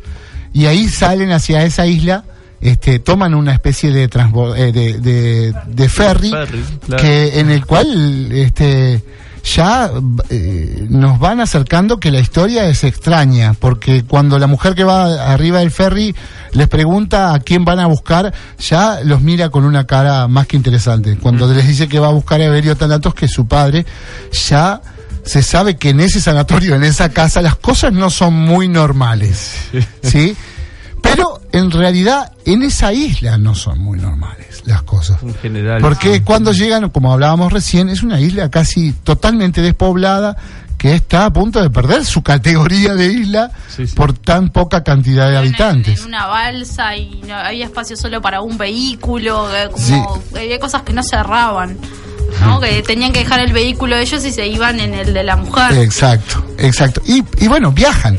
Y 0.54 0.66
ahí 0.66 0.88
salen 0.90 1.32
hacia 1.32 1.64
esa 1.64 1.86
isla, 1.88 2.24
este, 2.62 3.00
toman 3.00 3.34
una 3.36 3.54
especie 3.54 3.92
de, 3.92 4.10
transbo- 4.10 4.56
eh, 4.56 4.72
de, 4.72 5.00
de- 5.00 5.54
de 5.68 5.90
ferry, 5.90 6.30
Ferry, 6.32 6.64
claro. 6.86 7.02
que 7.04 7.40
en 7.40 7.50
el 7.52 7.66
cual 7.66 8.32
este, 8.32 9.02
ya 9.44 9.90
eh, 10.30 10.86
nos 10.90 11.18
van 11.20 11.40
acercando 11.40 12.00
que 12.00 12.12
la 12.12 12.20
historia 12.20 12.68
es 12.68 12.84
extraña, 12.84 13.54
porque 13.54 14.04
cuando 14.04 14.38
la 14.40 14.48
mujer 14.48 14.76
que 14.76 14.84
va 14.84 15.32
arriba 15.32 15.60
del 15.60 15.72
ferry 15.72 16.14
les 16.52 16.68
pregunta 16.68 17.34
a 17.34 17.40
quién 17.40 17.64
van 17.64 17.80
a 17.80 17.86
buscar, 17.88 18.34
ya 18.60 19.00
los 19.06 19.22
mira 19.22 19.50
con 19.50 19.64
una 19.64 19.86
cara 19.86 20.28
más 20.28 20.46
que 20.48 20.58
interesante. 20.58 21.16
Cuando 21.16 21.48
les 21.54 21.66
dice 21.68 21.88
que 21.88 22.00
va 22.00 22.08
a 22.08 22.12
buscar 22.12 22.42
a 22.42 22.46
Everio 22.46 22.76
Thanatos, 22.76 23.14
que 23.14 23.26
es 23.26 23.32
su 23.32 23.48
padre, 23.48 23.86
ya 24.50 24.82
se 25.26 25.44
sabe 25.44 25.78
que 25.78 25.90
en 25.90 26.00
ese 26.00 26.20
sanatorio, 26.22 26.76
en 26.76 26.84
esa 26.84 27.10
casa, 27.10 27.42
las 27.42 27.56
cosas 27.56 27.94
no 27.94 28.10
son 28.10 28.34
muy 28.34 28.68
normales. 28.68 29.56
¿Sí? 30.04 30.36
Pero 31.02 31.42
en 31.52 31.72
realidad 31.72 32.34
en 32.46 32.64
esa 32.64 32.92
isla 32.94 33.38
no 33.38 33.56
son 33.56 33.80
muy 33.80 33.98
normales 34.00 34.64
las 34.66 34.84
cosas. 34.84 35.22
En 35.24 35.34
general. 35.36 35.82
Porque 35.82 36.24
cuando 36.24 36.52
llegan, 36.52 36.90
como 36.90 37.14
hablábamos 37.14 37.52
recién, 37.54 37.90
es 37.90 38.04
una 38.04 38.20
isla 38.20 38.50
casi 38.50 38.92
totalmente 38.92 39.62
despoblada 39.62 40.36
que 40.78 40.94
está 40.96 41.26
a 41.26 41.34
punto 41.34 41.62
de 41.62 41.70
perder 41.70 42.06
su 42.06 42.22
categoría 42.24 42.94
de 42.96 43.08
isla 43.12 43.52
Sí, 43.76 43.86
sí. 43.88 43.96
por 43.96 44.14
tan 44.14 44.50
poca 44.50 44.82
cantidad 44.84 45.26
de 45.28 45.32
En- 45.34 45.38
habitantes. 45.40 46.00
En, 46.02 46.08
una 46.08 46.26
balsa 46.28 46.96
y 46.96 47.22
no, 47.28 47.36
había 47.36 47.66
espacio 47.66 47.98
solo 47.98 48.22
para 48.22 48.40
un 48.42 48.58
vehículo, 48.58 49.54
eh, 49.54 49.70
como 49.72 49.86
Sí. 49.86 50.02
había 50.38 50.58
cosas 50.60 50.84
que 50.84 50.94
no 50.94 51.04
cerraban, 51.04 51.78
¿no? 52.42 52.60
que 52.60 52.82
tenían 52.84 53.12
que 53.12 53.20
dejar 53.20 53.40
el 53.42 53.54
vehículo 53.54 53.96
de 53.96 54.04
ellos 54.04 54.24
y 54.26 54.32
se 54.32 54.48
iban 54.48 54.80
en 54.80 54.94
el 54.94 55.14
de 55.14 55.24
la 55.24 55.36
mujer. 55.36 55.74
Exacto, 55.78 56.44
exacto. 56.58 57.02
Y, 57.06 57.24
y 57.40 57.48
bueno, 57.48 57.72
viajan, 57.72 58.18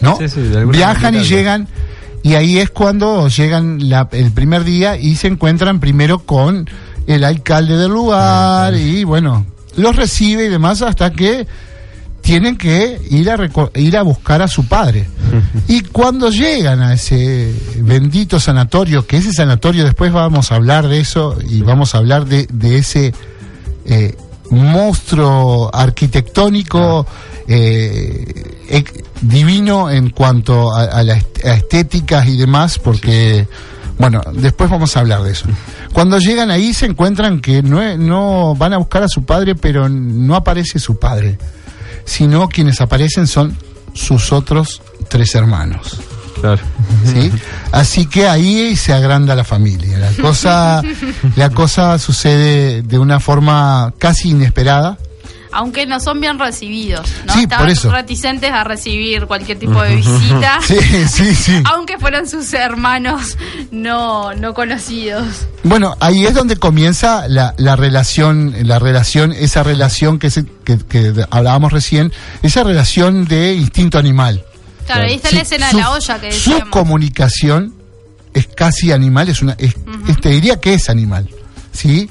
¿no? 0.00 0.16
Sí, 0.18 0.28
sí, 0.28 0.40
viajan 0.70 1.14
y 1.14 1.24
llegan, 1.24 1.68
y 2.22 2.34
ahí 2.34 2.58
es 2.58 2.70
cuando 2.70 3.28
llegan 3.28 3.88
la- 3.88 4.08
el 4.12 4.32
primer 4.32 4.64
día 4.64 4.96
y 4.96 5.16
se 5.16 5.26
encuentran 5.28 5.80
primero 5.80 6.20
con 6.20 6.68
el 7.06 7.24
alcalde 7.24 7.76
del 7.76 7.90
lugar 7.92 8.74
y 8.74 9.04
bueno, 9.04 9.44
los 9.76 9.96
recibe 9.96 10.44
y 10.44 10.48
demás 10.48 10.82
hasta 10.82 11.10
que 11.10 11.46
tienen 12.20 12.56
que 12.56 13.00
ir 13.10 13.28
a, 13.30 13.36
ir 13.74 13.96
a 13.96 14.02
buscar 14.02 14.42
a 14.42 14.48
su 14.48 14.66
padre. 14.68 15.08
Y 15.66 15.80
cuando 15.80 16.30
llegan 16.30 16.80
a 16.82 16.92
ese 16.94 17.52
bendito 17.78 18.38
sanatorio, 18.38 19.06
que 19.06 19.16
ese 19.16 19.32
sanatorio 19.32 19.84
después 19.84 20.12
vamos 20.12 20.52
a 20.52 20.56
hablar 20.56 20.86
de 20.88 21.00
eso 21.00 21.36
y 21.48 21.62
vamos 21.62 21.94
a 21.94 21.98
hablar 21.98 22.26
de, 22.26 22.46
de 22.52 22.78
ese 22.78 23.12
eh, 23.84 24.16
monstruo 24.50 25.70
arquitectónico 25.72 27.06
eh, 27.48 28.58
ec- 28.68 29.04
divino 29.20 29.90
en 29.90 30.10
cuanto 30.10 30.72
a, 30.74 30.82
a 30.84 31.02
la 31.02 31.14
est- 31.16 31.44
a 31.44 31.54
estéticas 31.54 32.26
y 32.28 32.36
demás, 32.36 32.78
porque, 32.78 33.46
bueno, 33.98 34.20
después 34.34 34.68
vamos 34.70 34.96
a 34.96 35.00
hablar 35.00 35.22
de 35.22 35.32
eso. 35.32 35.46
Cuando 35.92 36.18
llegan 36.18 36.50
ahí 36.50 36.72
se 36.74 36.86
encuentran 36.86 37.40
que 37.40 37.62
no, 37.62 37.96
no 37.96 38.54
van 38.54 38.72
a 38.72 38.78
buscar 38.78 39.02
a 39.02 39.08
su 39.08 39.24
padre, 39.24 39.54
pero 39.54 39.88
no 39.88 40.36
aparece 40.36 40.78
su 40.78 40.98
padre, 40.98 41.38
sino 42.04 42.48
quienes 42.48 42.80
aparecen 42.80 43.26
son 43.26 43.56
sus 43.94 44.32
otros 44.32 44.80
tres 45.08 45.34
hermanos. 45.34 46.00
Claro. 46.42 46.60
¿sí? 47.06 47.32
Así 47.72 48.04
que 48.06 48.28
ahí 48.28 48.76
se 48.76 48.92
agranda 48.92 49.34
la 49.34 49.44
familia. 49.44 49.96
La 49.98 50.10
cosa, 50.20 50.82
la 51.36 51.48
cosa 51.50 51.98
sucede 51.98 52.82
de 52.82 52.98
una 52.98 53.18
forma 53.20 53.94
casi 53.98 54.30
inesperada. 54.30 54.98
Aunque 55.54 55.84
no 55.84 56.00
son 56.00 56.18
bien 56.18 56.38
recibidos, 56.38 57.06
¿no? 57.26 57.34
Sí, 57.34 57.40
Estaban 57.42 57.66
por 57.66 57.70
eso. 57.72 57.90
reticentes 57.92 58.50
a 58.50 58.64
recibir 58.64 59.26
cualquier 59.26 59.58
tipo 59.58 59.82
de 59.82 59.96
visita. 59.96 60.58
Sí, 60.66 60.78
sí, 61.08 61.34
sí. 61.34 61.62
Aunque 61.66 61.98
fueran 61.98 62.26
sus 62.26 62.52
hermanos 62.54 63.36
no, 63.70 64.34
no 64.34 64.54
conocidos. 64.54 65.26
Bueno, 65.62 65.94
ahí 66.00 66.24
es 66.24 66.32
donde 66.34 66.56
comienza 66.56 67.28
la, 67.28 67.54
la 67.58 67.76
relación, 67.76 68.54
la 68.62 68.78
relación, 68.78 69.32
esa 69.32 69.62
relación 69.62 70.18
que, 70.18 70.30
se- 70.30 70.46
que, 70.64 70.78
que 70.78 71.12
hablábamos 71.30 71.70
recién, 71.70 72.12
esa 72.42 72.64
relación 72.64 73.26
de 73.26 73.52
instinto 73.54 73.98
animal. 73.98 74.42
Claro, 74.86 75.04
ahí 75.04 75.14
está 75.14 75.28
Sí, 75.30 75.36
la 75.36 75.42
escena 75.42 75.70
su- 75.70 75.76
de 75.76 75.82
la 75.82 75.90
olla 75.90 76.20
que 76.20 76.32
Su 76.32 76.60
comunicación 76.70 77.74
es 78.34 78.46
casi 78.48 78.92
animal, 78.92 79.28
es 79.28 79.42
una, 79.42 79.52
es- 79.58 79.74
es- 80.08 80.20
te 80.20 80.30
diría 80.30 80.60
que 80.60 80.74
es 80.74 80.88
animal, 80.90 81.28
¿sí? 81.72 82.08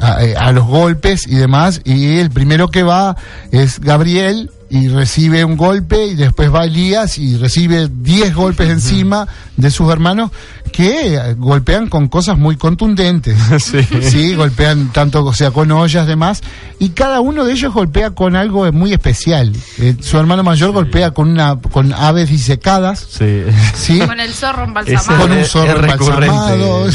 A, 0.00 0.24
eh, 0.24 0.34
a 0.36 0.50
los 0.52 0.66
golpes 0.66 1.26
y 1.26 1.36
demás, 1.36 1.80
y 1.84 2.18
el 2.18 2.30
primero 2.30 2.68
que 2.68 2.82
va 2.82 3.16
es 3.52 3.78
Gabriel 3.80 4.50
y 4.70 4.88
recibe 4.88 5.44
un 5.44 5.56
golpe 5.56 6.06
y 6.06 6.14
después 6.14 6.52
va 6.52 6.64
Elías 6.64 7.18
y 7.18 7.36
recibe 7.36 7.88
10 7.90 8.34
golpes 8.34 8.70
encima 8.70 9.26
de 9.56 9.70
sus 9.70 9.90
hermanos 9.92 10.30
que 10.72 11.34
golpean 11.38 11.88
con 11.88 12.08
cosas 12.08 12.36
muy 12.38 12.56
contundentes. 12.56 13.36
Sí. 14.04 14.34
golpean 14.34 14.92
tanto, 14.92 15.24
o 15.24 15.32
sea, 15.32 15.50
con 15.50 15.70
ollas, 15.70 16.06
demás, 16.06 16.40
y 16.78 16.90
cada 16.90 17.20
uno 17.20 17.44
de 17.44 17.52
ellos 17.52 17.72
golpea 17.72 18.10
con 18.10 18.34
algo 18.36 18.70
muy 18.72 18.92
especial. 18.92 19.52
Eh, 19.78 19.94
su 20.00 20.18
hermano 20.18 20.42
mayor 20.42 20.72
golpea 20.72 21.12
con 21.12 21.28
una 21.30 21.56
con 21.56 21.92
aves 21.92 22.28
disecadas, 22.28 23.06
Sí. 23.10 23.42
¿sí? 23.74 23.98
Con 24.00 24.18
el 24.20 24.32
zorro 24.32 24.64
embalsamado. 24.64 25.20
Con 25.22 25.32
un 25.32 25.44
zorro 25.44 25.78
embalsamado. 25.80 26.86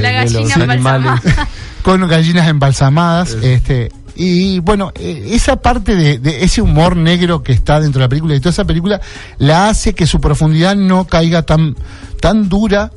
La 0.00 0.10
gallina 0.12 0.54
embalsamada. 0.54 1.22
con 1.82 2.06
gallinas 2.06 2.48
embalsamadas, 2.48 3.32
este 3.42 3.90
y 4.14 4.58
bueno, 4.60 4.92
eh, 4.94 5.30
esa 5.30 5.56
parte 5.56 5.96
de, 5.96 6.18
de 6.18 6.44
ese 6.44 6.60
humor 6.60 6.96
negro 6.96 7.42
que 7.42 7.52
está 7.52 7.80
dentro 7.80 8.00
de 8.00 8.04
la 8.04 8.08
película 8.08 8.34
y 8.34 8.40
toda 8.40 8.50
esa 8.50 8.64
película 8.64 9.00
la 9.38 9.68
hace 9.68 9.94
que 9.94 10.06
su 10.06 10.20
profundidad 10.20 10.76
no 10.76 11.06
caiga 11.06 11.42
tan 11.42 11.76
tan 12.20 12.48
dura 12.48 12.92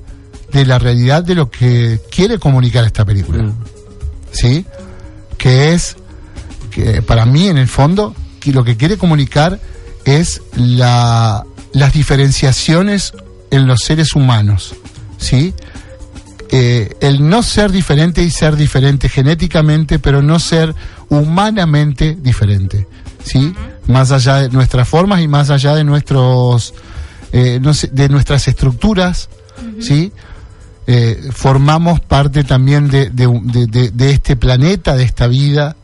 de 0.51 0.65
la 0.65 0.77
realidad 0.77 1.23
de 1.23 1.35
lo 1.35 1.49
que 1.49 1.99
quiere 2.11 2.37
comunicar 2.37 2.85
esta 2.85 3.05
película. 3.05 3.43
Mm. 3.43 3.53
¿Sí? 4.31 4.65
Que 5.37 5.73
es 5.73 5.95
que 6.71 7.01
para 7.01 7.25
mí 7.25 7.47
en 7.47 7.57
el 7.57 7.67
fondo 7.67 8.13
que 8.41 8.51
lo 8.51 8.63
que 8.63 8.75
quiere 8.75 8.97
comunicar 8.97 9.59
es 10.03 10.41
la 10.55 11.45
las 11.71 11.93
diferenciaciones 11.93 13.13
en 13.51 13.67
los 13.67 13.81
seres 13.81 14.15
humanos, 14.15 14.75
¿sí? 15.17 15.53
eh, 16.49 16.95
el 17.01 17.27
no 17.27 17.43
ser 17.43 17.71
diferente 17.71 18.21
y 18.23 18.29
ser 18.29 18.55
diferente 18.55 19.09
genéticamente, 19.09 19.99
pero 19.99 20.21
no 20.21 20.39
ser 20.39 20.75
humanamente 21.09 22.17
diferente, 22.19 22.87
¿sí? 23.23 23.53
Más 23.87 24.11
allá 24.11 24.37
de 24.41 24.49
nuestras 24.49 24.87
formas 24.87 25.21
y 25.21 25.27
más 25.27 25.49
allá 25.49 25.75
de 25.75 25.83
nuestros, 25.83 26.73
eh, 27.31 27.59
no 27.61 27.73
sé, 27.73 27.87
de 27.91 28.09
nuestras 28.09 28.47
estructuras, 28.47 29.29
¿sí? 29.79 30.11
Eh, 30.87 31.29
formamos 31.31 31.99
parte 31.99 32.43
también 32.43 32.89
de, 32.89 33.09
de, 33.09 33.27
de- 33.43 33.67
de- 33.67 33.89
de 33.91 34.11
este 34.11 34.35
planeta, 34.35 34.95
de 34.95 35.03
esta 35.03 35.27
vida, 35.27 35.75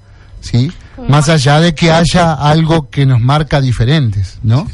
¿sí? 0.41 0.71
Más 1.09 1.29
allá 1.29 1.59
de 1.59 1.73
que 1.73 1.89
haya 1.91 2.33
algo 2.33 2.89
que 2.89 3.05
nos 3.07 3.19
marca 3.19 3.59
diferentes, 3.61 4.37
¿no? 4.43 4.67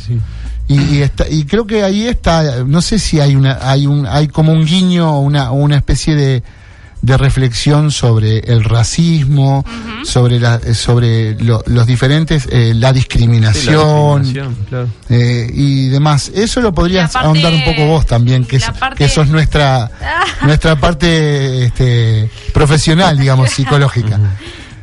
Y, 0.67 0.81
y, 0.97 1.01
está- 1.01 1.29
y 1.29 1.45
creo 1.45 1.65
que 1.65 1.83
ahí 1.83 2.05
está, 2.07 2.65
no 2.65 2.81
sé 2.81 2.99
si 2.99 3.21
hay 3.21 3.37
una, 3.37 3.59
hay 3.61 3.87
un, 3.87 4.05
hay 4.05 4.27
como 4.27 4.51
un 4.51 4.65
guiño, 4.65 5.09
o 5.15 5.21
una, 5.21 5.51
o 5.51 5.55
una 5.55 5.77
especie 5.77 6.15
de, 6.15 6.43
de 7.01 7.15
reflexión 7.17 7.91
sobre 7.91 8.39
el 8.39 8.63
racismo, 8.63 9.63
sobre 10.03 10.39
la, 10.39 10.55
eh, 10.55 10.73
sobre 10.73 11.35
lo- 11.41 11.63
los 11.67 11.85
diferentes, 11.85 12.47
eh, 12.51 12.73
la 12.75 12.89
Sí, 12.89 12.95
discriminación, 12.95 14.23
la 14.23 14.23
discriminación, 14.23 14.65
claro. 14.67 14.87
eh, 15.09 15.49
y 15.53 15.87
demás. 15.89 16.31
Eso 16.33 16.59
lo 16.61 16.73
podrías 16.73 17.03
Y 17.13 17.17
aparte- 17.17 17.27
ahondar 17.27 17.53
un 17.53 17.65
poco 17.65 17.85
vos 17.85 18.05
también, 18.05 18.45
que, 18.45 18.59
la 18.59 18.65
es- 18.67 18.71
parte- 18.77 18.95
que 18.97 19.05
eso 19.05 19.21
es 19.21 19.29
nuestra, 19.29 19.89
nuestra 20.43 20.75
parte 20.79 21.65
este, 21.65 22.29
profesional, 22.53 23.17
digamos, 23.17 23.51
psicológica. 23.51 24.19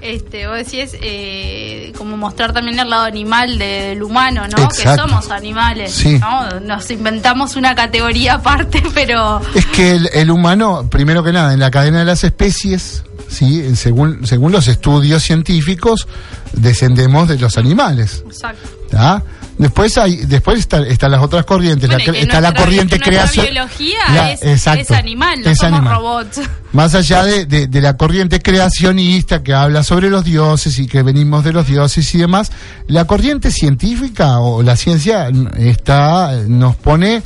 Este, 0.05 0.46
vos 0.46 0.59
decís 0.59 0.94
eh, 1.00 1.92
como 1.96 2.16
mostrar 2.18 2.52
también 2.52 2.78
el 2.78 2.90
lado 2.90 3.05
animal 3.05 3.57
de- 3.59 3.64
del 3.88 4.02
humano, 4.02 4.42
¿no? 4.55 4.62
Exacto. 4.64 5.02
Que 5.05 5.09
somos 5.11 5.30
animales, 5.30 5.92
Sí. 5.92 6.18
¿no? 6.18 6.61
Nos 6.61 6.90
inventamos 6.90 7.57
una 7.57 7.74
categoría 7.74 8.34
aparte, 8.40 8.82
pero 8.92 9.40
Es 9.55 9.64
que 9.66 9.92
el, 9.92 10.11
el 10.12 10.30
humano, 10.30 10.88
primero 10.90 11.24
que 11.24 11.32
nada, 11.32 11.55
en 11.55 11.61
la 11.61 11.70
cadena 11.70 12.00
de 12.00 12.05
las 12.05 12.22
especies, 12.22 13.02
sí, 13.28 13.74
según, 13.76 14.26
según 14.26 14.52
los 14.52 14.68
estudios 14.68 15.22
científicos, 15.22 16.07
descendemos 16.52 17.26
de 17.28 17.38
los 17.38 17.57
animales. 17.59 18.22
exacto. 18.26 18.68
¿tá? 18.90 19.22
Después 19.57 19.96
hay, 19.98 20.16
después 20.26 20.59
está- 20.59 20.84
están 20.86 21.12
las 21.12 21.22
otras 21.22 21.44
corrientes. 21.44 21.88
Bueno, 21.88 22.12
la, 22.12 22.18
está 22.18 22.40
la 22.40 22.52
corriente 22.55 22.98
creación. 22.98 23.46
biología 23.46 23.98
La- 24.12 24.32
es, 24.32 24.42
exacto, 24.42 24.80
es 24.82 24.90
animal, 24.90 25.40
no 25.44 25.50
es 25.50 25.59
somos 25.59 25.78
animal. 25.78 25.96
robots. 25.96 26.40
Más 26.72 26.94
allá 26.96 27.22
de, 27.24 27.46
de- 27.46 27.66
de 27.68 27.80
la 27.80 27.96
corriente 27.96 28.40
creacionista 28.40 29.42
que 29.44 29.55
habla 29.55 29.84
sobre 29.84 30.11
los 30.11 30.24
dioses 30.24 30.78
y 30.80 30.86
que 30.88 31.02
venimos 31.05 31.44
de 31.44 31.52
los 31.52 31.66
dioses 31.68 32.12
y 32.14 32.18
demás, 32.18 32.50
la 32.88 33.07
corriente 33.07 33.52
científica 33.52 34.40
o 34.40 34.62
la 34.62 34.76
ciencia 34.76 35.28
está, 35.57 36.32
nos 36.48 36.74
pone 36.76 37.22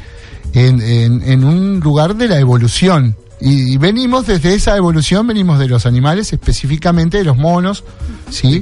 en, 0.52 0.82
en- 0.82 1.22
en 1.22 1.44
un 1.44 1.80
lugar 1.80 2.14
de 2.14 2.28
la 2.28 2.38
evolución. 2.38 3.16
Y, 3.40 3.74
y 3.74 3.76
venimos 3.78 4.26
desde 4.26 4.52
esa 4.54 4.76
evolución, 4.76 5.26
venimos 5.26 5.58
de 5.60 5.68
los 5.68 5.86
animales, 5.86 6.32
específicamente 6.32 7.18
de 7.18 7.24
los 7.24 7.36
monos, 7.36 7.84
¿sí? 8.30 8.60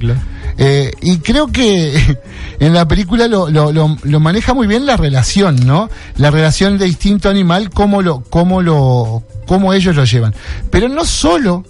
Eh, 0.58 0.90
y 1.02 1.18
creo 1.18 1.48
que 1.48 2.18
en 2.60 2.72
la 2.74 2.88
película 2.88 3.28
lo, 3.28 3.50
lo, 3.50 3.72
lo- 3.72 3.96
lo 4.02 4.20
maneja 4.20 4.54
muy 4.54 4.66
bien 4.66 4.86
la 4.86 4.96
relación, 4.96 5.66
¿no? 5.66 5.90
La 6.16 6.30
relación 6.30 6.78
de 6.78 6.86
instinto 6.88 7.28
animal, 7.28 7.70
cómo 7.70 8.00
lo, 8.02 8.20
cómo 8.22 8.62
lo, 8.62 9.22
cómo 9.46 9.72
ellos 9.74 9.94
lo 9.96 10.04
llevan. 10.04 10.34
Pero 10.70 10.88
no 10.88 11.04
solo 11.04 11.64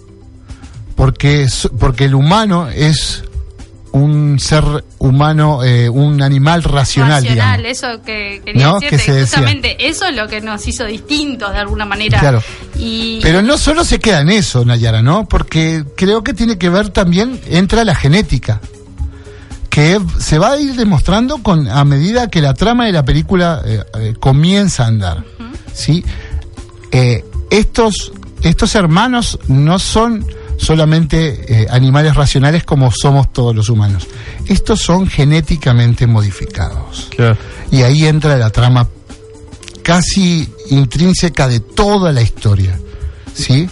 porque, 0.95 1.47
porque 1.79 2.05
el 2.05 2.15
humano 2.15 2.69
es 2.69 3.23
un 3.91 4.37
ser 4.39 4.63
humano, 4.99 5.63
eh, 5.63 5.89
un 5.89 6.21
animal 6.21 6.61
racional, 6.63 7.23
Racional, 7.23 7.61
digamos. 7.63 7.77
eso 7.83 8.03
que 8.03 8.41
quería 8.45 8.67
¿No? 8.67 8.73
decirte, 8.75 8.95
Que 8.97 9.01
se 9.03 9.11
decía. 9.13 9.37
justamente 9.39 9.87
eso 9.87 10.05
es 10.05 10.15
lo 10.15 10.27
que 10.27 10.39
nos 10.41 10.67
hizo 10.67 10.85
distintos 10.85 11.51
de 11.51 11.57
alguna 11.59 11.85
manera. 11.85 12.19
Claro. 12.19 12.43
Y 12.77 13.19
Pero 13.23 13.41
no 13.41 13.57
solo 13.57 13.83
se 13.83 13.97
queda 13.99 14.21
en 14.21 14.29
eso, 14.29 14.63
Nayara, 14.65 15.01
¿no? 15.01 15.27
Porque 15.27 15.83
creo 15.95 16.23
que 16.23 16.33
tiene 16.33 16.57
que 16.59 16.69
ver 16.69 16.89
también, 16.89 17.39
entra 17.49 17.83
la 17.85 17.95
genética, 17.95 18.61
que 19.77 20.01
se 20.17 20.39
va 20.39 20.53
a 20.53 20.59
ir 20.59 20.73
demostrando 20.73 21.43
con 21.43 21.69
a 21.69 21.85
medida 21.85 22.31
que 22.31 22.41
la 22.41 22.55
trama 22.55 22.87
de 22.87 22.93
la 22.93 23.05
película 23.05 23.61
eh, 23.63 23.83
eh, 23.99 24.15
comienza 24.19 24.85
a 24.85 24.87
andar, 24.87 25.23
¿sí? 25.71 26.03
Eh, 26.91 27.23
estos, 27.51 28.11
estos 28.41 28.73
hermanos 28.73 29.37
no 29.47 29.77
son 29.77 30.25
solamente 30.57 31.61
eh, 31.61 31.67
animales 31.69 32.15
racionales 32.15 32.63
como 32.63 32.89
somos 32.91 33.31
todos 33.31 33.55
los 33.55 33.69
humanos. 33.69 34.07
Estos 34.47 34.81
son 34.81 35.05
genéticamente 35.05 36.07
modificados. 36.07 37.09
Y 37.69 37.83
ahí 37.83 38.07
entra 38.07 38.35
la 38.35 38.49
trama 38.49 38.89
casi 39.83 40.51
intrínseca 40.71 41.47
de 41.47 41.59
toda 41.59 42.11
la 42.11 42.23
historia, 42.23 42.79
¿sí? 43.31 43.69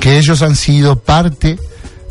Que 0.00 0.18
ellos 0.18 0.42
han 0.42 0.56
sido 0.56 0.98
parte 0.98 1.60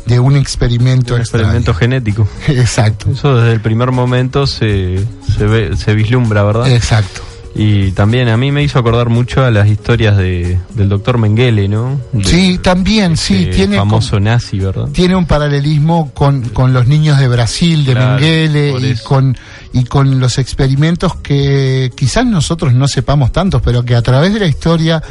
de 0.06 0.18
un 0.20 0.36
experimento 0.36 1.14
Un 1.14 1.20
experimento 1.20 1.74
genético. 1.74 2.26
Exacto. 2.48 3.10
Eso 3.12 3.36
desde 3.36 3.52
el 3.52 3.60
primer 3.60 3.90
momento 3.92 4.46
se, 4.46 5.04
se 5.36 5.46
ve, 5.46 5.76
se 5.76 5.94
vislumbra, 5.94 6.42
¿verdad? 6.42 6.70
Exacto. 6.70 7.22
Y 7.54 7.90
también 7.92 8.28
a 8.30 8.38
mí 8.38 8.50
me 8.50 8.62
hizo 8.62 8.78
acordar 8.78 9.10
mucho 9.10 9.44
a 9.44 9.50
las 9.50 9.68
historias 9.68 10.16
de, 10.16 10.58
del 10.74 10.88
doctor 10.88 11.18
Mengele, 11.18 11.68
¿no? 11.68 12.00
De- 12.12 12.24
Sí, 12.24 12.58
también, 12.62 13.18
sí, 13.18 13.42
ese 13.42 13.50
tiene 13.52 13.76
famoso 13.76 14.18
nazi, 14.18 14.58
¿verdad? 14.58 14.86
tiene 14.90 15.14
un 15.16 15.26
paralelismo 15.26 16.12
con, 16.14 16.48
con 16.48 16.72
los 16.72 16.86
niños 16.86 17.18
de 17.18 17.28
Brasil, 17.28 17.84
de 17.84 17.92
Claro, 17.92 18.14
Mengele, 18.14 18.70
y 18.80 18.94
con, 19.04 19.36
y 19.74 19.84
con 19.84 20.18
los 20.18 20.38
experimentos 20.38 21.16
que 21.16 21.92
quizás 21.94 22.24
nosotros 22.24 22.72
no 22.72 22.88
sepamos 22.88 23.32
tantos, 23.32 23.60
pero 23.62 23.84
que 23.84 23.96
a 23.96 24.00
través 24.02 24.32
de 24.32 24.40
la 24.40 24.46
historia 24.46 25.02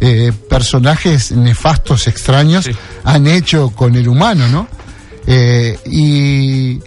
eh, 0.00 0.32
personajes 0.48 1.32
nefastos, 1.32 2.06
extraños, 2.06 2.70
han 3.04 3.26
hecho 3.26 3.70
con 3.70 3.96
el 3.96 4.08
humano, 4.08 4.46
¿no? 4.48 4.68
Eh, 5.26 5.78
y 5.86 6.80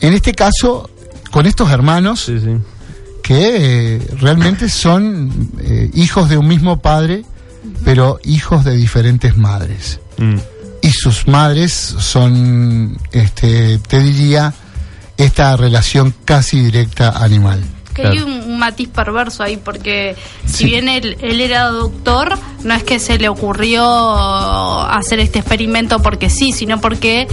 en 0.00 0.12
este 0.12 0.32
caso, 0.32 0.88
con 1.30 1.46
estos 1.46 1.70
hermanos, 1.70 2.30
que 3.22 3.96
eh, 3.96 3.98
realmente 4.20 4.68
son 4.68 5.50
hijos 5.94 6.28
de 6.28 6.38
un 6.38 6.46
mismo 6.46 6.80
padre, 6.80 7.24
pero 7.84 8.20
hijos 8.22 8.64
de 8.64 8.76
diferentes 8.76 9.36
madres. 9.36 9.98
Mm. 10.18 10.36
Y 10.82 10.90
sus 10.92 11.26
madres 11.26 11.72
son, 11.72 12.96
este, 13.10 13.78
te 13.78 14.00
diría, 14.00 14.54
esta 15.16 15.56
relación 15.56 16.14
casi 16.24 16.60
directa 16.60 17.10
animal. 17.10 17.64
Que 17.96 18.06
hay 18.06 18.18
un, 18.18 18.58
matiz 18.58 18.88
perverso 18.88 19.42
ahí, 19.42 19.56
porque 19.56 20.14
si 20.44 20.66
bien 20.66 20.88
él, 20.88 21.16
él 21.20 21.40
era 21.40 21.64
doctor, 21.68 22.38
no 22.62 22.74
es 22.74 22.82
que 22.84 22.98
se 22.98 23.18
le 23.18 23.28
ocurrió 23.28 23.84
hacer 24.86 25.18
este 25.20 25.38
experimento 25.40 26.00
porque 26.00 26.30
sí, 26.30 26.52
sino 26.52 26.80
porque 26.80 27.26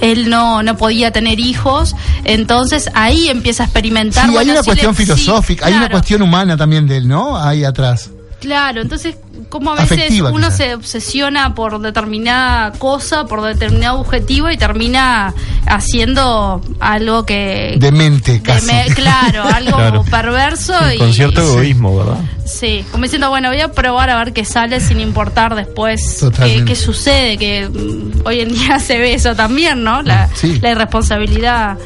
él 0.00 0.30
no, 0.30 0.62
no 0.62 0.76
podía 0.76 1.10
tener 1.12 1.38
hijos, 1.40 1.94
entonces 2.24 2.90
ahí 2.94 3.28
empieza 3.28 3.64
a 3.64 3.66
experimentar. 3.66 4.28
Sí, 4.30 4.36
hay 4.36 4.50
una 4.50 4.62
cuestión 4.62 4.92
le- 4.92 4.96
sí, 4.96 5.02
filosófica, 5.04 5.66
hay 5.66 5.74
una 5.74 5.90
cuestión 5.90 6.22
humana 6.22 6.56
también 6.56 6.86
de 6.86 6.96
él, 6.96 7.08
¿no? 7.08 7.36
Ahí 7.36 7.64
atrás. 7.64 8.10
Claro, 8.40 8.80
entonces, 8.80 9.16
como 9.50 9.72
a 9.72 9.74
veces 9.74 9.92
Afectiva, 9.98 10.30
uno 10.30 10.46
quizás. 10.46 10.56
se 10.56 10.74
obsesiona 10.74 11.54
por 11.54 11.78
determinada 11.80 12.72
cosa, 12.72 13.26
por 13.26 13.42
determinado 13.42 14.00
objetivo 14.00 14.48
y 14.50 14.56
termina 14.56 15.34
haciendo 15.66 16.60
algo 16.80 17.24
que... 17.26 17.76
Demente, 17.78 18.32
de 18.34 18.42
casi. 18.42 18.66
me- 18.66 18.86
claro, 18.94 19.42
algo 19.44 19.76
Claro. 19.76 20.04
perverso 20.04 20.72
y... 20.94 20.98
Con 20.98 21.12
cierto 21.12 21.40
egoísmo, 21.42 21.96
¿verdad? 21.98 22.18
Sí, 22.46 22.84
como 22.90 23.04
diciendo, 23.04 23.28
bueno, 23.28 23.48
voy 23.50 23.60
a 23.60 23.70
probar 23.72 24.10
a 24.10 24.18
ver 24.18 24.32
qué 24.32 24.44
sale 24.44 24.80
sin 24.80 25.00
importar 25.00 25.54
después 25.54 26.24
qué, 26.66 26.74
sucede, 26.76 27.36
que 27.38 27.68
mm, 27.68 28.26
hoy 28.26 28.40
en 28.40 28.48
día 28.52 28.78
se 28.80 28.98
ve 28.98 29.14
eso 29.14 29.34
también, 29.34 29.84
¿no? 29.84 30.02
La, 30.02 30.28
Sí. 30.34 30.58
la 30.60 30.70
irresponsabilidad 30.70 31.76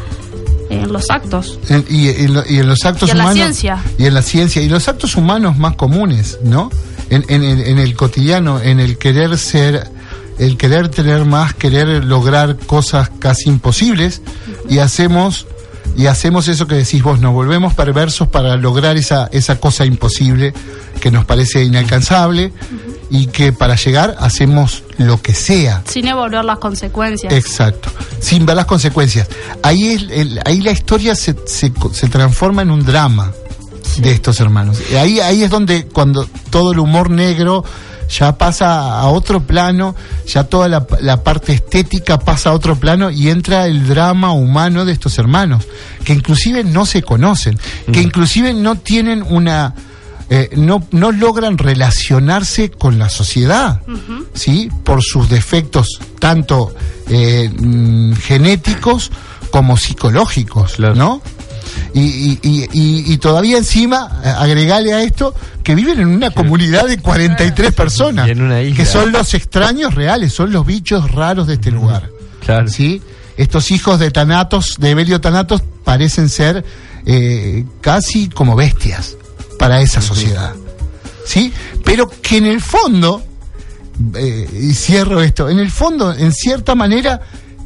en 0.71 0.93
los 0.93 1.11
actos. 1.11 1.59
En- 1.69 1.85
y, 1.89 2.09
en 2.09 2.35
lo- 2.35 2.45
y 2.49 2.59
en 2.59 2.69
los 2.69 2.85
actos 2.85 3.09
Y 3.09 3.13
en 3.13 3.19
la 3.19 3.25
humanos. 3.25 3.39
ciencia. 3.43 3.79
Y 3.99 4.07
en 4.07 4.15
la 4.15 4.23
ciencia. 4.23 4.63
Y 4.63 4.69
los 4.69 4.89
actos 4.89 5.17
humanos 5.17 5.57
más 5.59 5.77
comunes, 5.77 6.39
¿no? 6.43 6.71
En, 7.15 7.25
en 7.29 7.45
el- 7.45 7.61
en 7.67 7.79
el 7.79 7.95
cotidiano, 7.97 8.61
en 8.61 8.81
el 8.81 8.99
querer 8.99 9.37
ser, 9.39 9.89
el 10.39 10.57
querer 10.57 10.89
tener 10.89 11.25
más, 11.25 11.55
querer 11.55 12.05
lograr 12.05 12.57
cosas 12.57 13.11
casi 13.19 13.49
imposibles. 13.49 14.21
Y 14.69 14.79
hacemos. 14.79 15.47
Y 15.97 16.07
hacemos 16.07 16.49
eso 16.49 16.67
que 16.67 16.75
decís 16.77 17.03
vos, 17.03 17.21
nos 17.21 17.33
volvemos 17.35 17.75
perversos 17.75 18.27
para 18.27 18.57
lograr 18.57 18.97
esa, 18.97 19.29
esa 19.33 19.61
cosa 19.61 19.85
imposible 19.85 20.53
que 20.99 21.11
nos 21.13 21.25
parece 21.27 21.63
inalcanzable 21.63 22.53
y 23.11 23.27
que 23.27 23.53
para 23.53 23.77
llegar 23.77 24.17
hacemos 24.19 24.83
lo 24.97 25.21
que 25.23 25.35
sea. 25.35 25.83
Sin 25.87 26.09
evaluar 26.09 26.45
las 26.47 26.59
consecuencias. 26.59 27.33
Exacto, 27.33 27.91
sin 28.19 28.45
ver 28.47 28.57
las 28.57 28.65
consecuencias. 28.65 29.29
Ahí, 29.63 29.89
es 29.89 30.03
el- 30.11 30.41
ahí 30.47 30.63
la 30.63 30.73
historia 30.73 31.15
se, 31.15 31.37
se, 31.47 31.71
se 31.93 32.09
transforma 32.09 32.63
en 32.63 32.71
un 32.73 32.83
drama 32.85 33.31
de 34.03 34.13
estos 34.13 34.41
hermanos. 34.41 34.79
Y 34.91 34.97
Ahí, 34.97 35.21
ahí 35.21 35.43
es 35.43 35.51
donde 35.51 35.87
cuando 35.87 36.27
todo 36.51 36.73
el 36.73 36.79
humor 36.79 37.11
negro 37.11 37.65
ya 38.09 38.37
pasa 38.37 39.01
a 39.01 39.07
otro 39.09 39.41
plano, 39.47 39.95
ya 40.27 40.45
toda 40.45 40.69
la, 40.69 40.87
la 41.01 41.23
parte 41.25 41.55
estética 41.55 42.19
pasa 42.19 42.51
a 42.51 42.53
otro 42.53 42.77
plano 42.77 43.11
y 43.11 43.31
entra 43.31 43.67
el 43.67 43.89
drama 43.89 44.33
humano 44.33 44.85
de 44.85 44.93
estos 44.93 45.19
hermanos, 45.19 45.65
que 46.05 46.13
inclusive 46.13 46.65
no 46.65 46.85
se 46.87 47.03
conocen, 47.03 47.59
que 47.93 48.03
inclusive 48.03 48.53
no 48.53 48.77
tienen 48.77 49.23
una... 49.27 49.75
eh, 50.29 50.51
no, 50.57 50.87
no 50.91 51.13
logran 51.13 51.57
relacionarse 51.59 52.71
con 52.71 52.99
la 52.99 53.09
sociedad. 53.09 53.81
¿sí? 54.35 54.71
Por 54.85 55.03
sus 55.03 55.29
defectos 55.31 55.99
tanto 56.19 56.75
eh, 57.09 57.51
mm, 57.57 58.15
genéticos 58.15 59.11
como 59.51 59.77
psicológicos, 59.77 60.79
¿no? 60.79 61.23
Y, 61.95 62.01
y- 62.01 62.39
y- 62.43 62.69
y- 62.73 63.13
y 63.13 63.19
todavía 63.19 63.57
encima, 63.59 64.21
eh, 64.25 64.29
agregale 64.29 64.93
a 64.93 65.03
esto, 65.03 65.35
que 65.63 65.75
viven 65.75 66.01
en 66.01 66.09
una 66.09 66.31
comunidad 66.31 66.87
de 66.87 66.99
43 66.99 67.73
personas, 67.73 68.27
que 68.29 68.85
son 68.87 69.13
los 69.13 69.33
extraños 69.35 69.95
reales, 69.95 70.33
son 70.33 70.53
los 70.53 70.67
bichos 70.67 71.11
raros 71.13 71.47
de 71.47 71.55
este 71.55 71.71
lugar. 71.71 72.11
Claro. 72.45 72.69
¿sí? 72.69 73.01
Estos 73.37 73.71
hijos 73.71 73.99
de 73.99 74.11
Tanatos, 74.11 74.77
de 74.79 74.95
Belio 74.95 75.21
Tanatos, 75.21 75.63
parecen 75.85 76.29
ser 76.29 76.65
eh, 77.07 77.65
casi 77.81 78.29
como 78.29 78.57
bestias 78.57 79.17
para 79.59 79.81
esa 79.81 80.01
sociedad. 80.01 80.53
¿Sí? 81.27 81.53
Pero 81.85 82.11
que 82.23 82.37
en 82.39 82.47
el 82.47 82.61
fondo, 82.61 83.23
eh, 84.15 84.49
y 84.61 84.75
cierro 84.75 85.23
esto, 85.23 85.49
en 85.49 85.59
el 85.59 85.71
fondo, 85.71 86.13
en 86.13 86.33
cierta 86.33 86.75
manera, 86.75 87.21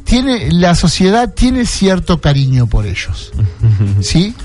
tiene, 0.09 0.51
la 0.51 0.73
sociedad 0.75 1.33
tiene 1.33 1.65
cierto 1.65 2.19
cariño 2.19 2.67
por 2.67 2.85
ellos. 2.85 3.31
¿Sí? 4.01 4.35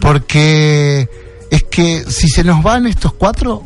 Porque 0.00 1.08
es 1.50 1.64
que 1.64 2.04
si 2.08 2.28
se 2.28 2.44
nos 2.44 2.62
van 2.62 2.86
estos 2.86 3.12
cuatro, 3.12 3.64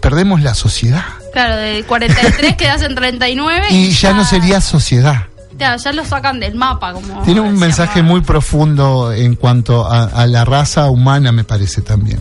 perdemos 0.00 0.42
la 0.42 0.54
sociedad. 0.54 1.04
Claro, 1.32 1.56
de 1.56 1.84
43 1.84 2.56
quedas 2.56 2.82
en 2.82 2.94
39 2.94 3.68
Y 3.70 3.90
ya 3.90 4.12
no 4.12 4.24
sería 4.24 4.60
sociedad. 4.60 5.26
Ya, 5.58 5.76
ya 5.76 5.92
lo 5.92 6.04
sacan 6.04 6.40
del 6.40 6.54
mapa. 6.54 6.92
como 6.92 7.22
Tiene 7.22 7.40
un 7.40 7.56
mensaje 7.58 8.02
muy 8.02 8.20
profundo 8.20 9.12
en 9.12 9.34
cuanto 9.36 9.86
a, 9.86 10.04
a 10.04 10.26
la 10.26 10.44
raza 10.44 10.90
humana, 10.90 11.32
me 11.32 11.44
parece 11.44 11.82
también. 11.82 12.20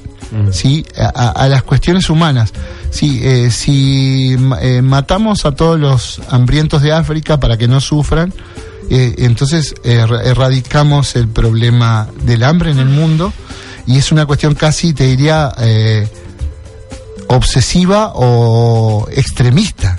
¿Sí? 0.51 0.85
A, 1.15 1.47
las 1.47 1.63
cuestiones 1.63 2.09
humanas. 2.09 2.51
Sí, 2.89 3.21
eh, 3.23 3.49
si 3.51 4.35
eh, 4.61 4.81
matamos 4.81 5.45
a 5.45 5.51
todos 5.53 5.79
los 5.79 6.19
hambrientos 6.29 6.81
de 6.81 6.91
África 6.91 7.39
para 7.39 7.57
que 7.57 7.67
no 7.69 7.79
sufran, 7.79 8.33
eh, 8.89 9.15
entonces 9.19 9.75
eh, 9.83 10.03
er- 10.05 10.25
erradicamos 10.25 11.15
el 11.15 11.27
problema 11.29 12.07
del 12.23 12.43
hambre 12.43 12.71
en 12.71 12.79
el 12.79 12.89
mundo 12.89 13.31
y 13.87 13.97
es 13.97 14.11
una 14.11 14.25
cuestión 14.25 14.55
casi, 14.55 14.93
te 14.93 15.05
diría, 15.05 15.53
eh, 15.59 16.07
obsesiva 17.27 18.11
o 18.15 19.07
extremista. 19.11 19.97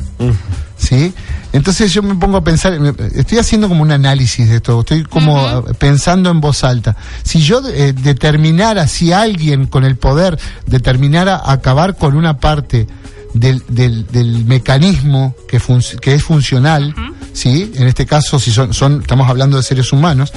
¿sí? 0.76 1.12
Entonces 1.57 1.93
yo 1.93 2.03
me 2.03 2.15
pongo 2.15 2.37
a 2.37 2.45
pensar, 2.45 2.79
me- 2.79 2.93
estoy 3.15 3.39
haciendo 3.39 3.69
como 3.69 3.83
un 3.83 3.91
análisis 3.91 4.49
de 4.49 4.57
esto, 4.57 4.81
estoy 4.81 5.05
como 5.05 5.39
eh, 5.49 5.63
pensando 5.79 6.31
en 6.31 6.41
voz 6.41 6.65
alta. 6.65 6.97
Si 7.23 7.41
yo 7.41 7.61
eh, 7.69 7.93
determinara, 7.93 8.87
si 8.87 9.13
alguien 9.13 9.67
con 9.67 9.85
el 9.85 9.97
poder 9.97 10.39
determinara 10.67 11.41
acabar 11.45 11.97
con 11.97 12.15
una 12.17 12.39
parte 12.39 12.87
del, 13.35 13.63
del, 13.69 14.07
del 14.07 14.45
mecanismo 14.45 15.35
que, 15.49 15.61
que 16.01 16.15
es 16.15 16.23
funcional, 16.23 16.95
¿sí? 17.33 17.71
En 17.75 17.87
este 17.87 18.07
caso, 18.07 18.39
si 18.39 18.51
son, 18.51 18.73
son, 18.73 19.01
estamos 19.03 19.29
hablando 19.29 19.57
de 19.57 19.63
seres 19.63 19.93
humanos, 19.93 20.33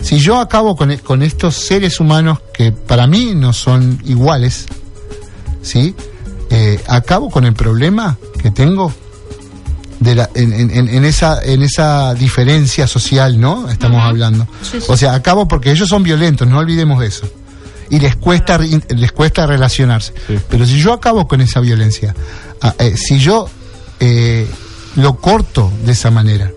si 0.00 0.18
yo 0.18 0.38
acabo 0.40 0.76
con, 0.76 0.96
con 0.98 1.22
estos 1.22 1.54
seres 1.56 2.00
humanos 2.00 2.38
que 2.54 2.72
para 2.72 3.06
mí 3.06 3.32
no 3.36 3.52
son 3.52 4.00
iguales, 4.04 4.66
¿sí? 5.62 5.94
Eh, 6.50 6.80
acabo 6.88 7.30
con 7.30 7.44
el 7.44 7.54
problema 7.54 8.18
que 8.42 8.50
tengo 8.50 8.92
de 10.00 10.14
la, 10.16 10.30
en, 10.34 10.52
en- 10.52 10.70
en- 10.70 10.88
en 10.88 11.04
esa 11.04 11.40
en 11.44 11.62
esa 11.62 12.14
diferencia 12.14 12.86
social, 12.86 13.38
¿no? 13.40 13.68
Estamos 13.70 14.02
hablando. 14.02 14.46
Sí, 14.62 14.80
sí. 14.80 14.86
O 14.88 14.96
sea, 14.96 15.14
acabo 15.14 15.46
porque 15.46 15.70
ellos 15.70 15.88
son 15.88 16.02
violentos, 16.02 16.48
no 16.48 16.58
olvidemos 16.58 17.04
eso. 17.04 17.28
Y 17.90 17.98
les 18.00 18.16
cuesta 18.16 18.58
les 18.58 19.12
cuesta 19.12 19.46
relacionarse. 19.46 20.12
Pero 20.48 20.64
si 20.66 20.78
yo 20.78 20.92
acabo 20.92 21.28
con 21.28 21.40
esa 21.40 21.60
violencia, 21.60 22.14
ah, 22.62 22.74
eh, 22.78 22.94
si 22.96 23.18
yo 23.18 23.48
eh, 24.00 24.46
lo 24.96 25.16
corto 25.16 25.70
de 25.84 25.92
esa 25.92 26.10
manera, 26.10 26.50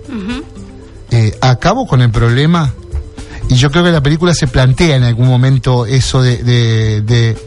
eh, 1.11 1.37
acabo 1.41 1.85
con 1.87 2.01
el 2.01 2.09
problema 2.11 2.73
y 3.49 3.55
yo 3.55 3.69
creo 3.71 3.83
que 3.83 3.91
la 3.91 4.01
película 4.01 4.33
se 4.33 4.47
plantea 4.47 4.95
en 4.95 5.03
algún 5.03 5.27
momento 5.27 5.85
eso 5.85 6.21
de 6.21 6.37
de, 6.43 7.01
de, 7.01 7.37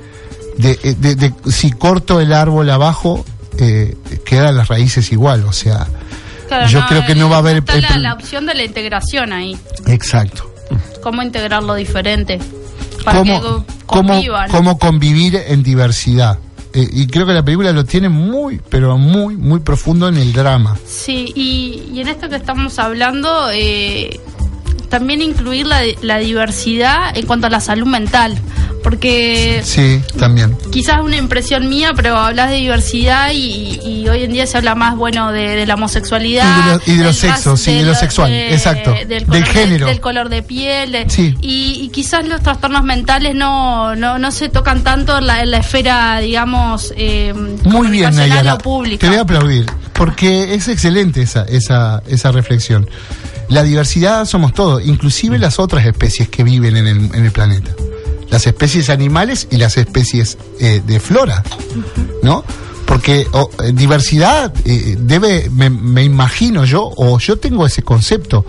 de- 0.59 0.79
eh, 0.83 0.95
de- 0.99 1.15
de- 1.17 1.35
si 1.51 1.71
corto 1.73 2.21
el 2.21 2.33
árbol 2.33 2.69
abajo 2.71 3.25
eh, 3.59 3.97
quedan 4.25 4.57
las 4.57 4.69
raíces 4.69 5.11
igual 5.13 5.45
o 5.45 5.53
sea 5.53 5.87
Claro, 6.49 6.69
yo 6.69 6.87
creo 6.87 7.05
que 7.05 7.17
no 7.17 7.29
va 7.29 7.37
a 7.37 7.39
haber 7.41 7.57
Está 7.57 7.99
la, 7.99 8.13
opción 8.15 8.47
de 8.47 8.55
la 8.55 8.63
integración 8.63 9.33
ahí. 9.33 9.57
exacto 9.87 10.49
Cómo 11.03 11.23
integrarlo 11.23 11.75
diferente. 11.75 12.39
Para 13.05 13.19
cómo, 13.19 13.65
que 13.67 13.73
cómo, 13.87 14.21
cómo 14.51 14.79
convivir 14.79 15.37
en 15.49 15.63
diversidad 15.63 16.39
Eh, 16.73 16.87
y 16.93 17.07
creo 17.07 17.27
que 17.27 17.33
la 17.33 17.43
película 17.45 17.73
lo 17.73 17.85
tiene 17.85 18.09
muy 18.09 18.61
pero 18.69 18.97
muy 18.99 19.37
muy 19.37 19.61
profundo 19.61 20.09
en 20.09 20.17
el 20.19 20.33
drama 20.33 20.77
Sí, 20.87 21.33
y, 21.35 21.83
y 21.93 22.01
en 22.01 22.09
esto 22.09 22.29
que 22.29 22.37
estamos 22.37 22.79
hablando, 22.79 23.51
eh, 23.53 24.21
también 24.89 25.23
incluir 25.23 25.67
la, 25.67 25.81
la 26.03 26.19
diversidad 26.19 27.17
en 27.17 27.27
cuanto 27.27 27.47
a 27.47 27.51
la 27.51 27.61
salud 27.61 27.87
mental. 27.87 28.39
Porque 28.83 29.63
sí 29.65 30.01
también 30.17 30.57
quizás 30.71 30.99
es 30.99 31.05
una 31.05 31.17
impresión 31.17 31.69
mía, 31.69 31.91
pero 31.97 32.17
hablas 32.19 32.51
de 32.51 32.57
diversidad 32.57 33.33
y, 33.33 33.81
y 33.85 34.09
hoy 34.09 34.23
en 34.23 34.33
día 34.33 34.47
se 34.47 34.59
habla 34.59 34.77
más, 34.77 34.95
bueno, 34.97 35.33
de, 35.33 35.57
de 35.57 35.67
la 35.67 35.75
homosexualidad. 35.75 36.81
Y 36.87 36.95
de 36.97 37.03
los 37.05 37.17
sexos, 37.17 37.61
sí, 37.61 37.75
de 37.75 37.83
lo 37.83 37.97
sexual, 37.97 38.33
exacto, 38.33 38.95
Del, 39.09 39.25
color 39.27 39.45
género. 39.45 39.87
del 39.89 40.01
color 40.01 40.29
de 40.29 40.43
piel. 40.45 40.93
de- 40.93 41.11
Sí. 41.11 41.35
y, 41.41 41.81
y 41.83 41.89
quizás 41.89 42.29
los 42.29 42.41
trastornos 42.43 42.85
mentales 42.85 43.35
no, 43.35 43.97
no, 43.97 44.21
no 44.21 44.31
se 44.31 44.49
tocan 44.51 44.85
tanto 44.85 45.19
en 45.19 45.27
la, 45.27 45.43
en 45.43 45.51
la 45.51 45.59
esfera, 45.59 46.21
digamos, 46.21 46.93
eh, 46.97 47.35
Muy 47.65 47.89
bien, 47.89 48.15
Nayara. 48.15 48.55
o 48.55 48.59
pública. 48.59 49.01
Te 49.01 49.09
voy 49.09 49.17
a 49.19 49.23
aplaudir, 49.23 49.67
porque 49.95 50.55
es 50.55 50.69
excelente 50.69 51.23
esa, 51.23 51.43
esa, 51.43 52.05
esa 52.07 52.31
reflexión. 52.31 52.89
La 53.49 53.63
diversidad 53.63 54.25
somos 54.25 54.53
todos, 54.55 54.85
inclusive 54.85 55.39
las 55.39 55.59
otras 55.59 55.87
especies 55.87 56.29
que 56.29 56.43
viven 56.45 56.77
en 56.77 56.87
el, 56.87 56.97
en 57.15 57.25
el 57.25 57.31
planeta. 57.31 57.71
Las 58.31 58.47
especies 58.47 58.91
animales 58.91 59.47
y 59.51 59.57
las 59.57 59.77
especies 59.77 60.37
eh, 60.61 60.83
de 60.85 60.99
flora, 60.99 61.45
¿no? 62.23 62.45
Porque 62.87 63.21
eh, 63.21 63.73
diversidad 63.73 64.53
eh, 64.65 64.97
debe, 64.99 65.49
me, 65.51 65.71
me 65.71 66.03
imagino 66.03 66.65
yo, 66.65 66.91
o 66.97 67.19
yo 67.21 67.37
tengo 67.37 67.65
ese 67.67 67.83
concepto, 67.83 68.45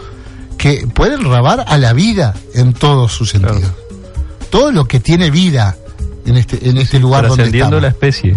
que 0.58 0.88
puede 0.92 1.14
enrabar 1.16 1.64
a 1.68 1.78
la 1.78 1.94
vida 1.94 2.34
en 2.56 2.74
todos 2.74 3.12
sus 3.14 3.30
sentidos. 3.30 3.72
Todo 4.50 4.72
lo 4.72 4.86
que 4.86 5.00
tiene 5.00 5.30
vida 5.30 5.78
en 6.26 6.38
este, 6.38 6.68
en 6.70 6.78
este 6.78 7.00
lugar 7.00 7.28
donde 7.28 7.44
Trascendiendo 7.44 7.78
estamos 7.78 7.82
la 7.84 7.88
especie. 7.90 8.36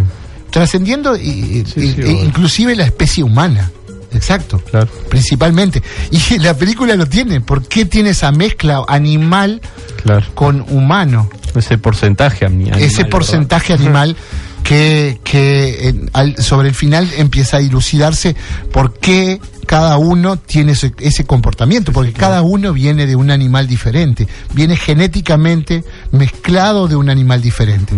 trascendiendo 0.50 1.16
y- 1.16 1.20
y- 1.30 1.64
Sí, 1.64 1.80
y- 1.80 1.92
sí, 1.94 2.00
e 2.02 2.10
inclusive 2.24 2.76
la 2.76 2.84
especie 2.84 3.24
humana. 3.24 3.70
Exacto, 4.12 4.58
Claro. 4.70 4.88
principalmente. 5.08 5.82
Y 6.10 6.38
la 6.38 6.54
película 6.54 6.94
lo 6.96 7.06
tiene. 7.06 7.40
¿Por 7.40 7.66
qué 7.66 7.84
tiene 7.84 8.10
esa 8.10 8.32
mezcla 8.32 8.84
animal 8.88 9.60
Claro. 10.02 10.26
con 10.34 10.64
humano? 10.68 11.28
Ese 11.54 11.78
porcentaje 11.78 12.44
ani- 12.46 12.64
animal, 12.64 12.80
Ese 12.82 12.96
¿verdad? 12.98 13.10
porcentaje 13.10 13.72
animal 13.72 14.16
que, 14.62 15.18
que 15.24 15.88
en- 15.88 16.10
al- 16.12 16.36
sobre 16.42 16.68
el 16.68 16.74
final 16.74 17.08
empieza 17.16 17.56
a 17.56 17.60
dilucidarse 17.60 18.36
por 18.72 18.94
qué 18.98 19.40
cada 19.66 19.96
uno 19.98 20.36
tiene 20.36 20.72
ese, 20.72 20.92
ese 21.00 21.24
comportamiento, 21.24 21.92
porque 21.92 22.12
cada 22.12 22.42
uno 22.42 22.72
viene 22.72 23.06
de 23.06 23.14
un 23.16 23.30
animal 23.30 23.66
diferente, 23.68 24.26
viene 24.52 24.76
genéticamente 24.76 25.84
mezclado 26.12 26.88
de 26.88 26.96
un 26.96 27.08
animal 27.08 27.40
diferente. 27.40 27.94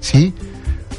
¿Sí? 0.00 0.32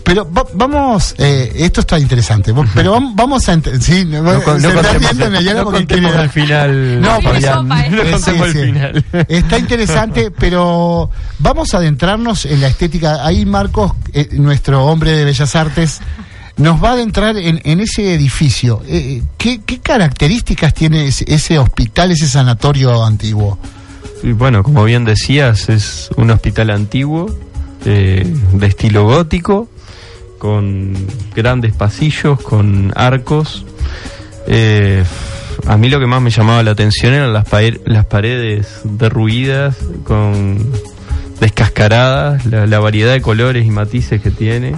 Pero 0.10 0.28
va- 0.32 0.45
vamos, 0.55 1.14
eh, 1.20 1.51
esto 1.57 1.82
está 1.82 1.99
interesante, 1.99 2.51
pero 2.74 2.95
vam- 2.95 3.14
vamos 3.16 3.47
a... 3.47 3.53
ent- 3.55 3.80
Sí, 3.80 4.05
no, 4.05 4.24
No, 4.24 4.41
con- 4.43 4.60
no 4.60 4.70
está 4.70 4.93
contemos, 4.93 5.43
no 5.43 5.64
porque 5.64 6.22
el 6.24 6.30
final. 6.32 7.01
No, 7.01 7.20
por 7.22 7.34
Fabián. 7.36 7.53
sopa, 7.53 7.86
eh. 7.86 7.89
No 7.91 8.01
Eh, 8.01 8.12
contemos 8.12 8.24
sí, 8.51 8.57
el 8.57 8.66
sí. 8.66 8.72
final. 8.74 9.05
Está 9.30 9.60
interesante, 9.60 10.32
pero 10.39 11.12
vamos 11.38 11.74
a 11.74 11.78
adentrarnos 11.78 12.45
en 12.45 12.60
la 12.60 12.68
estética. 12.70 13.24
Ahí 13.26 13.45
Marcos, 13.45 13.91
eh, 14.14 14.30
nuestro 14.34 14.84
hombre 14.88 15.12
de 15.12 15.26
Bellas 15.26 15.55
Artes, 15.55 16.01
nos 16.57 16.84
va 16.84 16.89
a 16.89 16.93
adentrar 16.93 17.38
en, 17.38 17.62
en 17.64 17.80
ese 17.80 18.14
edificio. 18.16 18.82
Eh, 18.88 19.22
¿qué, 19.38 19.62
qué 19.64 19.78
características 19.80 20.74
tiene 20.74 21.05
ese, 21.05 21.24
ese 21.28 21.60
hospital, 21.60 22.12
ese 22.12 22.28
sanatorio 22.28 23.05
antiguo? 23.05 23.60
Y 24.24 24.32
bueno, 24.32 24.64
como 24.64 24.84
bien 24.86 25.05
decías, 25.05 25.70
es 25.70 26.10
un 26.18 26.32
hospital 26.32 26.72
antiguo, 26.72 27.28
eh, 27.86 28.26
de 28.53 28.66
estilo 28.68 29.05
gótico, 29.05 29.70
con 30.40 30.94
grandes 31.36 31.74
pasillos, 31.74 32.42
con 32.42 32.92
arcos. 32.96 33.64
Eh, 34.48 35.04
a 35.68 35.78
mí 35.78 35.90
lo 35.90 36.00
que 36.00 36.08
más 36.08 36.22
me 36.22 36.32
llamaba 36.32 36.64
la 36.64 36.72
atención 36.72 37.14
eran 37.14 37.32
las, 37.34 37.46
paredes 38.06 38.80
derruidas, 38.86 39.76
con 40.06 40.58
descascaradas, 41.40 42.46
la, 42.46 42.66
la 42.66 42.80
variedad 42.80 43.14
de 43.14 43.22
colores 43.22 43.66
y 43.66 43.70
matices 43.70 44.22
que 44.22 44.32
tiene. 44.32 44.74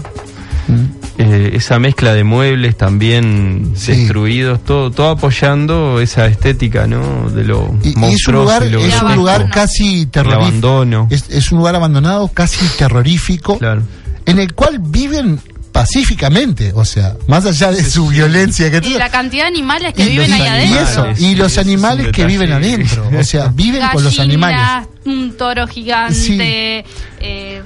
Eh, 1.18 1.52
esa 1.56 1.78
mezcla 1.80 2.14
de 2.14 2.24
muebles 2.24 2.78
también 2.78 3.74
Sí. 3.76 3.92
destruidos, 3.92 4.64
todo, 4.64 4.90
todo 4.90 5.10
apoyando 5.10 6.00
esa 6.00 6.26
estética, 6.28 6.88
¿no? 6.88 7.30
De 7.30 7.44
lo 7.44 7.76
Y, 7.84 7.88
y 7.88 7.90
es 7.92 7.96
un 7.96 8.02
monstruoso 8.02 8.44
lugar, 8.44 8.66
lo 8.72 8.80
es 8.80 9.02
un 9.02 9.16
lugar 9.16 9.50
casi 9.50 10.06
terrorífico. 10.08 11.08
Es, 11.12 11.30
es 11.30 11.52
un 11.52 11.58
lugar 11.60 11.76
abandonado, 11.76 12.28
casi 12.30 12.66
terrorífico, 12.78 13.58
Claro. 13.60 13.84
en 14.26 14.40
el 14.40 14.54
cual 14.54 14.80
viven 14.80 15.40
pacíficamente, 15.72 16.72
o 16.76 16.86
sea, 16.86 17.16
más 17.28 17.46
allá 17.46 17.72
de 17.72 17.84
su 17.84 18.08
violencia 18.08 18.70
que 18.70 18.88
Y 18.88 18.94
la 18.96 19.10
cantidad 19.10 19.44
de 19.44 19.48
animales 19.50 19.94
que 19.94 20.04
y 20.04 20.10
viven 20.10 20.34
ahí 20.34 20.42
y 20.42 20.48
adentro. 20.48 21.06
eso, 21.06 21.24
y 21.24 21.36
los 21.36 21.58
animales 21.58 22.08
que 22.12 22.26
viven 22.26 22.52
adentro, 22.52 23.10
o 23.18 23.24
sea, 23.24 23.48
viven 23.48 23.82
con 23.94 24.04
los 24.04 24.20
animales. 24.20 24.88
Un 25.06 25.36
toro 25.38 25.66
gigante. 25.68 26.14
Sí. 26.14 26.38
eh, 26.40 27.62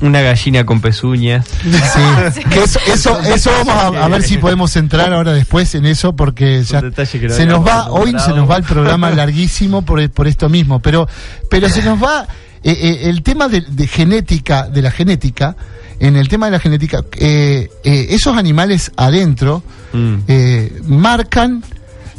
Una 0.00 0.20
gallina 0.20 0.64
con 0.66 0.80
pezuñas. 0.80 1.46
Sí, 1.46 2.40
que 2.50 2.62
eso, 2.64 2.80
eso, 2.92 3.20
eso 3.20 3.50
vamos 3.64 3.96
a, 3.96 4.04
a 4.04 4.08
ver 4.08 4.22
si 4.22 4.38
podemos 4.38 4.74
entrar 4.76 5.12
ahora 5.12 5.32
después 5.32 5.74
en 5.74 5.86
eso 5.86 6.16
porque 6.16 6.64
ya 6.64 6.82
se 7.28 7.46
nos 7.46 7.64
va, 7.66 7.90
hoy 7.90 8.14
se 8.18 8.30
nos 8.32 8.50
va 8.50 8.56
el 8.56 8.64
programa 8.64 9.10
larguísimo 9.10 9.82
por, 9.82 10.10
por 10.10 10.26
esto 10.26 10.48
mismo, 10.48 10.80
pero, 10.80 11.06
pero 11.48 11.68
se 11.68 11.82
nos 11.82 12.02
va 12.02 12.26
eh, 12.64 12.70
eh, 12.80 13.00
el 13.10 13.22
tema 13.22 13.46
de, 13.48 13.60
de 13.60 13.86
genética, 13.86 14.68
de 14.68 14.82
la 14.82 14.90
genética, 14.90 15.54
en 16.02 16.16
el 16.16 16.28
tema 16.28 16.46
de 16.46 16.52
la 16.52 16.58
genética, 16.60 17.04
eh, 17.16 17.70
eh, 17.84 18.06
esos 18.10 18.36
animales 18.36 18.90
adentro 18.96 19.62
Mm. 19.94 20.14
eh, 20.26 20.80
marcan 20.86 21.62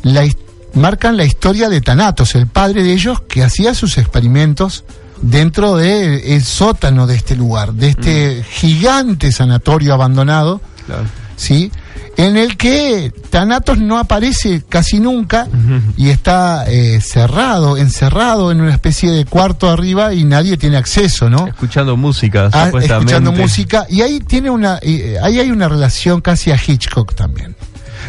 la 0.04 0.28
marcan 0.76 1.18
la 1.18 1.24
historia 1.26 1.70
de 1.70 1.82
Thanatos, 1.82 2.34
el 2.36 2.48
padre 2.48 2.84
de 2.84 2.94
ellos 2.94 3.22
que 3.22 3.44
hacía 3.44 3.74
sus 3.76 3.98
experimentos 3.98 4.84
dentro 5.22 5.76
del 5.78 6.44
sótano 6.44 7.06
de 7.08 7.16
este 7.16 7.36
lugar, 7.36 7.74
de 7.74 7.90
este 7.90 8.44
gigante 8.50 9.32
sanatorio 9.32 9.94
abandonado, 9.94 10.62
Claro. 10.86 11.04
¿sí? 11.36 11.72
En 12.16 12.38
el 12.38 12.58
que 12.58 13.12
Thanatos 13.32 13.80
no 13.80 13.98
aparece 13.98 14.62
casi 14.70 15.00
nunca 15.00 15.48
y 15.98 16.10
está 16.10 16.66
eh, 16.68 17.02
cerrado, 17.02 17.76
encerrado 17.76 18.52
en 18.52 18.62
una 18.62 18.72
especie 18.72 19.10
de 19.12 19.26
cuarto 19.26 19.68
arriba 19.70 20.14
y 20.14 20.24
nadie 20.24 20.56
tiene 20.58 20.78
acceso, 20.78 21.28
¿no? 21.30 21.48
Escuchando 21.48 21.98
música, 21.98 22.50
Ah, 22.54 22.66
supuestamente. 22.66 23.14
escuchando 23.14 23.32
música 23.32 23.88
y 23.90 24.02
ahí 24.02 24.20
tiene 24.20 24.52
una 24.52 24.78
eh, 24.84 25.18
ahí 25.24 25.40
hay 25.40 25.50
una 25.50 25.68
relación 25.68 26.22
casi 26.22 26.52
a 26.52 26.56
Hitchcock 26.56 27.16
también. 27.16 27.56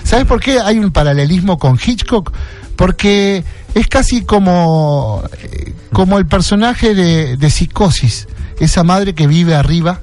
¿Sabes 0.02 0.26
por 0.26 0.38
qué 0.40 0.60
hay 0.60 0.78
un 0.78 0.90
paralelismo 0.92 1.58
con 1.58 1.78
Hitchcock? 1.82 2.30
Porque 2.76 3.42
es 3.74 3.86
casi 3.88 4.22
como 4.22 5.22
eh, 5.42 5.72
como 5.92 6.18
el 6.18 6.26
personaje 6.26 6.94
de, 6.94 7.38
de 7.38 7.50
Psicosis, 7.50 8.28
esa 8.60 8.84
madre 8.84 9.14
que 9.14 9.26
vive 9.26 9.54
arriba, 9.54 10.00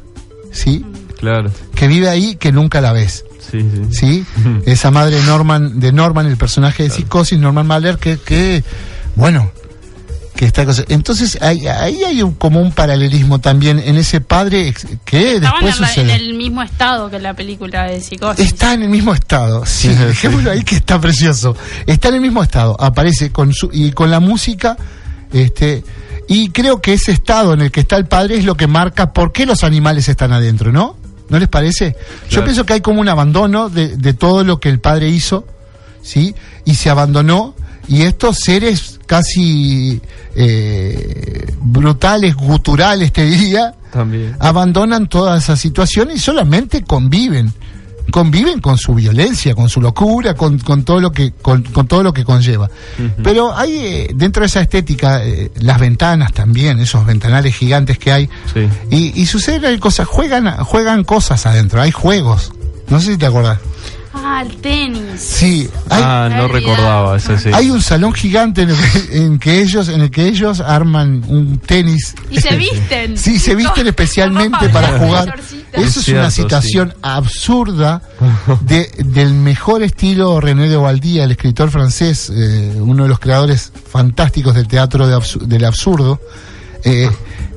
¿sí? 0.51 0.83
Claro. 1.19 1.51
Que 1.75 1.87
vive 1.87 2.09
ahí 2.09 2.35
que 2.35 2.51
nunca 2.51 2.81
la 2.81 2.93
ves. 2.93 3.25
Sí, 3.49 3.59
sí. 3.61 3.87
¿sí? 3.91 4.25
Esa 4.65 4.91
madre 4.91 5.15
de 5.17 5.23
Norman, 5.23 5.79
de 5.79 5.91
Norman, 5.91 6.25
el 6.27 6.37
personaje 6.37 6.83
de 6.83 6.89
Psicosis, 6.89 7.39
Norman 7.39 7.65
Mahler, 7.67 7.97
que, 7.97 8.17
que 8.17 8.63
bueno, 9.15 9.51
que 10.35 10.45
esta 10.45 10.65
cosa. 10.65 10.83
Entonces, 10.87 11.37
ahí, 11.41 11.67
ahí 11.67 12.03
hay 12.03 12.21
un- 12.23 12.33
como 12.33 12.61
un 12.61 12.71
paralelismo 12.71 13.39
también 13.39 13.79
en 13.79 13.97
ese 13.97 14.21
padre 14.21 14.73
que 15.05 15.35
Estaban 15.35 15.63
después 15.65 15.97
en, 15.97 16.07
la- 16.07 16.15
en 16.15 16.21
el 16.21 16.33
mismo 16.35 16.63
estado 16.63 17.09
que 17.09 17.19
la 17.19 17.33
película 17.33 17.83
de 17.83 17.99
Psicosis. 18.01 18.45
Está 18.45 18.73
en 18.73 18.83
el 18.83 18.89
mismo 18.89 19.13
estado, 19.13 19.65
sí, 19.65 19.89
dejémoslo 19.89 20.51
ahí 20.51 20.63
que 20.63 20.75
está 20.75 20.99
precioso. 20.99 21.55
Está 21.85 22.07
en 22.09 22.15
el 22.15 22.21
mismo 22.21 22.41
estado, 22.41 22.75
aparece 22.79 23.31
con 23.31 23.53
su, 23.53 23.69
y 23.73 23.91
con 23.91 24.09
la 24.09 24.19
música, 24.19 24.77
este, 25.33 25.83
y 26.27 26.49
creo 26.49 26.81
que 26.81 26.93
ese 26.93 27.11
estado 27.11 27.53
en 27.53 27.61
el 27.61 27.71
que 27.71 27.81
está 27.81 27.97
el 27.97 28.05
padre 28.05 28.37
es 28.37 28.45
lo 28.45 28.55
que 28.55 28.67
marca 28.67 29.13
por 29.13 29.31
qué 29.33 29.45
los 29.45 29.63
animales 29.63 30.07
están 30.09 30.31
adentro, 30.33 30.71
¿no? 30.71 30.95
¿No 31.31 31.39
les 31.39 31.47
parece? 31.47 31.95
Yo 32.29 32.43
pienso 32.43 32.65
que 32.65 32.73
hay 32.73 32.81
como 32.81 32.99
un 32.99 33.07
abandono 33.07 33.69
de, 33.69 33.95
de 33.95 34.13
todo 34.13 34.43
lo 34.43 34.59
que 34.59 34.67
el 34.69 34.79
padre 34.81 35.07
hizo, 35.09 35.47
¿sí? 36.01 36.35
Y 36.65 36.75
se 36.75 36.89
abandonó, 36.89 37.55
y 37.87 38.01
estos 38.03 38.37
seres 38.39 38.99
casi 39.05 40.01
eh, 40.35 41.45
brutales, 41.61 42.35
guturales, 42.35 43.13
te 43.13 43.23
diría, 43.25 43.75
También. 43.93 44.35
abandonan 44.39 45.07
toda 45.07 45.37
esa 45.37 45.55
situación 45.55 46.11
y 46.13 46.19
solamente 46.19 46.83
conviven 46.83 47.53
conviven 48.11 48.59
con 48.61 48.77
su 48.77 48.93
violencia 48.93 49.55
con 49.55 49.69
su 49.69 49.81
locura 49.81 50.35
con, 50.35 50.59
con 50.59 50.83
todo 50.83 50.99
lo 50.99 51.11
que 51.11 51.31
con, 51.41 51.63
con 51.63 51.87
todo 51.87 52.03
lo 52.03 52.13
que 52.13 52.23
conlleva. 52.23 52.69
Pero 53.23 53.55
hay 53.55 53.71
eh, 53.77 54.11
dentro 54.13 54.41
de 54.41 54.47
esa 54.47 54.61
estética 54.61 55.23
eh, 55.25 55.51
las 55.59 55.79
ventanas 55.79 56.33
también 56.33 56.79
esos 56.79 57.05
ventanales 57.05 57.55
gigantes 57.55 57.97
que 57.97 58.11
hay 58.11 58.29
Sí. 58.53 58.67
y, 58.89 59.19
y 59.21 59.25
suceden 59.25 59.79
cosas 59.79 60.07
juegan 60.07 60.49
juegan 60.63 61.03
cosas 61.03 61.45
adentro 61.45 61.81
hay 61.81 61.91
juegos. 61.91 62.51
No 62.89 62.99
sé 62.99 63.13
si 63.13 63.17
te 63.17 63.25
acordás 63.25 63.59
Ah, 64.33 64.43
el 64.43 64.55
tenis. 64.57 65.19
sí 65.19 65.69
hay, 65.89 66.01
ah, 66.05 66.29
no 66.31 66.47
recordaba 66.47 67.17
ese 67.17 67.37
sí. 67.37 67.49
hay 67.53 67.69
un 67.69 67.81
salón 67.81 68.13
gigante 68.13 68.61
en 68.61 68.69
el, 68.69 68.77
que, 68.77 69.17
en 69.17 69.39
que 69.39 69.59
ellos 69.59 69.89
en 69.89 70.01
el 70.01 70.09
que 70.09 70.25
ellos 70.25 70.61
arman 70.61 71.23
un 71.27 71.57
tenis 71.57 72.15
Y 72.29 72.39
se 72.39 72.55
visten. 72.55 73.17
Sí, 73.17 73.39
se 73.39 73.55
visten 73.55 73.87
especialmente 73.87 74.69
para 74.69 74.99
jugar. 74.99 75.39
Eso 75.39 75.59
Es 75.73 75.97
es, 75.97 76.05
cierto, 76.05 76.21
una 76.21 76.31
situación 76.31 76.93
absurda 77.01 78.01
de, 78.61 78.89
del 79.05 79.33
mejor 79.33 79.83
estilo 79.83 80.39
René 80.39 80.69
de 80.69 80.77
Valdía, 80.77 81.25
el 81.25 81.31
escritor 81.31 81.69
francés, 81.69 82.31
eh, 82.33 82.73
uno 82.79 83.03
de 83.03 83.09
los 83.09 83.19
creadores 83.19 83.71
fantásticos 83.91 84.55
del 84.55 84.67
teatro 84.67 85.07
de 85.07 85.19
del 85.45 85.65
absurdo. 85.65 86.19
Eh, 86.83 87.09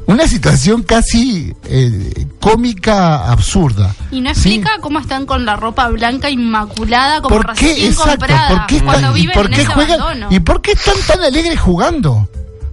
una 0.07 0.27
situación 0.29 0.83
casi 0.83 1.55
eh, 1.65 2.27
cómica 2.41 3.31
absurda. 3.31 3.95
Y 4.11 4.21
no 4.21 4.35
Sí. 4.35 4.55
explica 4.57 4.79
cómo 4.81 4.99
están 4.99 5.25
con 5.27 5.45
la 5.47 5.57
ropa 5.57 5.89
blanca 5.89 6.29
inmaculada, 6.31 7.21
como 7.23 7.37
¿Por 7.37 7.55
qué? 7.55 7.69
recién 7.69 7.87
Exacto. 7.93 8.11
comprada. 8.11 8.49
¿Por 8.51 8.67
qué, 8.67 8.77
cuando 8.83 8.99
están, 9.09 9.17
y 9.17 9.21
viven 9.21 9.35
por 9.35 9.47
en 9.47 9.53
qué 9.53 9.63
ese 9.63 9.73
juegan? 9.73 10.01
abandono. 10.01 10.29
¿Y 10.31 10.41
por 10.41 10.61
qué 10.63 10.73
están 10.73 10.97
tan 11.07 11.21
alegres 11.23 11.59
jugando? 11.61 12.29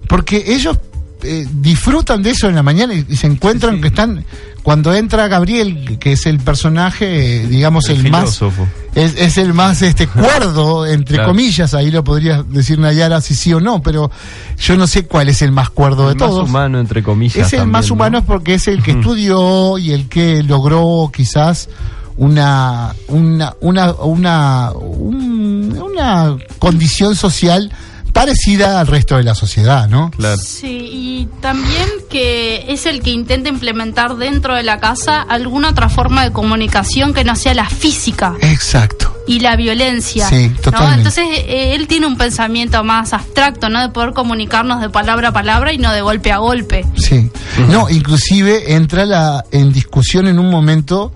Porque 0.08 0.42
ellos 0.46 0.76
eh, 1.22 1.46
disfrutan 1.52 2.22
de 2.22 2.30
eso 2.30 2.48
en 2.48 2.54
la 2.56 2.62
mañana 2.62 2.92
y, 2.94 3.06
y 3.08 3.16
se 3.16 3.26
encuentran 3.28 3.80
que 3.80 3.88
están. 3.88 4.24
Cuando 4.62 4.94
entra 4.94 5.26
Gabriel, 5.26 5.98
que 5.98 6.12
es 6.12 6.24
el 6.26 6.38
personaje, 6.38 7.46
digamos, 7.48 7.88
el, 7.88 8.04
El 8.06 8.12
más. 8.12 8.20
filósofo. 8.20 8.68
Es, 8.94 9.16
es 9.16 9.36
el 9.38 9.54
más 9.54 9.82
este 9.82 10.06
cuerdo, 10.08 10.86
entre 10.86 11.16
Claro. 11.16 11.30
comillas, 11.30 11.74
ahí 11.74 11.90
lo 11.90 12.04
podría 12.04 12.42
decir 12.44 12.78
Nayara 12.78 13.20
si 13.20 13.34
sí 13.34 13.52
o 13.52 13.60
no, 13.60 13.82
pero 13.82 14.10
yo 14.58 14.76
no 14.76 14.86
sé 14.86 15.06
cuál 15.06 15.28
es 15.28 15.42
el 15.42 15.50
más 15.50 15.70
cuerdo 15.70 16.08
El 16.10 16.16
de 16.16 16.24
más 16.24 16.30
todos. 16.30 16.48
humano, 16.48 16.78
entre 16.78 17.02
comillas. 17.02 17.36
Es 17.38 17.52
el 17.54 17.58
también, 17.60 17.70
más 17.72 17.88
¿no? 17.88 17.94
humano 17.94 18.18
es 18.18 18.24
porque 18.24 18.54
es 18.54 18.68
el 18.68 18.82
que 18.82 18.92
estudió 18.92 19.78
y 19.78 19.90
el 19.92 20.08
que 20.08 20.42
logró 20.44 21.10
quizás 21.12 21.68
una 22.16 22.94
una 23.08 23.54
una 23.60 23.92
una 23.94 24.72
un- 24.72 25.80
una 25.82 26.36
condición 26.58 27.16
social 27.16 27.72
parecida 28.12 28.80
al 28.80 28.86
resto 28.86 29.16
de 29.16 29.24
la 29.24 29.34
sociedad, 29.34 29.88
¿no? 29.88 30.10
Claro. 30.10 30.36
Sí, 30.36 30.88
y 30.92 31.28
también 31.40 31.88
que 32.10 32.66
es 32.68 32.86
el 32.86 33.02
que 33.02 33.10
intenta 33.10 33.48
implementar 33.48 34.16
dentro 34.16 34.54
de 34.54 34.62
la 34.62 34.78
casa 34.78 35.22
alguna 35.22 35.70
otra 35.70 35.88
forma 35.88 36.24
de 36.24 36.32
comunicación 36.32 37.14
que 37.14 37.24
no 37.24 37.36
sea 37.36 37.54
la 37.54 37.68
física 37.68 38.34
Exacto. 38.40 39.16
y 39.26 39.40
la 39.40 39.56
violencia. 39.56 40.28
Sí, 40.28 40.48
¿no? 40.48 40.60
totalmente. 40.60 40.98
Entonces 40.98 41.24
eh, 41.30 41.74
él 41.74 41.88
tiene 41.88 42.06
un 42.06 42.16
pensamiento 42.16 42.84
más 42.84 43.12
abstracto, 43.12 43.68
¿no? 43.68 43.80
De 43.80 43.88
poder 43.88 44.12
comunicarnos 44.12 44.80
de 44.80 44.90
palabra 44.90 45.28
a 45.28 45.32
palabra 45.32 45.72
y 45.72 45.78
no 45.78 45.92
de 45.92 46.02
golpe 46.02 46.32
a 46.32 46.38
golpe. 46.38 46.84
Sí. 46.96 47.30
No, 47.68 47.88
inclusive 47.88 48.74
entra 48.74 49.06
la 49.06 49.44
en 49.50 49.72
discusión 49.72 50.26
en 50.26 50.38
un 50.38 50.50
momento 50.50 51.12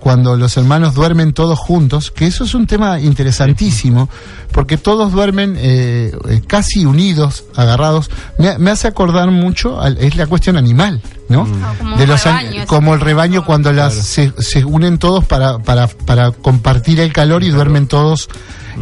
cuando 0.00 0.34
los 0.36 0.56
hermanos 0.56 0.94
duermen 0.94 1.32
todos 1.34 1.58
juntos, 1.58 2.10
que 2.10 2.26
eso 2.26 2.42
es 2.44 2.54
un 2.54 2.66
tema 2.66 2.98
interesantísimo, 3.00 4.08
porque 4.50 4.78
todos 4.78 5.12
duermen 5.12 5.54
eh, 5.58 6.12
eh, 6.28 6.40
casi 6.46 6.84
unidos, 6.86 7.44
agarrados. 7.54 8.10
Me, 8.38 8.58
me 8.58 8.70
hace 8.70 8.88
acordar 8.88 9.30
mucho, 9.30 9.80
al- 9.80 9.98
es 9.98 10.16
la 10.16 10.26
cuestión 10.26 10.56
animal, 10.56 11.00
¿no? 11.28 11.46
Ah, 11.62 11.74
como 11.78 11.96
De 11.98 12.06
los 12.06 12.26
an- 12.26 12.38
rebaño, 12.38 12.66
como 12.66 12.94
el 12.94 13.00
rebaño 13.00 13.44
cuando 13.44 13.72
las 13.72 13.94
se, 13.94 14.32
se 14.38 14.64
unen 14.64 14.98
todos 14.98 15.24
para, 15.26 15.58
para, 15.58 15.86
para 15.86 16.30
compartir 16.32 16.98
el 17.00 17.12
calor 17.12 17.44
y 17.44 17.50
duermen 17.50 17.86
todos 17.86 18.28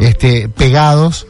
este, 0.01 0.49
pegados 0.49 1.27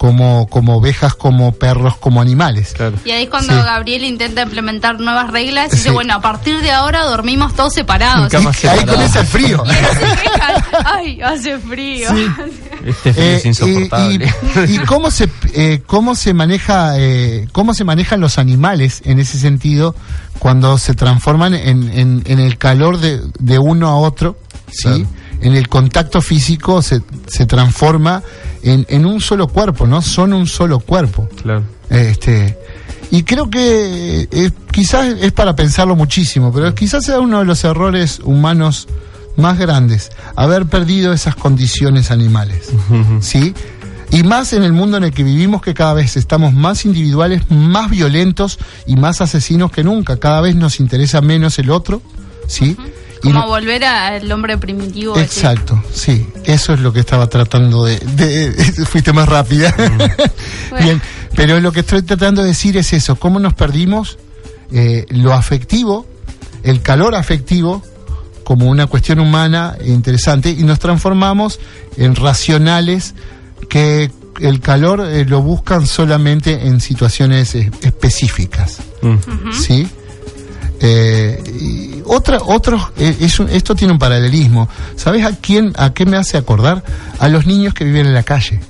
como, 0.00 0.46
como 0.48 0.76
ovejas, 0.78 1.14
como 1.14 1.52
perros, 1.52 1.98
como 1.98 2.22
animales. 2.22 2.72
Claro. 2.74 2.96
Y 3.04 3.10
ahí 3.10 3.24
es 3.24 3.28
cuando 3.28 3.52
Sí. 3.52 3.62
Gabriel 3.62 4.04
intenta 4.04 4.40
implementar 4.40 4.98
nuevas 4.98 5.30
reglas 5.30 5.70
y 5.74 5.76
dice, 5.76 5.90
bueno, 5.90 6.14
a 6.14 6.22
partir 6.22 6.62
de 6.62 6.70
ahora 6.70 7.04
dormimos 7.04 7.52
todos 7.54 7.74
separados. 7.74 8.32
Ahí 8.34 8.52
separadas. 8.54 8.84
comienza 8.86 9.20
el 9.20 9.26
frío. 9.26 9.62
Y 9.70 9.74
se 9.74 10.76
ay, 10.86 11.20
hace 11.20 11.58
frío. 11.58 12.08
Este 12.86 13.12
frío 13.12 13.24
Eh, 13.26 13.36
es 13.36 13.44
insoportable. 13.44 14.32
y, 14.68 14.74
y 14.76 14.78
cómo 14.86 15.10
se 15.10 15.28
eh, 15.52 15.82
cómo 15.84 16.14
se 16.14 16.32
maneja 16.32 16.94
eh, 16.98 17.46
cómo 17.52 17.74
se 17.74 17.84
manejan 17.84 18.20
los 18.22 18.38
animales 18.38 19.02
en 19.04 19.20
ese 19.20 19.38
sentido 19.38 19.94
cuando 20.38 20.78
se 20.78 20.94
transforman 20.94 21.52
en, 21.52 21.90
en, 21.90 22.22
en 22.24 22.38
el 22.40 22.56
calor 22.56 22.98
de, 22.98 23.20
de 23.38 23.58
uno 23.58 23.88
a 23.88 23.96
otro 23.96 24.38
sí 24.72 24.84
Claro. 24.84 25.06
En 25.40 25.54
el 25.54 25.68
contacto 25.68 26.20
físico 26.20 26.82
se, 26.82 27.02
se 27.26 27.46
transforma 27.46 28.22
en, 28.62 28.86
en 28.88 29.06
un 29.06 29.20
solo 29.20 29.48
cuerpo 29.48 29.86
no 29.86 30.02
son 30.02 30.32
un 30.32 30.46
solo 30.46 30.80
cuerpo 30.80 31.28
Claro. 31.42 31.62
este 31.88 32.56
y 33.10 33.24
creo 33.24 33.50
que 33.50 34.28
eh, 34.30 34.50
quizás 34.70 35.16
es 35.20 35.32
para 35.32 35.56
pensarlo 35.56 35.96
muchísimo, 35.96 36.52
pero 36.52 36.72
quizás 36.76 37.04
sea 37.04 37.18
uno 37.18 37.40
de 37.40 37.44
los 37.44 37.64
errores 37.64 38.20
humanos 38.22 38.86
más 39.36 39.58
grandes, 39.58 40.10
haber 40.36 40.66
perdido 40.66 41.12
esas 41.12 41.34
condiciones 41.34 42.12
animales, 42.12 42.68
¿sí? 43.20 43.52
Y 44.12 44.22
más 44.22 44.52
en 44.52 44.62
el 44.62 44.72
mundo 44.72 44.96
en 44.96 45.04
el 45.04 45.12
que 45.12 45.24
vivimos, 45.24 45.60
que 45.62 45.74
cada 45.74 45.94
vez 45.94 46.16
estamos 46.16 46.52
más 46.52 46.84
individuales, 46.84 47.50
más 47.50 47.90
violentos 47.90 48.58
y 48.86 48.94
más 48.96 49.20
asesinos 49.20 49.72
que 49.72 49.82
nunca. 49.82 50.16
Cada 50.18 50.40
vez 50.40 50.54
nos 50.54 50.78
interesa 50.78 51.20
menos 51.20 51.58
el 51.58 51.70
otro, 51.70 52.02
¿sí? 52.46 52.76
Como 53.22 53.34
no- 53.40 53.46
volver 53.46 53.84
al 53.84 54.30
hombre 54.32 54.56
primitivo. 54.58 55.18
Exacto, 55.18 55.82
sí, 55.92 56.26
eso 56.44 56.72
es 56.74 56.80
lo 56.80 56.92
que 56.92 57.00
estaba 57.00 57.28
tratando 57.28 57.84
de... 57.84 57.98
de- 57.98 58.52
fuiste 58.86 59.12
más 59.12 59.28
rápida. 59.28 59.74
Bien, 60.80 61.00
pero 61.36 61.60
lo 61.60 61.72
que 61.72 61.80
estoy 61.80 62.02
tratando 62.02 62.42
de 62.42 62.48
decir 62.48 62.76
es 62.76 62.92
eso, 62.92 63.16
cómo 63.16 63.38
nos 63.40 63.54
perdimos 63.54 64.18
eh, 64.72 65.04
lo 65.10 65.32
afectivo, 65.32 66.06
el 66.62 66.80
calor 66.82 67.14
afectivo, 67.14 67.82
como 68.44 68.66
una 68.68 68.86
cuestión 68.86 69.20
humana 69.20 69.76
e 69.80 69.90
interesante, 69.90 70.50
y 70.50 70.62
nos 70.64 70.78
transformamos 70.78 71.60
en 71.96 72.16
racionales 72.16 73.14
que 73.68 74.10
el 74.40 74.60
calor 74.60 75.00
eh, 75.06 75.24
lo 75.26 75.42
buscan 75.42 75.86
solamente 75.86 76.66
en 76.66 76.80
situaciones 76.80 77.54
eh, 77.54 77.70
específicas. 77.82 78.78
Mm. 79.02 79.52
¿sí? 79.52 79.86
Eh, 80.80 81.42
y 81.60 81.89
otra, 82.12 82.38
otros, 82.44 82.82
eh, 82.98 83.16
es 83.20 83.38
un- 83.40 83.48
esto 83.48 83.74
tiene 83.74 83.92
un 83.92 83.98
paralelismo. 83.98 84.68
¿Sabes 84.96 85.24
a 85.24 85.36
quién, 85.36 85.72
a 85.76 85.92
qué 85.94 86.04
me 86.06 86.16
hace 86.16 86.36
acordar? 86.36 86.82
A 87.18 87.28
los 87.28 87.46
niños 87.46 87.72
que 87.74 87.84
viven 87.84 88.06
en 88.06 88.14
la 88.14 88.22
calle. 88.22 88.60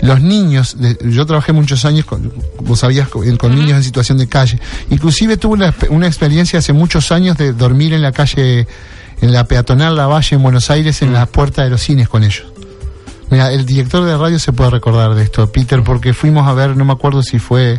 Los 0.00 0.20
niños, 0.22 0.76
de- 0.80 0.96
yo 1.10 1.26
trabajé 1.26 1.52
muchos 1.52 1.84
años, 1.84 2.06
con, 2.06 2.32
vos 2.62 2.80
sabías, 2.80 3.08
con, 3.08 3.36
con 3.36 3.54
niños 3.54 3.72
en 3.72 3.84
situación 3.84 4.16
de 4.16 4.26
calle. 4.26 4.58
Inclusive 4.88 5.36
tuve 5.36 5.52
una, 5.54 5.68
exp- 5.72 5.88
una 5.90 6.06
experiencia 6.06 6.58
hace 6.60 6.72
muchos 6.72 7.12
años 7.12 7.36
de 7.36 7.52
dormir 7.52 7.92
en 7.92 8.00
la 8.00 8.10
calle, 8.12 8.66
en 9.20 9.32
la 9.32 9.44
peatonal 9.44 9.94
La 9.96 10.06
Valle 10.06 10.36
en 10.36 10.42
Buenos 10.42 10.70
Aires, 10.70 11.02
en 11.02 11.12
la 11.12 11.26
puerta 11.26 11.62
de 11.62 11.68
los 11.70 11.82
cines 11.82 12.08
con 12.08 12.24
ellos. 12.24 12.44
Mira, 13.30 13.52
el 13.52 13.66
director 13.66 14.02
de 14.04 14.16
radio 14.16 14.38
se 14.38 14.52
puede 14.52 14.70
recordar 14.70 15.14
de 15.14 15.22
esto, 15.24 15.46
Peter, 15.52 15.82
porque 15.84 16.14
fuimos 16.14 16.48
a 16.48 16.54
ver, 16.54 16.74
no 16.76 16.84
me 16.86 16.92
acuerdo 16.94 17.22
si 17.22 17.38
fue 17.38 17.78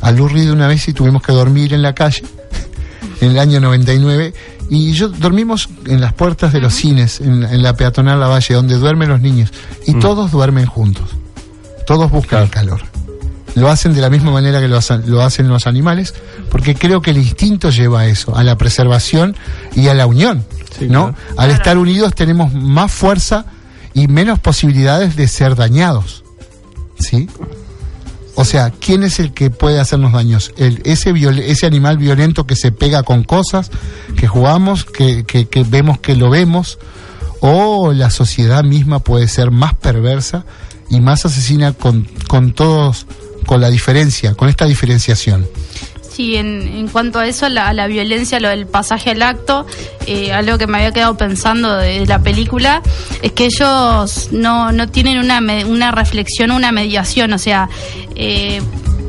a 0.00 0.10
Lou 0.12 0.26
Reed 0.26 0.50
una 0.50 0.66
vez 0.68 0.88
y 0.88 0.94
tuvimos 0.94 1.22
que 1.22 1.32
dormir 1.32 1.74
en 1.74 1.82
la 1.82 1.94
calle 1.94 2.22
en 3.20 3.32
el 3.32 3.38
año 3.38 3.60
99 3.60 4.34
y 4.70 4.92
yo 4.92 5.08
dormimos 5.08 5.68
en 5.86 6.00
las 6.00 6.12
puertas 6.12 6.52
de 6.52 6.60
los 6.60 6.74
cines 6.74 7.20
en, 7.20 7.44
en 7.44 7.62
la 7.62 7.74
peatonal 7.74 8.20
La 8.20 8.28
Valle 8.28 8.54
donde 8.54 8.76
duermen 8.76 9.08
los 9.08 9.20
niños 9.20 9.52
y 9.86 9.94
todos 9.94 10.30
duermen 10.30 10.66
juntos. 10.66 11.10
Todos 11.86 12.10
buscan 12.10 12.44
el 12.44 12.50
calor. 12.50 12.80
Lo 13.54 13.68
hacen 13.68 13.94
de 13.94 14.00
la 14.00 14.10
misma 14.10 14.30
manera 14.30 14.60
que 14.60 14.68
lo 14.68 14.76
hacen, 14.76 15.10
lo 15.10 15.22
hacen 15.22 15.48
los 15.48 15.66
animales, 15.66 16.14
porque 16.50 16.74
creo 16.74 17.02
que 17.02 17.10
el 17.10 17.18
instinto 17.18 17.70
lleva 17.70 18.00
a 18.00 18.06
eso, 18.06 18.36
a 18.36 18.44
la 18.44 18.56
preservación 18.56 19.36
y 19.74 19.88
a 19.88 19.94
la 19.94 20.06
unión, 20.06 20.44
¿no? 20.88 21.14
Al 21.36 21.50
estar 21.50 21.76
unidos 21.76 22.14
tenemos 22.14 22.54
más 22.54 22.92
fuerza 22.92 23.46
y 23.92 24.06
menos 24.06 24.38
posibilidades 24.38 25.16
de 25.16 25.26
ser 25.26 25.56
dañados, 25.56 26.22
¿sí? 26.98 27.28
O 28.36 28.44
sea, 28.44 28.70
¿quién 28.70 29.02
es 29.02 29.18
el 29.20 29.32
que 29.32 29.50
puede 29.50 29.80
hacernos 29.80 30.12
daños? 30.12 30.52
El, 30.56 30.80
ese, 30.84 31.12
viol- 31.12 31.38
ese 31.40 31.66
animal 31.66 31.98
violento 31.98 32.46
que 32.46 32.56
se 32.56 32.72
pega 32.72 33.02
con 33.02 33.24
cosas, 33.24 33.70
que 34.16 34.26
jugamos, 34.28 34.84
que, 34.84 35.24
que- 35.24 35.48
que 35.48 35.62
vemos 35.64 35.98
que 36.00 36.14
lo 36.16 36.30
vemos, 36.30 36.78
o 37.40 37.92
la 37.92 38.10
sociedad 38.10 38.62
misma 38.64 39.00
puede 39.00 39.26
ser 39.28 39.50
más 39.50 39.74
perversa 39.74 40.44
y 40.90 41.00
más 41.00 41.24
asesina 41.26 41.72
con, 41.72 42.08
con 42.28 42.52
todos, 42.52 43.06
con 43.46 43.60
la 43.60 43.68
diferencia, 43.70 44.34
con 44.34 44.48
esta 44.48 44.66
diferenciación. 44.66 45.46
Sí, 46.20 46.36
en, 46.36 46.68
en 46.68 46.88
cuanto 46.88 47.18
a 47.18 47.26
eso, 47.26 47.48
la, 47.48 47.68
a 47.68 47.72
la 47.72 47.86
violencia, 47.86 48.38
lo 48.40 48.50
del 48.50 48.66
pasaje 48.66 49.12
al 49.12 49.22
acto, 49.22 49.64
eh, 50.06 50.32
algo 50.34 50.58
que 50.58 50.66
me 50.66 50.76
había 50.76 50.92
quedado 50.92 51.16
pensando 51.16 51.74
de, 51.78 52.04
la 52.04 52.18
película, 52.18 52.82
es 53.22 53.32
que 53.32 53.46
ellos 53.46 54.28
no, 54.30 54.70
no 54.70 54.86
tienen 54.86 55.18
una, 55.18 55.40
una 55.64 55.92
reflexión, 55.92 56.50
una 56.50 56.72
mediación, 56.72 57.32
o 57.32 57.38
sea, 57.38 57.70
eh, 58.16 58.60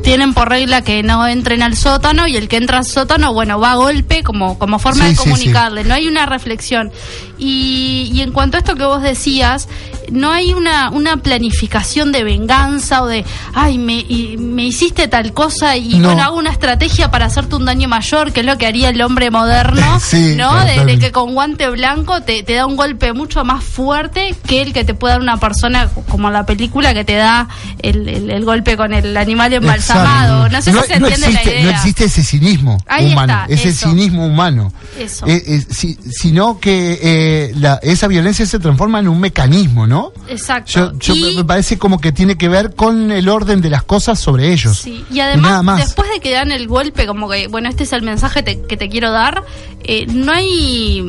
tienen 0.03 0.33
por 0.33 0.47
regla 0.47 0.83
que 0.85 1.03
no 1.03 1.27
entren 1.27 1.63
al 1.63 1.75
sótano 1.75 2.27
y 2.27 2.37
el 2.37 2.47
que 2.47 2.55
entra 2.55 2.77
al 2.77 2.85
sótano, 2.85 3.33
bueno, 3.33 3.59
va 3.59 3.73
a 3.73 3.75
golpe 3.75 4.23
como, 4.23 4.57
como 4.57 4.79
forma 4.79 5.03
Sí, 5.03 5.09
de 5.09 5.15
sí, 5.17 5.23
sí. 5.23 5.29
comunicarle, 5.29 5.83
no 5.83 5.93
hay 5.93 6.07
una 6.07 6.25
reflexión. 6.25 6.93
Y, 7.37 8.09
y 8.13 8.21
en 8.21 8.31
cuanto 8.31 8.55
a 8.55 8.61
esto 8.61 8.75
que 8.75 8.85
vos 8.85 9.01
decías, 9.01 9.67
no 10.11 10.31
hay 10.31 10.53
una, 10.53 10.89
una 10.91 11.17
planificación 11.17 12.11
de 12.11 12.23
venganza 12.23 13.01
o 13.01 13.07
de, 13.07 13.25
ay, 13.53 13.77
me, 13.77 13.95
y- 13.99 14.37
me 14.37 14.65
hiciste 14.65 15.07
tal 15.07 15.33
cosa 15.33 15.77
y 15.77 15.97
No. 15.99 16.09
bueno, 16.09 16.23
hago 16.23 16.37
una 16.37 16.51
estrategia 16.51 17.09
para 17.09 17.25
hacerte 17.25 17.55
un 17.55 17.65
daño 17.65 17.87
mayor, 17.87 18.31
que 18.31 18.41
es 18.41 18.45
lo 18.45 18.57
que 18.57 18.67
haría 18.67 18.89
el 18.89 19.01
hombre 19.01 19.31
moderno, 19.31 19.99
Sí, 20.01 20.35
¿no? 20.37 20.53
De, 20.65 20.99
que 20.99 21.11
con 21.11 21.33
guante 21.33 21.69
blanco 21.69 22.21
te, 22.21 22.43
te 22.43 22.53
da 22.53 22.65
un 22.65 22.75
golpe 22.75 23.13
mucho 23.13 23.43
más 23.45 23.63
fuerte 23.63 24.35
que 24.45 24.61
el 24.61 24.73
que 24.73 24.83
te 24.83 24.93
puede 24.93 25.13
dar 25.13 25.21
una 25.21 25.37
persona 25.37 25.89
como 26.09 26.29
la 26.29 26.45
película 26.45 26.93
que 26.93 27.03
te 27.05 27.15
da 27.15 27.47
el, 27.79 28.07
el- 28.07 28.29
el 28.29 28.45
golpe 28.45 28.77
con 28.77 28.93
el 28.93 29.15
animal 29.17 29.53
embalsamado. 29.53 30.49
No 30.49 30.61
sé 30.61 30.71
no, 30.71 30.81
si 30.81 30.87
se 30.89 30.99
no 30.99 31.07
entiende 31.07 31.27
existe, 31.27 31.45
la 31.53 31.59
idea. 31.59 31.63
no 31.71 31.77
existe 31.77 32.05
ese 32.05 32.23
cinismo 32.23 32.77
Ahí 32.87 33.11
humano, 33.13 33.33
está, 33.41 33.53
ese 33.53 33.69
eso. 33.69 33.89
cinismo 33.89 34.25
humano. 34.25 34.73
Eso. 34.99 35.25
Eh, 35.27 35.41
eh, 35.47 35.65
si- 35.69 35.97
sino 36.11 36.59
que 36.59 36.99
eh, 37.01 37.51
la- 37.55 37.79
esa 37.81 38.07
violencia 38.07 38.45
se 38.45 38.59
transforma 38.59 38.99
en 38.99 39.07
un 39.07 39.19
mecanismo, 39.19 39.87
¿no? 39.87 40.00
Exacto. 40.27 40.71
Yo, 40.71 40.91
yo 40.99 41.15
Y- 41.15 41.35
me- 41.37 41.43
parece 41.45 41.77
como 41.77 41.99
que 41.99 42.11
tiene 42.11 42.37
que 42.37 42.47
ver 42.49 42.75
con 42.75 43.11
el 43.11 43.27
orden 43.29 43.61
de 43.61 43.69
las 43.69 43.83
cosas 43.83 44.19
sobre 44.19 44.51
ellos. 44.53 44.77
Sí, 44.77 45.05
y 45.11 45.19
además, 45.19 45.51
nada 45.51 45.63
más. 45.63 45.79
después 45.85 46.09
de 46.09 46.19
que 46.19 46.31
dan 46.31 46.51
el 46.51 46.67
golpe, 46.67 47.05
como 47.07 47.29
que, 47.29 47.47
bueno, 47.47 47.69
este 47.69 47.83
es 47.83 47.93
el 47.93 48.01
mensaje 48.01 48.43
te- 48.43 48.61
que 48.61 48.77
te 48.77 48.89
quiero 48.89 49.11
dar, 49.11 49.43
eh, 49.83 50.05
no 50.07 50.31
hay, 50.31 51.01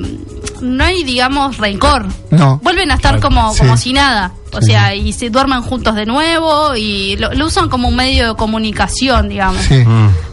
no 0.61 0.85
hay, 0.85 1.05
digamos, 1.05 1.59
rencor. 1.59 2.07
No. 2.31 2.59
Vuelven 2.63 2.91
a 2.91 2.95
estar 2.95 3.21
como, 3.21 3.53
Sí. 3.53 3.59
como 3.61 3.77
si 3.77 3.93
nada. 3.93 4.33
O 4.53 4.61
Sí. 4.61 4.67
sea, 4.67 4.95
y 4.95 5.13
se 5.13 5.31
duermen 5.31 5.63
juntos 5.63 5.95
de 5.95 6.05
nuevo 6.07 6.77
y 6.77 7.17
lo, 7.17 7.33
lo 7.33 7.47
usan 7.47 7.69
como 7.69 7.89
un 7.89 7.97
medio 7.97 8.29
de 8.29 8.35
comunicación, 8.37 9.29
digamos. 9.29 9.63
Sí. 9.65 9.83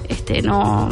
Este, 0.07 0.41
no. 0.41 0.89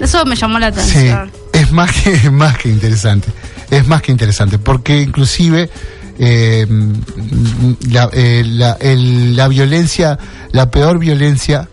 Eso 0.00 0.24
me 0.26 0.36
llamó 0.36 0.58
la 0.58 0.72
Sí, 0.72 0.80
atención. 0.80 1.30
es 1.52 1.72
más 1.72 1.90
que, 1.92 2.12
es 2.14 2.24
más 2.32 2.58
que 2.58 2.68
interesante. 2.68 3.28
Es 3.70 3.86
más 3.88 4.00
que 4.02 4.12
interesante, 4.12 4.58
porque 4.58 5.00
inclusive 5.00 5.68
eh, 6.18 6.66
la, 7.90 8.08
eh, 8.12 8.42
la- 8.46 8.76
la 8.80 9.48
violencia, 9.48 10.18
la 10.52 10.70
peor 10.70 10.98
violencia, 10.98 11.68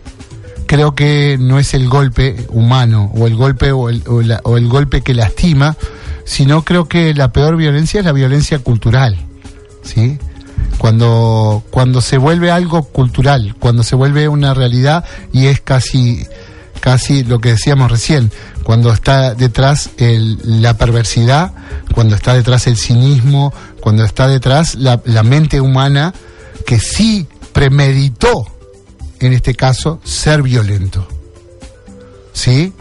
creo 0.66 0.94
que 0.94 1.36
no 1.40 1.58
es 1.58 1.74
el 1.74 1.88
golpe 1.88 2.46
humano 2.50 3.10
o 3.14 3.26
el 3.26 3.36
golpe 3.36 3.72
o 3.72 3.88
el, 3.88 4.02
o 4.06 4.22
la- 4.22 4.40
o 4.44 4.56
el 4.56 4.68
golpe 4.68 5.02
que 5.02 5.14
lastima, 5.14 5.76
sino 6.24 6.62
creo 6.64 6.86
que 6.88 7.12
la 7.14 7.32
peor 7.32 7.56
violencia 7.56 8.00
es 8.00 8.06
la 8.06 8.12
violencia 8.12 8.58
cultural, 8.58 9.16
¿sí? 9.82 10.18
Cuando, 10.78 11.62
cuando 11.70 12.00
se 12.00 12.18
vuelve 12.18 12.50
algo 12.50 12.82
cultural, 12.84 13.54
cuando 13.58 13.82
se 13.82 13.94
vuelve 13.96 14.28
una 14.28 14.54
realidad 14.54 15.04
y 15.32 15.46
es 15.46 15.60
casi 15.60 16.26
casi 16.84 17.24
lo 17.24 17.38
que 17.38 17.48
decíamos 17.52 17.90
recién, 17.90 18.30
cuando 18.62 18.92
está 18.92 19.32
detrás 19.34 19.88
el- 19.96 20.60
la 20.60 20.76
perversidad, 20.76 21.52
cuando 21.94 22.14
está 22.14 22.34
detrás 22.34 22.66
el 22.66 22.76
cinismo, 22.76 23.54
cuando 23.80 24.04
está 24.04 24.28
detrás 24.28 24.74
la, 24.74 25.00
la 25.06 25.22
mente 25.22 25.62
humana 25.62 26.12
que 26.66 26.78
sí 26.78 27.26
premeditó, 27.54 28.44
en 29.18 29.32
este 29.32 29.54
caso, 29.54 29.98
ser 30.04 30.42
violento. 30.42 31.08
¿Sí? 32.34 32.74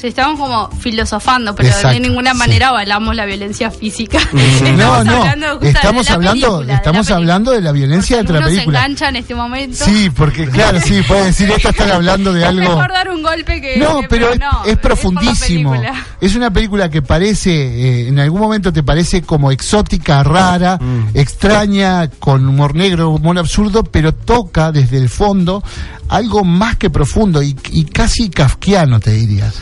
Sí, 0.00 0.06
estamos 0.06 0.38
como 0.40 0.70
filosofando, 0.78 1.54
pero 1.54 1.68
Exacto, 1.68 1.88
de 1.88 2.00
ninguna 2.00 2.32
sí. 2.32 2.38
manera 2.38 2.68
avalamos 2.68 3.14
la 3.14 3.26
violencia 3.26 3.70
física. 3.70 4.18
No, 4.32 4.40
Estamos 4.40 5.04
no, 5.04 5.12
hablando 5.14 5.46
justamente 5.60 5.68
estamos 5.68 6.04
de 6.06 6.10
la 6.10 6.14
hablando, 6.16 6.40
película, 6.40 6.60
de 6.60 6.66
la 6.66 6.74
estamos 6.76 6.98
película. 7.06 7.16
hablando 7.16 7.50
de 7.52 7.60
la 7.60 7.72
violencia 7.72 8.16
de 8.22 8.32
la 8.32 8.38
se 8.38 8.44
película. 8.44 8.78
engancha 8.78 9.08
en 9.10 9.16
este 9.16 9.34
momento. 9.34 9.84
Sí, 9.84 10.10
porque 10.10 10.48
claro, 10.48 10.80
sí, 10.80 11.02
puede 11.06 11.24
decir 11.26 11.50
esto 11.50 11.68
están 11.68 11.90
hablando 11.90 12.32
de 12.32 12.40
Es 12.44 12.46
algo. 12.48 12.60
mejor 12.76 12.92
dar 12.92 13.10
un 13.10 13.22
golpe 13.22 13.60
que. 13.60 13.76
No, 13.76 14.00
que- 14.00 14.08
pero 14.08 14.32
es, 14.32 14.38
no, 14.40 14.64
es 14.64 14.76
profundísimo. 14.78 15.74
Es 16.20 16.34
una 16.36 16.50
película 16.50 16.90
que 16.90 17.00
parece, 17.00 17.50
eh, 17.50 18.08
en 18.08 18.18
algún 18.18 18.40
momento 18.42 18.72
te 18.74 18.82
parece 18.82 19.22
como 19.22 19.50
exótica, 19.50 20.22
rara, 20.22 20.78
extraña, 21.14 22.08
con 22.18 22.46
humor 22.48 22.74
negro, 22.74 23.10
humor 23.10 23.38
absurdo, 23.38 23.84
pero 23.84 24.12
toca 24.14 24.72
desde 24.72 24.96
el 24.98 25.08
fondo 25.08 25.62
algo 26.10 26.44
más 26.44 26.76
que 26.76 26.90
profundo 26.90 27.42
y, 27.42 27.56
y 27.70 27.84
casi 27.84 28.28
kafkiano, 28.30 29.00
te 29.00 29.12
diría. 29.12 29.52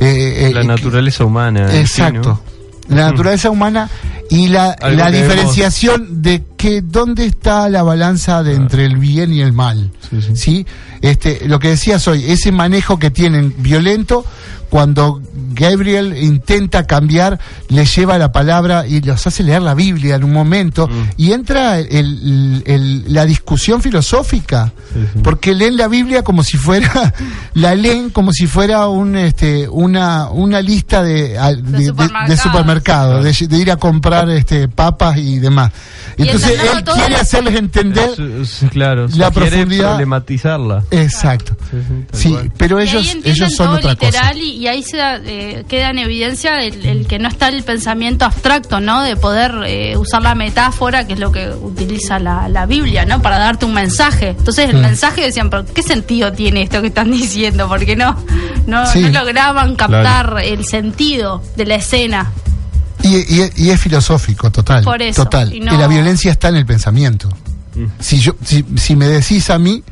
Eh, 0.00 0.48
eh, 0.48 0.50
La 0.52 0.60
que- 0.62 0.66
naturaleza 0.66 1.24
humana. 1.24 1.68
sí, 1.68 1.76
Exacto. 1.78 2.40
¿no? 2.88 2.96
La 2.96 3.10
naturaleza 3.10 3.48
humana 3.50 3.88
y 4.32 4.48
la, 4.48 4.76
la 4.96 5.10
diferenciación 5.10 6.22
de 6.22 6.44
que 6.56 6.80
dónde 6.82 7.26
está 7.26 7.68
la 7.68 7.82
balanza 7.82 8.42
de 8.42 8.54
entre 8.54 8.84
el 8.86 8.96
bien 8.96 9.32
y 9.32 9.40
el 9.40 9.52
mal. 9.52 9.90
Sí, 10.34 10.66
Este, 11.00 11.48
lo 11.48 11.58
que 11.58 11.68
decías 11.68 12.06
hoy, 12.08 12.24
ese 12.30 12.52
manejo 12.52 12.98
que 12.98 13.10
tienen 13.10 13.54
violento 13.58 14.24
cuando 14.70 15.20
Gabriel 15.54 16.16
intenta 16.16 16.86
cambiar, 16.86 17.38
le 17.68 17.84
lleva 17.84 18.16
la 18.16 18.32
palabra 18.32 18.86
y 18.86 19.02
los 19.02 19.26
hace 19.26 19.42
leer 19.42 19.60
la 19.60 19.74
Biblia 19.74 20.14
en 20.14 20.24
un 20.24 20.32
momento 20.32 20.88
y 21.18 21.32
entra 21.32 21.78
el- 21.78 21.88
el- 21.90 22.62
el- 22.64 23.04
la 23.12 23.26
discusión 23.26 23.82
filosófica 23.82 24.72
porque 25.22 25.54
leen 25.54 25.76
la 25.76 25.88
Biblia 25.88 26.22
como 26.22 26.42
si 26.42 26.56
fuera 26.56 27.12
la 27.54 27.74
leen 27.74 28.08
como 28.10 28.32
si 28.32 28.46
fuera 28.46 28.88
un 28.88 29.14
este 29.16 29.68
una 29.68 30.30
una 30.30 30.62
lista 30.62 31.02
de 31.02 31.36
a- 31.38 31.52
de, 31.52 31.62
de- 31.62 31.92
de 32.28 32.36
supermercado, 32.38 33.22
de, 33.22 33.32
de 33.32 33.58
ir 33.58 33.70
a 33.70 33.76
comprar 33.76 34.21
este 34.30 34.68
papas 34.68 35.16
y 35.18 35.38
demás 35.38 35.72
entonces 36.18 36.58
él 36.60 36.84
quiere 36.84 37.16
hacerles 37.16 37.54
entender 37.56 38.10
Es- 38.40 38.62
es- 38.62 38.70
claro, 38.70 39.06
la 39.16 39.30
profundidad- 39.30 39.90
problematizarla. 39.90 40.84
exacto 40.90 41.56
sí 42.12 42.36
pero 42.56 42.78
ellos 42.80 43.16
ellos 43.24 43.54
son 43.54 43.66
todo 43.68 43.76
otra 43.78 43.96
cosa 43.96 44.06
literal 44.32 44.38
y, 44.38 44.50
y 44.58 44.66
ahí 44.68 44.82
se 44.82 44.96
da, 44.96 45.16
eh, 45.24 45.64
queda 45.68 45.90
en 45.90 45.98
evidencia 45.98 46.60
el, 46.62 46.84
el 46.84 47.06
que 47.06 47.18
no 47.18 47.28
está 47.28 47.48
el 47.48 47.62
pensamiento 47.62 48.24
abstracto, 48.24 48.80
¿no? 48.80 49.02
De 49.02 49.16
poder 49.16 49.52
eh, 49.66 49.96
usar 49.96 50.22
la 50.22 50.34
metáfora, 50.34 51.06
que 51.06 51.14
es 51.14 51.18
lo 51.18 51.32
que 51.32 51.48
utiliza 51.50 52.18
la, 52.18 52.48
la 52.48 52.66
Biblia, 52.66 53.04
¿no? 53.04 53.20
Para 53.22 53.38
darte 53.38 53.64
un 53.64 53.74
mensaje. 53.74 54.30
Entonces 54.30 54.68
el 54.70 54.76
Mm. 54.76 54.80
mensaje 54.82 55.20
decían, 55.22 55.50
pero 55.50 55.64
¿qué 55.64 55.82
sentido 55.82 56.32
tiene 56.32 56.62
esto 56.62 56.80
que 56.80 56.88
están 56.88 57.10
diciendo? 57.12 57.68
Porque 57.68 57.96
no, 57.96 58.16
no, 58.66 58.86
Sí. 58.86 59.00
no 59.00 59.08
lograban 59.20 59.74
captar 59.76 60.02
Claro. 60.02 60.38
el 60.38 60.64
sentido 60.64 61.42
de 61.56 61.66
la 61.66 61.76
escena. 61.76 62.30
Y, 63.02 63.16
y- 63.16 63.50
y 63.56 63.70
es 63.70 63.80
filosófico, 63.80 64.50
total. 64.50 64.84
Por 64.84 65.02
eso, 65.02 65.24
Total. 65.24 65.52
y 65.52 65.60
no- 65.60 65.74
Y 65.74 65.78
la 65.78 65.86
violencia 65.88 66.30
está 66.30 66.48
en 66.48 66.56
el 66.56 66.66
pensamiento. 66.66 67.28
Si, 68.00 68.20
yo, 68.20 68.36
si, 68.44 68.64
si 68.76 68.96
me 68.96 69.08
decís 69.08 69.48
a 69.50 69.58
mí, 69.58 69.82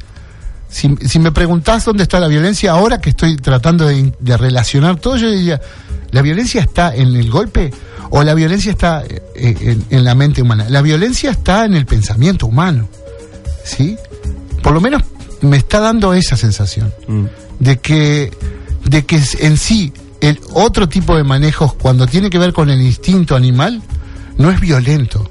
si, 0.69 0.95
si 1.07 1.19
me 1.19 1.32
preguntás 1.32 1.85
dónde 1.87 2.03
está 2.03 2.20
la 2.20 2.28
violencia, 2.28 2.73
ahora 2.73 3.01
que 3.01 3.11
estoy 3.11 3.37
tratando 3.37 3.87
de, 3.87 4.12
relacionar 4.37 4.97
todo, 5.01 5.16
yo 5.16 5.31
diría, 5.31 5.61
¿la 6.11 6.20
violencia 6.23 6.61
está 6.61 6.95
en 6.95 7.16
el 7.16 7.31
golpe 7.31 7.73
o 8.11 8.23
la 8.23 8.35
violencia 8.35 8.70
está 8.73 9.03
eh, 9.05 9.23
en, 9.35 9.85
en 9.89 10.05
la 10.05 10.15
mente 10.15 10.43
humana? 10.43 10.66
La 10.69 10.82
violencia 10.82 11.31
está 11.31 11.65
en 11.65 11.74
el 11.74 11.87
pensamiento 11.87 12.47
humano. 12.47 12.89
¿Sí? 13.65 13.97
Por 14.62 14.73
lo 14.73 14.81
menos 14.81 15.03
me 15.41 15.57
está 15.57 15.81
dando 15.81 16.12
esa 16.12 16.37
sensación 16.37 16.93
de 17.59 17.78
que 17.78 18.31
de 18.85 19.05
que 19.07 19.23
en 19.41 19.57
sí 19.57 19.93
el 20.21 20.41
otro 20.55 20.89
tipo 20.89 21.17
de 21.17 21.25
manejos 21.25 21.75
cuando 21.75 22.07
tiene 22.07 22.31
que 22.31 22.39
ver 22.39 22.53
con 22.53 22.71
el 22.71 22.81
instinto 22.81 23.35
animal 23.37 23.83
no 24.37 24.51
es 24.51 24.61
violento 24.61 25.31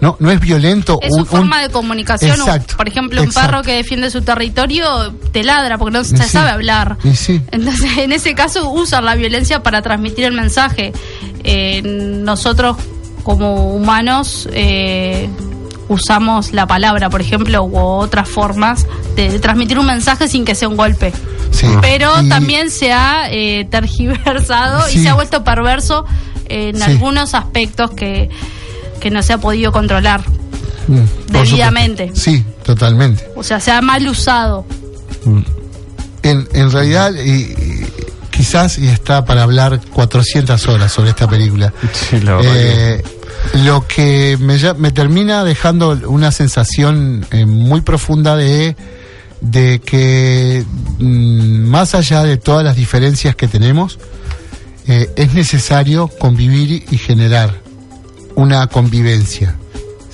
no 0.00 0.16
no 0.18 0.30
es 0.32 0.40
violento 0.40 0.98
Es 1.00 1.10
un- 1.12 1.18
su 1.18 1.20
un- 1.22 1.26
forma 1.26 1.62
de 1.62 1.68
comunicación. 1.70 2.32
un- 2.40 2.48
Exacto, 2.48 2.76
por 2.76 2.88
ejemplo, 2.88 3.22
un 3.22 3.30
perro 3.30 3.62
que 3.62 3.72
defiende 3.74 4.10
su 4.10 4.22
territorio 4.22 5.12
te 5.32 5.44
ladra 5.44 5.78
porque 5.78 5.96
no 5.98 6.02
se 6.04 6.16
sí, 6.16 6.28
sabe 6.28 6.50
hablar. 6.50 6.96
sí. 7.14 7.40
Entonces, 7.52 7.98
en 7.98 8.10
ese 8.12 8.34
caso, 8.34 8.68
usan 8.70 9.04
la 9.04 9.14
violencia 9.14 9.62
para 9.62 9.80
transmitir 9.80 10.24
el 10.24 10.32
mensaje. 10.32 10.92
Eh, 11.44 11.82
nosotros, 11.84 12.76
como 13.22 13.74
humanos, 13.76 14.48
eh, 14.52 15.28
usamos 15.88 16.52
la 16.52 16.66
palabra, 16.66 17.08
por 17.10 17.20
ejemplo, 17.20 17.62
u 17.62 17.76
otras 17.78 18.28
formas 18.28 18.86
de, 19.14 19.30
de 19.30 19.38
transmitir 19.38 19.78
un 19.78 19.86
mensaje 19.86 20.26
sin 20.26 20.44
que 20.44 20.54
sea 20.56 20.68
un 20.68 20.76
golpe. 20.76 21.12
Sí. 21.52 21.66
Pero 21.80 22.10
Y- 22.22 22.28
también 22.28 22.70
se 22.70 22.92
ha 22.92 23.30
eh, 23.30 23.66
tergiversado 23.70 24.88
y 24.90 24.98
se 25.02 25.08
ha 25.08 25.14
vuelto 25.14 25.44
perverso 25.44 26.04
en 26.48 26.76
Sí. 26.76 26.82
algunos 26.82 27.34
aspectos 27.34 27.92
que, 27.92 28.28
que 29.00 29.10
no 29.10 29.22
se 29.22 29.32
ha 29.34 29.38
podido 29.38 29.70
controlar. 29.72 30.22
Mm, 30.88 31.00
Debidamente. 31.32 32.08
supuesto. 32.08 32.30
Sí, 32.30 32.44
totalmente. 32.64 33.24
O 33.36 33.42
sea, 33.44 33.60
se 33.60 33.70
ha 33.70 33.80
mal 33.80 34.06
usado. 34.08 34.66
En, 36.22 36.48
en 36.52 36.70
realidad, 36.70 37.12
y- 37.14 37.30
y 37.30 37.86
quizás 38.30 38.78
y 38.78 38.88
está 38.88 39.24
para 39.24 39.42
hablar 39.42 39.80
400 39.92 40.66
horas 40.68 40.92
sobre 40.92 41.10
esta 41.10 41.28
película. 41.28 41.72
Sí, 41.92 42.20
la 42.20 42.36
verdad 42.36 42.52
que- 42.52 42.94
Eh, 42.94 43.04
lo 43.64 43.86
que 43.86 44.36
me, 44.40 44.56
ya- 44.58 44.74
me 44.74 44.92
termina 44.92 45.44
dejando 45.44 45.98
una 46.06 46.30
sensación 46.32 47.26
eh, 47.32 47.44
muy 47.46 47.80
profunda 47.80 48.36
de, 48.36 48.76
de 49.42 49.80
que 49.80 50.64
mm, 50.98 51.66
más 51.68 51.94
allá 51.94 52.22
de 52.22 52.36
todas 52.38 52.64
las 52.64 52.76
diferencias 52.76 53.36
que 53.36 53.48
tenemos, 53.48 53.98
eh, 54.86 55.10
es 55.16 55.34
necesario 55.34 56.08
convivir 56.08 56.84
y 56.90 56.96
generar 56.98 57.60
una 58.36 58.66
convivencia. 58.68 59.56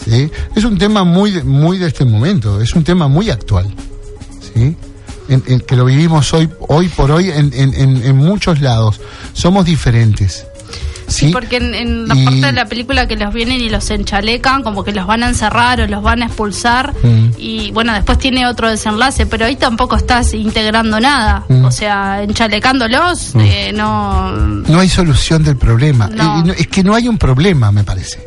¿sí? 0.05 0.31
Es 0.57 0.65
un 0.65 0.77
tema 0.79 1.05
muy, 1.05 1.43
muy 1.45 1.79
de 1.79 1.87
este 1.89 2.05
momento, 2.05 2.61
es 2.61 2.75
un 2.75 2.85
tema 2.85 3.07
muy 3.09 3.31
actual. 3.31 3.73
¿sí? 4.55 4.75
En, 5.29 5.43
en 5.47 5.61
que 5.61 5.77
lo 5.77 5.85
vivimos 5.85 6.33
hoy, 6.33 6.49
hoy 6.69 6.89
por 6.89 7.11
hoy 7.11 7.31
en- 7.31 7.53
en- 7.55 7.75
en 8.03 8.17
muchos 8.17 8.61
lados. 8.61 8.99
Somos 9.35 9.67
diferentes. 9.67 10.47
¿Sí? 11.27 11.33
Porque 11.33 11.57
en, 11.57 11.75
en 11.75 12.09
la 12.09 12.15
Y- 12.15 12.25
parte 12.25 12.41
de 12.41 12.53
la 12.53 12.67
película 12.67 13.07
que 13.09 13.17
los 13.17 13.33
vienen 13.33 13.61
y 13.61 13.69
los 13.69 13.91
enchalecan, 13.91 14.63
como 14.63 14.85
que 14.85 14.93
los 14.93 15.07
van 15.07 15.23
a 15.23 15.29
encerrar 15.29 15.81
o 15.81 15.87
los 15.87 16.03
van 16.03 16.23
a 16.23 16.27
expulsar. 16.27 16.95
Mm. 17.03 17.29
Y 17.39 17.71
bueno, 17.73 17.93
después 17.93 18.19
tiene 18.19 18.47
otro 18.47 18.69
desenlace, 18.69 19.27
pero 19.27 19.47
ahí 19.47 19.57
tampoco 19.57 19.97
estás 19.97 20.35
integrando 20.35 21.01
nada. 21.01 21.45
Mm. 21.49 21.65
O 21.65 21.71
sea, 21.71 22.23
enchalecándolos, 22.23 23.35
eh, 23.37 23.73
no. 23.75 24.31
No 24.33 24.81
hay 24.81 24.89
solución 24.89 25.43
del 25.43 25.57
problema. 25.57 26.09
No. 26.09 26.41
Eh, 26.41 26.43
no, 26.47 26.53
es 26.53 26.67
que 26.69 26.83
no 26.83 26.95
hay 26.95 27.09
un 27.09 27.19
problema, 27.19 27.71
me 27.73 27.85
parece. 27.85 28.27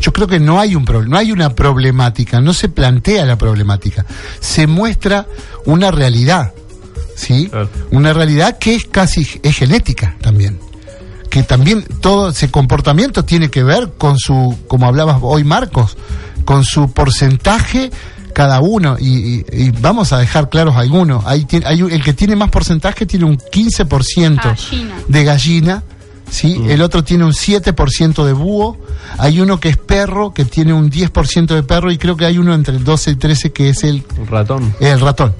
Yo 0.00 0.12
creo 0.12 0.26
que 0.28 0.38
no 0.38 0.60
hay 0.60 0.76
un 0.76 0.84
problema, 0.84 1.10
no 1.14 1.18
hay 1.18 1.32
una 1.32 1.54
problemática, 1.54 2.40
no 2.40 2.52
se 2.54 2.68
plantea 2.68 3.24
la 3.26 3.36
problemática. 3.36 4.06
Se 4.38 4.66
muestra 4.68 5.26
una 5.64 5.90
realidad, 5.90 6.52
¿sí? 7.16 7.48
Claro. 7.50 7.68
Una 7.90 8.12
realidad 8.12 8.58
que 8.58 8.76
es 8.76 8.84
casi 8.84 9.26
es 9.42 9.56
genética 9.56 10.14
también. 10.20 10.60
Que 11.38 11.44
también 11.44 11.84
todo 12.00 12.30
ese 12.30 12.50
comportamiento 12.50 13.24
tiene 13.24 13.48
que 13.50 13.62
ver 13.62 13.92
con 13.96 14.18
su, 14.18 14.58
como 14.66 14.86
hablabas 14.86 15.18
hoy 15.22 15.44
Marcos, 15.44 15.96
con 16.44 16.64
su 16.64 16.90
porcentaje 16.92 17.90
cada 18.32 18.60
uno. 18.60 18.96
Y, 18.98 19.06
y- 19.08 19.44
y 19.52 19.70
vamos 19.70 20.12
a 20.12 20.18
dejar 20.18 20.48
claros 20.48 20.76
algunos. 20.76 21.24
Hay, 21.26 21.46
hay 21.64 21.80
el 21.80 22.02
que 22.02 22.12
tiene 22.12 22.34
más 22.36 22.50
porcentaje 22.50 23.06
tiene 23.06 23.24
un 23.24 23.38
15% 23.38 24.42
Gallina. 24.42 24.94
de 25.06 25.24
gallina, 25.24 25.82
¿sí? 26.30 26.60
El 26.68 26.82
otro 26.82 27.04
tiene 27.04 27.24
un 27.24 27.32
7% 27.32 28.24
de 28.24 28.32
búho, 28.32 28.78
hay 29.18 29.40
uno 29.40 29.58
que 29.60 29.68
es 29.68 29.76
perro, 29.76 30.32
que 30.32 30.44
tiene 30.44 30.72
un 30.72 30.90
10% 30.90 31.46
de 31.46 31.62
perro, 31.62 31.90
y 31.90 31.98
creo 31.98 32.16
que 32.16 32.24
hay 32.24 32.38
uno 32.38 32.54
entre 32.54 32.76
el 32.76 32.84
12 32.84 33.12
y 33.12 33.16
13 33.16 33.52
que 33.52 33.70
es 33.70 33.84
el, 33.84 34.04
ratón. 34.28 34.74
el 34.80 35.00
ratón. 35.00 35.34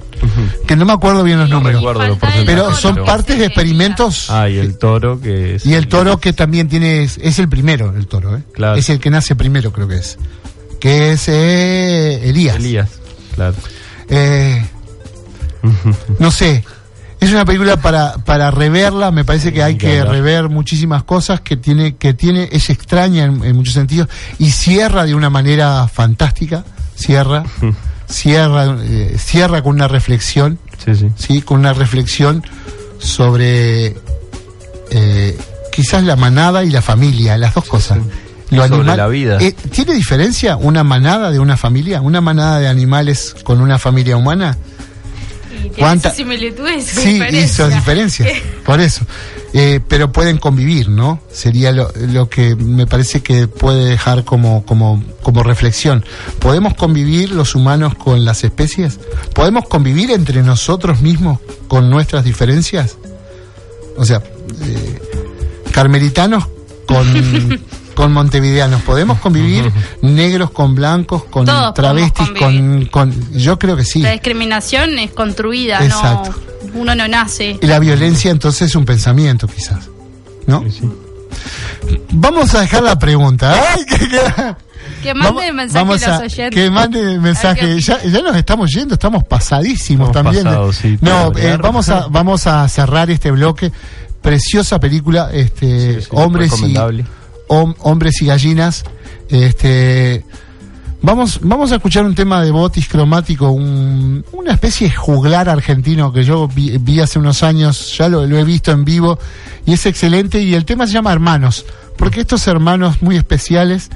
Que 0.67 0.75
no 0.75 0.85
me 0.85 0.93
acuerdo 0.93 1.23
bien 1.23 1.39
los 1.39 1.49
números. 1.49 1.81
los 1.81 2.17
Pero 2.45 2.73
son 2.75 2.95
partes 3.05 3.35
es 3.35 3.39
de 3.39 3.45
experimentos. 3.45 4.29
Ah, 4.29 4.49
y 4.49 4.57
el 4.57 4.77
toro 4.77 5.19
que 5.21 5.55
es. 5.55 5.65
Y 5.65 5.73
el 5.73 5.87
toro 5.87 6.17
que 6.19 6.33
también 6.33 6.67
tiene, 6.67 7.03
es, 7.03 7.17
es 7.21 7.39
el 7.39 7.47
primero, 7.47 7.95
el 7.95 8.07
toro, 8.07 8.35
¿eh? 8.35 8.43
Claro. 8.53 8.75
Es 8.75 8.89
el 8.89 8.99
que 8.99 9.09
nace 9.09 9.35
primero, 9.35 9.71
creo 9.71 9.87
que 9.87 9.95
es. 9.95 10.17
Que 10.79 11.13
es 11.13 11.27
eh, 11.27 12.29
Elías. 12.29 12.57
Elías, 12.57 12.89
claro. 13.35 13.55
Eh, 14.09 14.65
no 16.19 16.31
sé. 16.31 16.63
Es 17.19 17.31
una 17.31 17.43
película 17.45 17.77
para, 17.77 18.13
para 18.13 18.49
reverla, 18.49 19.11
me 19.11 19.25
parece 19.25 19.51
que 19.51 19.61
hay 19.61 19.75
que 19.77 20.03
rever 20.05 20.47
muchísimas 20.49 21.03
cosas 21.03 21.41
que 21.41 21.57
tiene, 21.57 21.95
que 21.95 22.13
tiene, 22.13 22.47
es 22.51 22.69
extraña 22.69 23.25
en, 23.25 23.43
en 23.43 23.55
muchos 23.57 23.73
sentidos 23.73 24.07
y 24.37 24.51
cierra 24.51 25.03
de 25.05 25.13
una 25.15 25.29
manera 25.29 25.87
fantástica, 25.89 26.63
cierra, 26.95 27.43
cierra, 28.07 28.77
eh, 28.83 29.15
cierra 29.19 29.61
con 29.61 29.75
una 29.75 29.87
reflexión, 29.89 30.59
Sí, 30.85 30.95
sí. 30.95 31.07
sí, 31.17 31.41
con 31.41 31.59
una 31.59 31.73
reflexión 31.73 32.41
sobre 32.99 33.97
eh, 34.91 35.37
quizás 35.71 36.03
la 36.03 36.15
manada 36.15 36.63
y 36.63 36.69
la 36.69 36.81
familia, 36.81 37.37
las 37.37 37.53
dos 37.53 37.65
cosas. 37.65 37.97
Lo 38.49 38.63
Sobre 38.63 38.77
animal- 38.77 38.97
la 38.97 39.07
vida. 39.07 39.37
Eh, 39.41 39.51
¿Tiene 39.51 39.93
diferencia 39.93 40.55
una 40.57 40.83
manada 40.83 41.29
de 41.31 41.39
una 41.39 41.55
familia? 41.57 42.01
¿Una 42.01 42.19
manada 42.21 42.59
de 42.59 42.67
animales 42.67 43.35
con 43.43 43.61
una 43.61 43.77
familia 43.77 44.17
humana? 44.17 44.57
Y 45.65 45.69
¿Cuánta- 45.69 46.11
similitudes 46.13 46.93
y 46.93 47.01
Sí, 47.01 47.09
y 47.09 47.13
diferencias. 47.13 47.51
sus 47.67 47.69
diferencias. 47.75 48.29
Por 48.65 48.79
eso. 48.81 49.05
Eh, 49.53 49.79
pero 49.87 50.11
pueden 50.11 50.37
convivir, 50.37 50.89
¿no? 50.89 51.19
Sería 51.31 51.71
lo, 51.71 51.91
lo 51.95 52.29
que 52.29 52.55
me 52.55 52.85
parece 52.85 53.21
que 53.21 53.47
puede 53.47 53.85
dejar 53.85 54.23
como, 54.23 54.63
como, 54.65 55.03
como 55.23 55.41
reflexión. 55.41 56.05
¿Podemos 56.39 56.75
convivir 56.75 57.31
los 57.31 57.55
humanos 57.55 57.95
con 57.95 58.25
las 58.25 58.43
especies? 58.43 58.99
¿Podemos 59.33 59.67
convivir 59.67 60.11
entre 60.11 60.43
nosotros 60.43 61.01
mismos 61.01 61.39
con 61.67 61.89
nuestras 61.89 62.23
diferencias? 62.25 62.97
O 63.97 64.05
sea, 64.05 64.17
eh, 64.17 64.99
carmelitanos 65.71 66.45
con, 66.85 67.59
con 67.99 68.13
montevideanos. 68.13 68.81
¿Podemos 68.83 69.19
convivir 69.25 69.69
negros 70.01 70.51
con 70.51 70.73
blancos, 70.73 71.25
con 71.25 71.45
Todos 71.45 71.73
travestis, 71.73 72.29
con. 72.89 73.13
Yo 73.33 73.59
creo 73.59 73.75
que 73.75 73.83
sí. 73.83 74.01
La 74.01 74.11
discriminación 74.11 74.97
es 74.99 75.11
construida, 75.11 75.83
Exacto. 75.83 76.31
no 76.31 76.79
uno 76.81 76.95
no 76.95 77.07
nace. 77.09 77.57
Y 77.61 77.67
la 77.67 77.77
violencia 77.79 78.31
entonces 78.31 78.69
es 78.69 78.75
un 78.75 78.85
pensamiento, 78.85 79.47
quizás. 79.47 79.89
¿No? 80.47 80.63
Sí, 80.63 80.79
sí. 80.79 80.89
Vamos 82.11 82.55
a 82.55 82.61
dejar 82.61 82.83
la 82.83 82.97
pregunta. 82.97 83.53
Ay, 83.73 83.85
que, 83.89 83.97
que- 83.97 84.55
Que 85.03 85.13
mande 85.13 85.51
mensaje 85.51 85.83
vamos 85.85 86.03
a 86.03 86.09
los 86.21 86.33
oyentes. 86.33 86.51
Que 86.51 86.69
mande 86.71 87.19
mensaje. 87.19 87.79
Ya, 87.81 88.01
ya 88.01 88.21
nos 88.21 88.35
estamos 88.37 88.71
yendo, 88.71 88.93
estamos 88.93 89.23
pasadísimos 89.25 90.07
Estamos 90.07 90.33
también. 90.33 90.45
pasados, 90.45 90.75
sí, 90.77 90.97
no, 91.01 91.31
eh, 91.37 91.57
vamos 91.61 91.89
a 91.89 92.07
vamos 92.07 92.47
a 92.47 92.65
cerrar 92.69 93.09
este 93.11 93.29
bloque. 93.31 93.71
Preciosa 94.21 94.79
película, 94.79 95.29
este, 95.33 95.95
Sí, 95.95 96.01
sí, 96.01 96.07
hombres 96.11 96.47
y 96.47 96.51
recomendable. 96.51 97.05
Hom- 97.49 97.75
hombres 97.79 98.21
y 98.21 98.25
gallinas. 98.27 98.85
Este, 99.29 100.23
vamos 101.01 101.39
vamos 101.43 101.71
a 101.71 101.75
escuchar 101.75 102.05
un 102.05 102.15
tema 102.15 102.41
de 102.43 102.51
Botis 102.51 102.87
cromático, 102.87 103.49
un- 103.51 104.23
una 104.31 104.53
especie 104.53 104.87
de 104.89 104.95
juglar 104.95 105.49
argentino 105.49 106.11
que 106.11 106.23
yo 106.23 106.47
vi, 106.47 106.99
hace 106.99 107.19
unos 107.19 107.43
años, 107.43 107.95
ya 107.97 108.09
lo, 108.09 108.23
he 108.23 108.43
visto 108.43 108.71
en 108.71 108.85
vivo 108.85 109.19
y 109.65 109.73
es 109.73 109.85
excelente 109.85 110.41
y 110.41 110.53
el 110.55 110.65
tema 110.65 110.87
se 110.87 110.93
llama 110.93 111.11
Hermanos, 111.11 111.65
porque 111.97 112.21
estos 112.21 112.47
hermanos 112.47 113.01
muy 113.01 113.17
especiales 113.17 113.89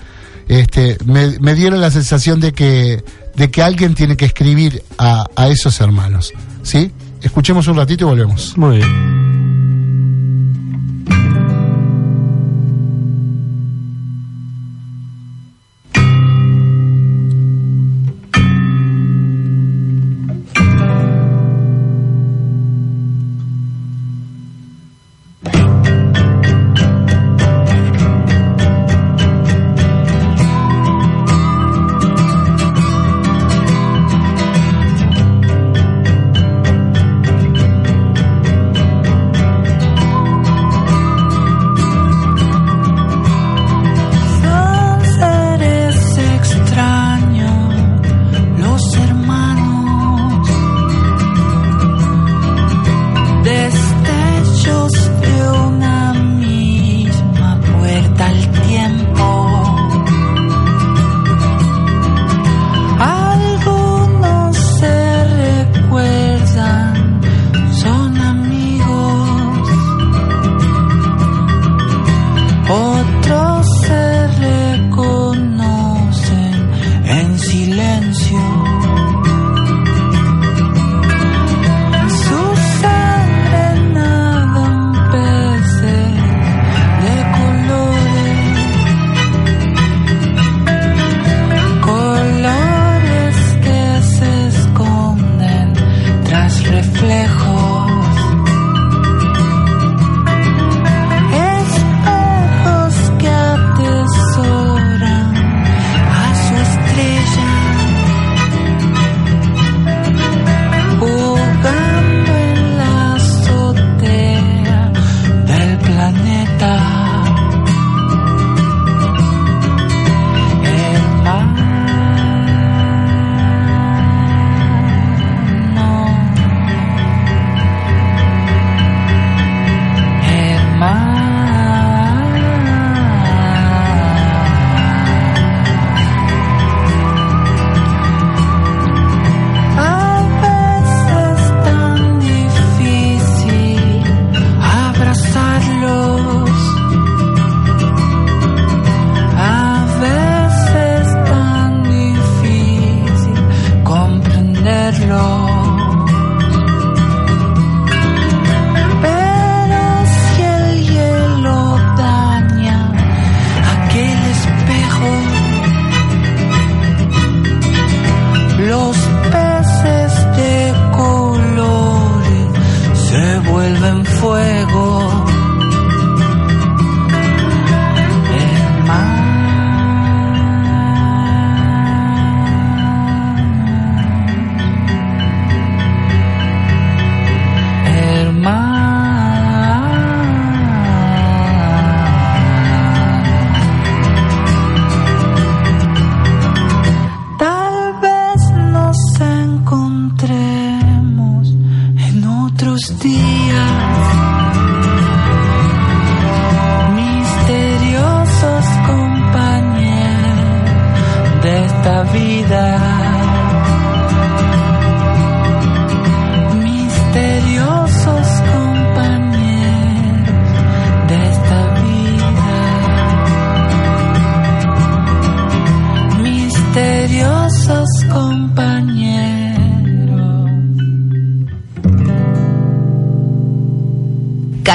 este, 0.48 0.98
me, 1.06 1.40
me 1.40 1.56
dieron 1.56 1.80
la 1.82 1.90
sensación 1.90 2.40
de 2.42 2.52
que 2.54 3.04
de 3.36 3.50
que 3.50 3.64
alguien 3.64 3.96
tiene 3.96 4.16
que 4.16 4.26
escribir 4.26 4.84
a, 5.00 5.26
a 5.36 5.48
esos 5.48 5.82
hermanos, 5.82 6.32
¿sí? 6.62 6.92
Escuchemos 7.24 7.68
un 7.68 7.78
ratito 7.78 8.04
y 8.06 8.08
volvemos. 8.10 8.56
Muy 8.58 8.78
bien. 8.78 9.33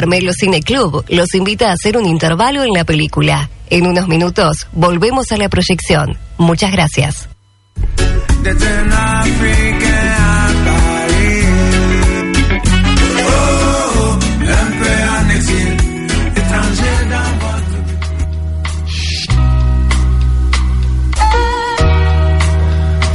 Carmelo 0.08 0.32
Cine 0.32 0.62
Club 0.62 1.04
los 1.10 1.34
invita 1.34 1.68
a 1.68 1.74
hacer 1.74 1.98
un 1.98 2.06
intervalo 2.06 2.62
en 2.64 2.72
la 2.72 2.84
película. 2.84 3.50
En 3.68 3.86
unos 3.86 4.08
minutos 4.08 4.66
volvemos 4.72 5.30
a 5.32 5.36
la 5.36 5.50
proyección. 5.50 6.16
Muchas 6.38 6.72
gracias. 6.72 7.28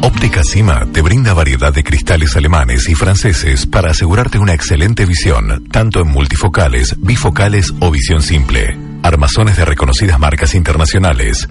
Óptica 0.00 0.42
Cima 0.44 0.86
te 0.94 1.02
brinda 1.02 1.34
variedad 1.34 1.74
de 1.74 1.84
cristales 1.84 2.34
alemanes 2.36 2.88
y 2.88 2.94
franceses 2.94 3.66
para 3.66 3.90
asegurarte 3.90 4.38
una 4.38 4.54
excelente 4.54 5.04
visión, 5.04 5.68
tanto 5.70 6.00
en 6.00 6.08
multifocales, 6.08 6.94
bifocales 7.00 7.74
o 7.80 7.90
visión 7.90 8.22
simple. 8.22 8.93
Armazones 9.04 9.56
de 9.58 9.66
reconocidas 9.66 10.18
marcas 10.18 10.54
internacionales. 10.54 11.46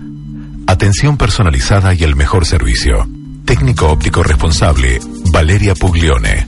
Atención 0.65 1.17
personalizada 1.17 1.93
y 1.93 2.03
el 2.03 2.15
mejor 2.15 2.47
servicio. 2.47 3.07
Técnico 3.45 3.89
óptico 3.89 4.23
responsable, 4.23 4.99
Valeria 5.31 5.75
Puglione. 5.75 6.47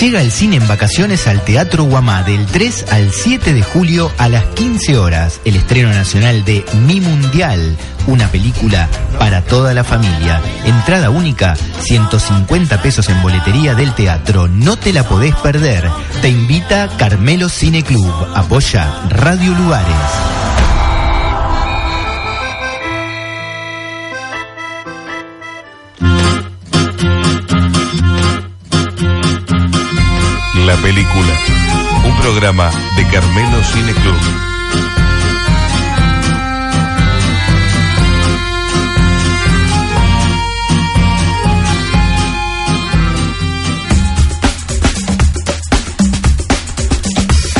Llega 0.00 0.20
el 0.20 0.30
cine 0.30 0.56
en 0.56 0.68
vacaciones 0.68 1.26
al 1.26 1.42
Teatro 1.42 1.84
Guamá 1.84 2.22
del 2.22 2.44
3 2.44 2.84
al 2.90 3.12
7 3.12 3.54
de 3.54 3.62
julio 3.62 4.12
a 4.18 4.28
las 4.28 4.44
15 4.44 4.98
horas. 4.98 5.40
El 5.46 5.56
estreno 5.56 5.88
nacional 5.88 6.44
de 6.44 6.66
Mi 6.86 7.00
Mundial, 7.00 7.78
una 8.06 8.28
película 8.28 8.90
para 9.18 9.40
toda 9.42 9.72
la 9.72 9.84
familia. 9.84 10.42
Entrada 10.66 11.08
única, 11.08 11.56
150 11.80 12.82
pesos 12.82 13.08
en 13.08 13.22
boletería 13.22 13.74
del 13.74 13.94
teatro. 13.94 14.48
No 14.48 14.76
te 14.76 14.92
la 14.92 15.08
podés 15.08 15.34
perder. 15.36 15.90
Te 16.20 16.28
invita 16.28 16.90
Carmelo 16.98 17.48
Cine 17.48 17.82
Club. 17.82 18.12
Apoya 18.34 19.02
Radio 19.08 19.54
Lugares. 19.54 20.45
Película, 30.86 31.36
un 32.04 32.16
programa 32.20 32.70
de 32.96 33.08
Carmelo 33.08 33.60
Cine 33.64 33.92
Club. 33.92 34.14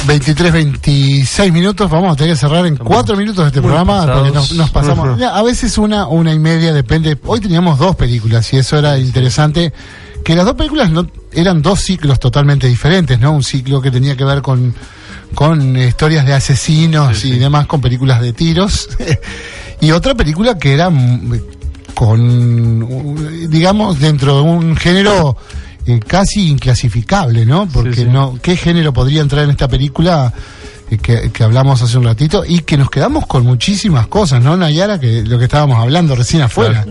Veintitrés, 0.07 0.53
26 0.53 1.53
minutos, 1.53 1.91
vamos 1.91 2.13
a 2.13 2.17
tener 2.17 2.35
que 2.35 2.39
cerrar 2.39 2.65
en 2.65 2.77
4 2.77 3.17
minutos 3.17 3.45
este 3.45 3.61
muy 3.61 3.71
programa 3.71 4.03
pasados. 4.03 4.21
porque 4.21 4.35
nos, 4.37 4.53
nos 4.53 4.71
pasamos. 4.71 5.21
A 5.21 5.43
veces 5.43 5.77
una, 5.79 6.07
una 6.07 6.33
y 6.33 6.39
media, 6.39 6.73
depende. 6.73 7.19
Hoy 7.25 7.41
teníamos 7.41 7.81
dos 7.81 7.97
películas 7.97 8.53
y 8.53 8.59
eso 8.59 8.79
era 8.79 8.97
interesante. 9.01 9.73
Que 10.25 10.37
las 10.37 10.45
dos 10.45 10.55
películas 10.55 10.91
no, 10.91 11.09
eran 11.37 11.61
dos 11.61 11.81
ciclos 11.81 12.19
totalmente 12.19 12.67
diferentes, 12.67 13.21
¿no? 13.21 13.33
Un 13.33 13.43
ciclo 13.43 13.81
que 13.83 13.91
tenía 13.91 14.17
que 14.17 14.25
ver 14.25 14.41
con, 14.41 14.75
con 15.35 15.77
historias 15.77 16.25
de 16.25 16.33
asesinos 16.33 17.25
y 17.27 17.39
demás, 17.39 17.67
con 17.67 17.81
películas 17.81 18.23
de 18.23 18.33
tiros. 18.33 18.89
y 19.81 19.91
otra 19.91 20.15
película 20.15 20.59
que 20.59 20.73
era 20.73 20.89
mm, 20.89 21.41
con, 21.95 23.51
digamos, 23.51 24.01
dentro 24.01 24.37
de 24.37 24.43
un 24.43 24.77
género 24.77 25.37
eh, 25.87 26.01
casi 26.01 26.49
inclasificable, 26.49 27.45
¿no? 27.45 27.69
Porque 27.69 27.97
sí. 27.97 28.05
no, 28.05 28.39
¿qué 28.43 28.57
género 28.57 28.95
podría 28.95 29.21
entrar 29.21 29.45
en 29.45 29.51
esta 29.51 29.69
película? 29.69 30.33
Eh, 30.91 30.99
Que, 30.99 31.31
que 31.33 31.43
hablamos 31.45 31.83
hace 31.83 31.99
un 31.99 32.05
ratito 32.05 32.45
y 32.47 32.61
que 32.61 32.77
nos 32.77 32.91
quedamos 32.91 33.27
con 33.27 33.45
muchísimas 33.45 34.07
cosas, 34.07 34.43
¿no, 34.43 34.57
Nayara? 34.57 34.99
Que 35.01 35.23
lo 35.23 35.39
que 35.39 35.45
estábamos 35.45 35.79
hablando 35.79 36.15
recién 36.15 36.43
afuera. 36.43 36.85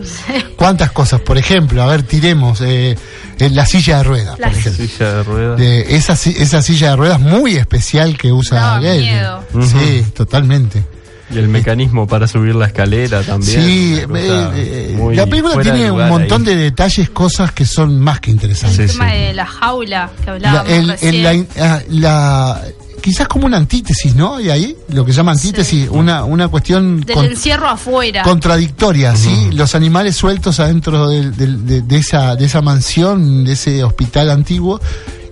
¿Cuántas 0.56 0.90
cosas? 0.92 1.20
Por 1.20 1.38
ejemplo, 1.38 1.82
a 1.82 1.86
ver, 1.86 2.02
tiremos 2.02 2.60
eh, 2.60 2.96
eh, 3.38 3.50
la 3.50 3.66
silla 3.66 3.98
de 3.98 4.02
ruedas, 4.04 4.38
La 4.38 4.48
por 4.48 4.56
ejemplo. 4.58 4.86
Silla 4.86 5.12
de 5.14 5.22
ruedas. 5.22 5.58
De 5.58 5.96
esa, 5.96 6.12
esa 6.14 6.62
silla 6.62 6.90
de 6.90 6.96
ruedas 6.96 7.20
muy 7.20 7.56
especial 7.56 8.16
que 8.18 8.32
usa 8.32 8.74
Gale. 8.80 8.98
miedo. 9.00 9.44
Sí, 9.62 10.04
totalmente. 10.14 10.84
Y 11.28 11.38
el 11.38 11.48
mecanismo 11.48 12.06
para 12.06 12.28
subir 12.28 12.54
la 12.54 12.66
escalera 12.66 13.20
también. 13.22 13.60
Sí, 13.64 13.94
eh, 13.98 14.06
eh, 14.54 15.12
la 15.14 15.26
película 15.26 15.60
tiene 15.60 15.90
un 15.90 16.08
montón 16.08 16.42
ahí. 16.46 16.54
de 16.54 16.56
detalles, 16.56 17.10
cosas 17.10 17.50
que 17.50 17.66
son 17.66 17.98
más 17.98 18.20
que 18.20 18.30
El 18.30 18.36
interesantes. 18.36 18.92
tema 18.92 19.12
de 19.12 19.34
la 19.34 19.44
jaula 19.44 20.10
que 20.20 20.26
La- 20.26 20.32
hablábamos 20.34 20.72
el- 20.72 20.88
recién. 20.88 21.14
el- 21.14 21.22
la, 21.56 21.74
ah, 21.74 21.82
la- 21.88 22.62
quizás 23.00 23.28
como 23.28 23.46
una 23.46 23.56
antítesis, 23.56 24.14
¿no? 24.14 24.40
Y 24.40 24.50
ahí, 24.50 24.76
lo 24.88 25.04
que 25.04 25.12
se 25.12 25.18
llama 25.18 25.32
antítesis, 25.32 25.88
una, 25.90 26.24
una 26.24 26.48
cuestión 26.48 27.00
del 27.00 27.14
con- 27.14 27.24
encierro 27.26 27.68
afuera. 27.68 28.22
contradictoria, 28.22 29.14
¿sí? 29.16 29.50
Los 29.52 29.74
animales 29.74 30.16
sueltos 30.16 30.58
adentro 30.60 31.08
de, 31.08 31.30
de 31.30 31.96
esa, 31.96 32.36
de 32.36 32.44
esa 32.46 32.62
mansión, 32.62 33.44
de 33.44 33.52
ese 33.52 33.84
hospital 33.84 34.30
antiguo, 34.30 34.80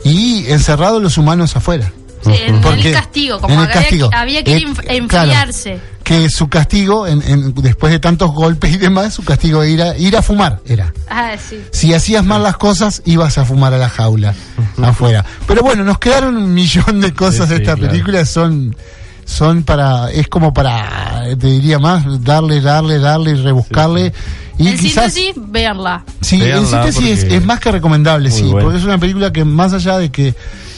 y 0.05 0.47
encerrados 0.49 1.03
los 1.03 1.19
humanos 1.19 1.57
afuera. 1.57 1.93
Sí, 2.25 2.33
en, 2.47 2.55
en 2.57 2.61
Porque- 2.61 2.89
el 2.89 2.95
castigo, 2.95 3.41
como 3.41 3.55
en 3.55 3.61
el 3.61 3.67
había, 3.67 3.81
castigo. 3.81 4.11
Que, 4.11 4.17
había 4.17 4.45
que 4.45 4.59
ir 4.59 4.69
Eh, 4.69 4.73
claro. 5.09 5.31
enfriarse. 5.31 5.79
Que 6.03 6.29
su 6.29 6.49
castigo, 6.49 7.07
en- 7.07 7.23
en- 7.23 7.55
después 7.55 7.91
de 7.93 7.99
tantos 7.99 8.31
golpes 8.33 8.75
y 8.75 8.77
demás, 8.79 9.15
su 9.15 9.25
castigo 9.25 9.63
era 9.63 9.97
ir 9.97 10.17
a 10.17 10.23
fumar, 10.23 10.61
era. 10.67 10.93
Ah, 11.09 11.33
sí. 11.39 11.61
Si 11.71 11.95
hacías 11.95 12.25
mal 12.25 12.43
las 12.43 12.57
cosas, 12.59 13.01
ibas 13.07 13.39
a 13.39 13.45
fumar 13.45 13.73
a 13.73 13.79
la 13.79 13.89
jaula 13.89 14.35
afuera. 14.83 15.25
Pero 15.47 15.63
bueno, 15.63 15.83
nos 15.85 15.99
quedaron 15.99 16.37
un 16.37 16.53
millón 16.53 17.01
de 17.01 17.13
cosas 17.15 17.47
Sí, 17.49 17.55
de 17.55 17.57
sí, 17.57 17.63
esta 17.63 17.75
claro. 17.77 17.91
película. 17.91 18.25
Son, 18.27 18.77
son 19.25 19.63
para, 19.63 20.11
es 20.11 20.29
como 20.29 20.53
para, 20.53 21.25
te 21.39 21.47
diría 21.47 21.79
más, 21.79 22.05
darle, 22.23 22.61
darle, 22.61 22.99
darle 22.99 23.31
y 23.31 23.35
rebuscarle. 23.37 24.13
Y 24.59 24.69
en 24.69 24.79
quizás, 24.79 25.13
síntesis, 25.13 25.51
verla. 25.51 26.05
sí, 26.21 26.37
en 26.37 26.43
Véanla 26.43 26.69
síntesis 26.93 27.25
es, 27.25 27.45
más 27.45 27.59
que 27.61 27.73
recomendable, 27.73 28.29
muy 28.29 28.39
sí, 28.39 28.49
porque 28.53 28.77
es 28.79 28.85
una 28.85 28.99
película 28.99 29.33
que 29.33 29.45
más 29.45 29.73
allá 29.73 29.97
de 29.99 30.13
que 30.13 30.35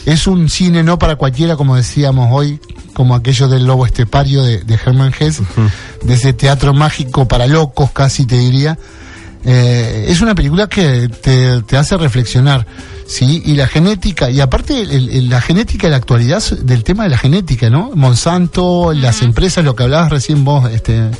es 0.07 0.25
un 0.25 0.49
cine 0.49 0.83
no 0.83 0.97
para 0.97 1.15
cualquiera, 1.17 1.55
como 1.55 1.75
decíamos 1.75 2.29
hoy, 2.31 2.59
como 2.93 3.13
aquello 3.13 3.47
del 3.47 3.65
lobo 3.67 3.85
estepario 3.85 4.41
de, 4.41 4.63
de 4.63 4.73
Hermann 4.75 5.13
Hesse, 5.19 5.41
de 6.03 6.13
ese 6.13 6.33
teatro 6.33 6.73
mágico 6.73 7.27
para 7.27 7.45
locos, 7.45 7.91
casi 7.91 8.25
te 8.25 8.37
diría. 8.37 8.77
Eh, 9.45 10.05
es 10.09 10.19
una 10.21 10.33
película 10.35 10.67
que 10.67 11.07
te, 11.09 11.61
te 11.61 11.77
hace 11.77 11.95
reflexionar, 11.95 12.65
¿sí? 13.05 13.41
Y 13.45 13.53
la 13.55 13.67
genética, 13.67 14.29
y 14.29 14.39
aparte 14.41 14.81
el- 14.81 15.09
el- 15.09 15.29
la 15.29 15.39
genética 15.41 15.87
de 15.87 15.91
la 15.91 15.97
actualidad 15.97 16.43
del 16.61 16.83
tema 16.83 17.03
de 17.03 17.09
la 17.11 17.17
genética, 17.17 17.69
¿no? 17.69 17.91
Monsanto, 17.93 18.93
las 18.93 19.21
empresas, 19.21 19.63
lo 19.63 19.75
que 19.75 19.83
hablabas 19.83 20.09
recién 20.09 20.43
vos, 20.43 20.69
este, 20.71 21.11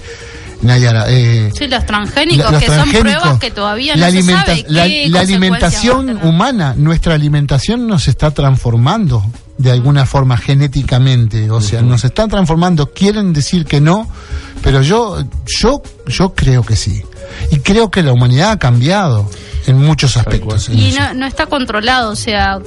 Nayara. 0.62 1.06
Eh, 1.10 1.52
Sí, 1.58 1.68
los 1.68 1.86
transgénicos, 1.86 2.46
la- 2.46 2.52
los 2.52 2.60
que 2.62 2.68
son 2.68 2.90
pruebas 2.90 3.40
que 3.40 3.52
todavía 3.52 3.96
la 3.96 4.08
no 4.08 4.12
se 4.12 4.18
alimenta- 4.18 4.46
sabe 4.46 4.66
la, 4.68 4.88
la 5.10 5.20
alimentación 5.20 6.20
humana, 6.24 6.74
nuestra 6.78 7.14
alimentación 7.14 7.88
nos 7.88 8.08
está 8.08 8.32
transformando 8.32 9.24
de 9.58 9.72
alguna 9.72 10.06
forma 10.06 10.38
genéticamente, 10.38 11.50
o 11.50 11.62
sea, 11.62 11.82
nos 11.82 12.04
están 12.04 12.30
transformando. 12.30 12.92
Quieren 12.94 13.34
decir 13.34 13.66
que 13.66 13.82
no, 13.82 14.08
pero 14.62 14.82
yo, 14.82 15.24
yo, 15.62 15.82
yo 16.08 16.34
creo 16.34 16.64
que 16.64 16.76
sí. 16.76 17.02
Y 17.52 17.60
creo 17.60 17.92
que 17.92 18.04
la 18.04 18.14
humanidad 18.14 18.52
ha 18.52 18.60
cambiado 18.60 19.30
en 19.68 19.78
muchos 19.78 20.18
aspectos. 20.18 20.70
en 20.70 20.80
Y 20.80 20.92
no, 20.92 21.14
no 21.14 21.26
está 21.26 21.46
controlado, 21.46 22.12
o 22.12 22.16
sea, 22.16 22.60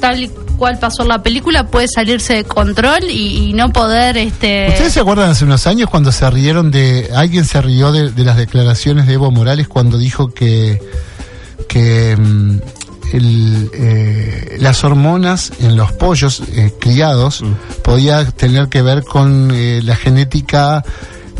tal 0.00 0.22
y 0.22 0.28
cual 0.56 0.78
pasó 0.78 1.04
la 1.04 1.22
película, 1.22 1.66
puede 1.66 1.88
salirse 1.88 2.34
de 2.34 2.44
control 2.44 3.04
y, 3.04 3.50
y 3.50 3.52
no 3.52 3.72
poder, 3.72 4.16
este... 4.16 4.68
¿Ustedes 4.68 4.92
se 4.92 5.00
acuerdan 5.00 5.30
hace 5.30 5.44
unos 5.44 5.66
años 5.66 5.88
cuando 5.90 6.10
se 6.10 6.28
rieron 6.30 6.70
de. 6.70 7.10
Alguien 7.14 7.44
se 7.44 7.60
rió 7.60 7.92
de, 7.92 8.10
de 8.10 8.24
las 8.24 8.36
declaraciones 8.36 9.06
de 9.06 9.14
Evo 9.14 9.30
Morales 9.30 9.68
cuando 9.68 9.98
dijo 9.98 10.28
que. 10.32 10.80
que. 11.68 12.16
mm, 12.16 12.58
el, 13.12 13.70
eh, 13.72 14.56
las 14.60 14.84
hormonas 14.84 15.52
en 15.60 15.76
los 15.76 15.92
pollos 15.92 16.42
eh, 16.52 16.72
criados 16.78 17.42
podía 17.82 18.24
tener 18.30 18.68
que 18.68 18.82
ver 18.82 19.02
con 19.02 19.50
eh, 19.52 19.80
la 19.82 19.96
genética 19.96 20.84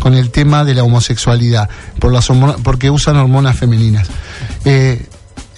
con 0.00 0.14
el 0.14 0.30
tema 0.30 0.64
de 0.64 0.74
la 0.74 0.82
homosexualidad 0.84 1.68
por 1.98 2.12
las 2.12 2.28
hormonas, 2.30 2.56
porque 2.62 2.90
usan 2.90 3.16
hormonas 3.16 3.56
femeninas 3.56 4.08
Eh, 4.64 5.06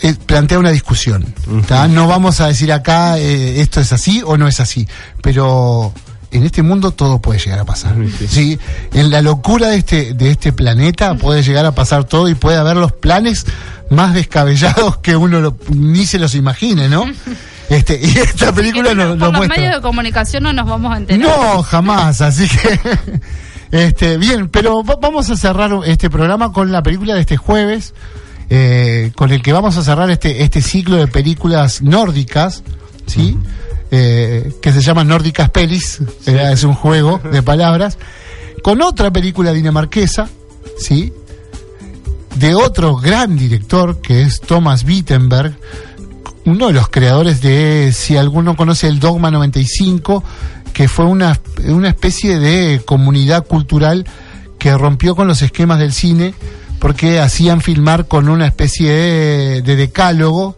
eh, 0.02 0.14
plantea 0.26 0.58
una 0.58 0.70
discusión 0.70 1.26
¿tá? 1.68 1.86
no 1.88 2.06
vamos 2.08 2.40
a 2.40 2.46
decir 2.48 2.72
acá 2.72 3.18
eh, 3.18 3.60
esto 3.60 3.80
es 3.80 3.92
así 3.92 4.22
o 4.24 4.36
no 4.38 4.48
es 4.48 4.58
así 4.60 4.88
pero 5.22 5.92
en 6.32 6.44
este 6.44 6.62
mundo 6.62 6.92
todo 6.92 7.20
puede 7.20 7.40
llegar 7.40 7.58
a 7.58 7.64
pasar. 7.64 7.96
¿sí? 8.28 8.56
En 8.94 9.10
la 9.10 9.20
locura 9.20 9.66
de 9.66 9.76
este, 9.78 10.14
de 10.14 10.30
este 10.30 10.52
planeta 10.52 11.14
puede 11.16 11.42
llegar 11.42 11.66
a 11.66 11.72
pasar 11.72 12.04
todo 12.04 12.28
y 12.28 12.36
puede 12.36 12.56
haber 12.56 12.76
los 12.76 12.92
planes 12.92 13.46
más 13.90 14.14
descabellados 14.14 14.98
que 14.98 15.16
uno 15.16 15.40
lo- 15.40 15.56
ni 15.74 16.06
se 16.06 16.20
los 16.20 16.34
imagine, 16.36 16.88
¿no? 16.88 17.04
Este, 17.68 18.00
y 18.02 18.16
esta 18.18 18.52
película 18.52 18.94
nos 18.94 19.08
por 19.10 19.18
lo 19.18 19.26
los 19.26 19.32
muestra. 19.38 19.56
medios 19.60 19.74
de 19.76 19.80
comunicación 19.82 20.42
no 20.44 20.52
nos 20.52 20.66
vamos 20.68 20.92
a 20.92 20.96
enterar. 20.98 21.20
No, 21.28 21.62
jamás, 21.64 22.20
así 22.20 22.48
que 22.48 22.80
este 23.70 24.16
bien, 24.18 24.48
pero 24.48 24.82
va- 24.82 24.96
vamos 25.00 25.30
a 25.30 25.36
cerrar 25.36 25.70
este 25.86 26.10
programa 26.10 26.52
con 26.52 26.72
la 26.72 26.82
película 26.82 27.14
de 27.14 27.20
este 27.20 27.36
jueves, 27.36 27.94
eh, 28.48 29.12
con 29.16 29.30
el 29.32 29.42
que 29.42 29.52
vamos 29.52 29.76
a 29.76 29.82
cerrar 29.84 30.10
este 30.10 30.42
este 30.42 30.60
ciclo 30.60 30.96
de 30.96 31.06
películas 31.06 31.82
nórdicas, 31.82 32.62
¿sí? 33.06 33.36
Eh, 33.92 34.52
que 34.62 34.72
se 34.72 34.82
llama 34.82 35.02
Nórdicas 35.04 35.50
Pelis, 35.50 36.00
eh, 36.26 36.50
es 36.52 36.62
un 36.64 36.74
juego 36.74 37.20
de 37.32 37.42
palabras, 37.42 37.98
con 38.62 38.82
otra 38.82 39.10
película 39.12 39.52
dinamarquesa, 39.52 40.28
¿sí? 40.78 41.12
De 42.36 42.54
otro 42.54 42.96
gran 42.96 43.36
director 43.36 44.00
que 44.00 44.22
es 44.22 44.40
Thomas 44.40 44.84
Wittenberg, 44.84 45.56
uno 46.44 46.68
de 46.68 46.72
los 46.72 46.88
creadores 46.88 47.40
de, 47.40 47.92
si 47.92 48.16
alguno 48.16 48.56
conoce 48.56 48.88
el 48.88 49.00
Dogma 49.00 49.30
95, 49.30 50.24
que 50.72 50.88
fue 50.88 51.04
una, 51.04 51.38
una 51.66 51.88
especie 51.88 52.38
de 52.38 52.80
comunidad 52.84 53.46
cultural 53.46 54.06
que 54.58 54.76
rompió 54.76 55.14
con 55.16 55.26
los 55.26 55.42
esquemas 55.42 55.78
del 55.78 55.92
cine 55.92 56.34
porque 56.78 57.20
hacían 57.20 57.60
filmar 57.60 58.06
con 58.06 58.28
una 58.28 58.46
especie 58.46 58.90
de, 58.90 59.62
de 59.62 59.76
decálogo 59.76 60.56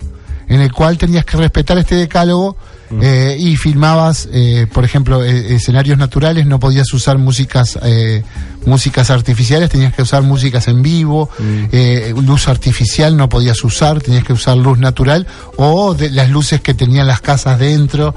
en 0.49 0.61
el 0.61 0.73
cual 0.73 0.99
tenías 0.99 1.25
que 1.25 1.37
respetar 1.37 1.79
este 1.79 1.95
decálogo 1.95 2.57
eh, 3.01 3.37
y 3.39 3.57
filmabas, 3.57 4.29
eh, 4.33 4.67
por 4.71 4.85
ejemplo, 4.85 5.25
eh, 5.25 5.55
escenarios 5.55 5.97
naturales, 5.97 6.47
no 6.47 6.61
podías 6.61 6.93
usar 6.93 7.17
músicas 7.17 7.79
eh, 7.83 8.23
músicas 8.67 9.11
artificiales, 9.11 9.71
tenías 9.71 9.95
que 9.95 10.03
usar 10.03 10.23
músicas 10.23 10.69
en 10.69 10.83
vivo, 10.83 11.29
eh, 11.73 12.15
luz 12.23 12.49
artificial 12.49 13.17
no 13.17 13.29
podías 13.29 13.63
usar, 13.65 14.01
tenías 14.01 14.25
que 14.25 14.33
usar 14.33 14.57
luz 14.57 14.79
natural 14.79 15.27
o 15.57 15.95
de 15.95 16.11
las 16.11 16.31
luces 16.31 16.61
que 16.61 16.75
tenían 16.75 17.07
las 17.07 17.21
casas 17.21 17.59
dentro. 17.59 18.15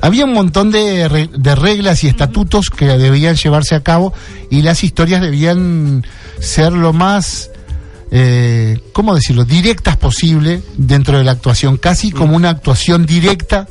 Había 0.00 0.24
un 0.24 0.32
montón 0.32 0.70
de, 0.70 1.28
de 1.32 1.54
reglas 1.54 2.04
y 2.04 2.08
estatutos 2.08 2.70
que 2.70 2.86
debían 2.86 3.36
llevarse 3.36 3.74
a 3.74 3.82
cabo 3.82 4.12
y 4.50 4.62
las 4.62 4.84
historias 4.84 5.20
debían 5.20 6.04
ser 6.40 6.72
lo 6.72 6.92
más 6.92 7.50
eh, 8.16 8.78
¿cómo 8.92 9.14
decirlo?, 9.14 9.44
directas 9.44 9.96
posible 9.96 10.62
dentro 10.76 11.18
de 11.18 11.24
la 11.24 11.32
actuación, 11.32 11.78
casi 11.78 12.12
como 12.12 12.36
una 12.36 12.50
actuación 12.50 13.06
directa, 13.06 13.66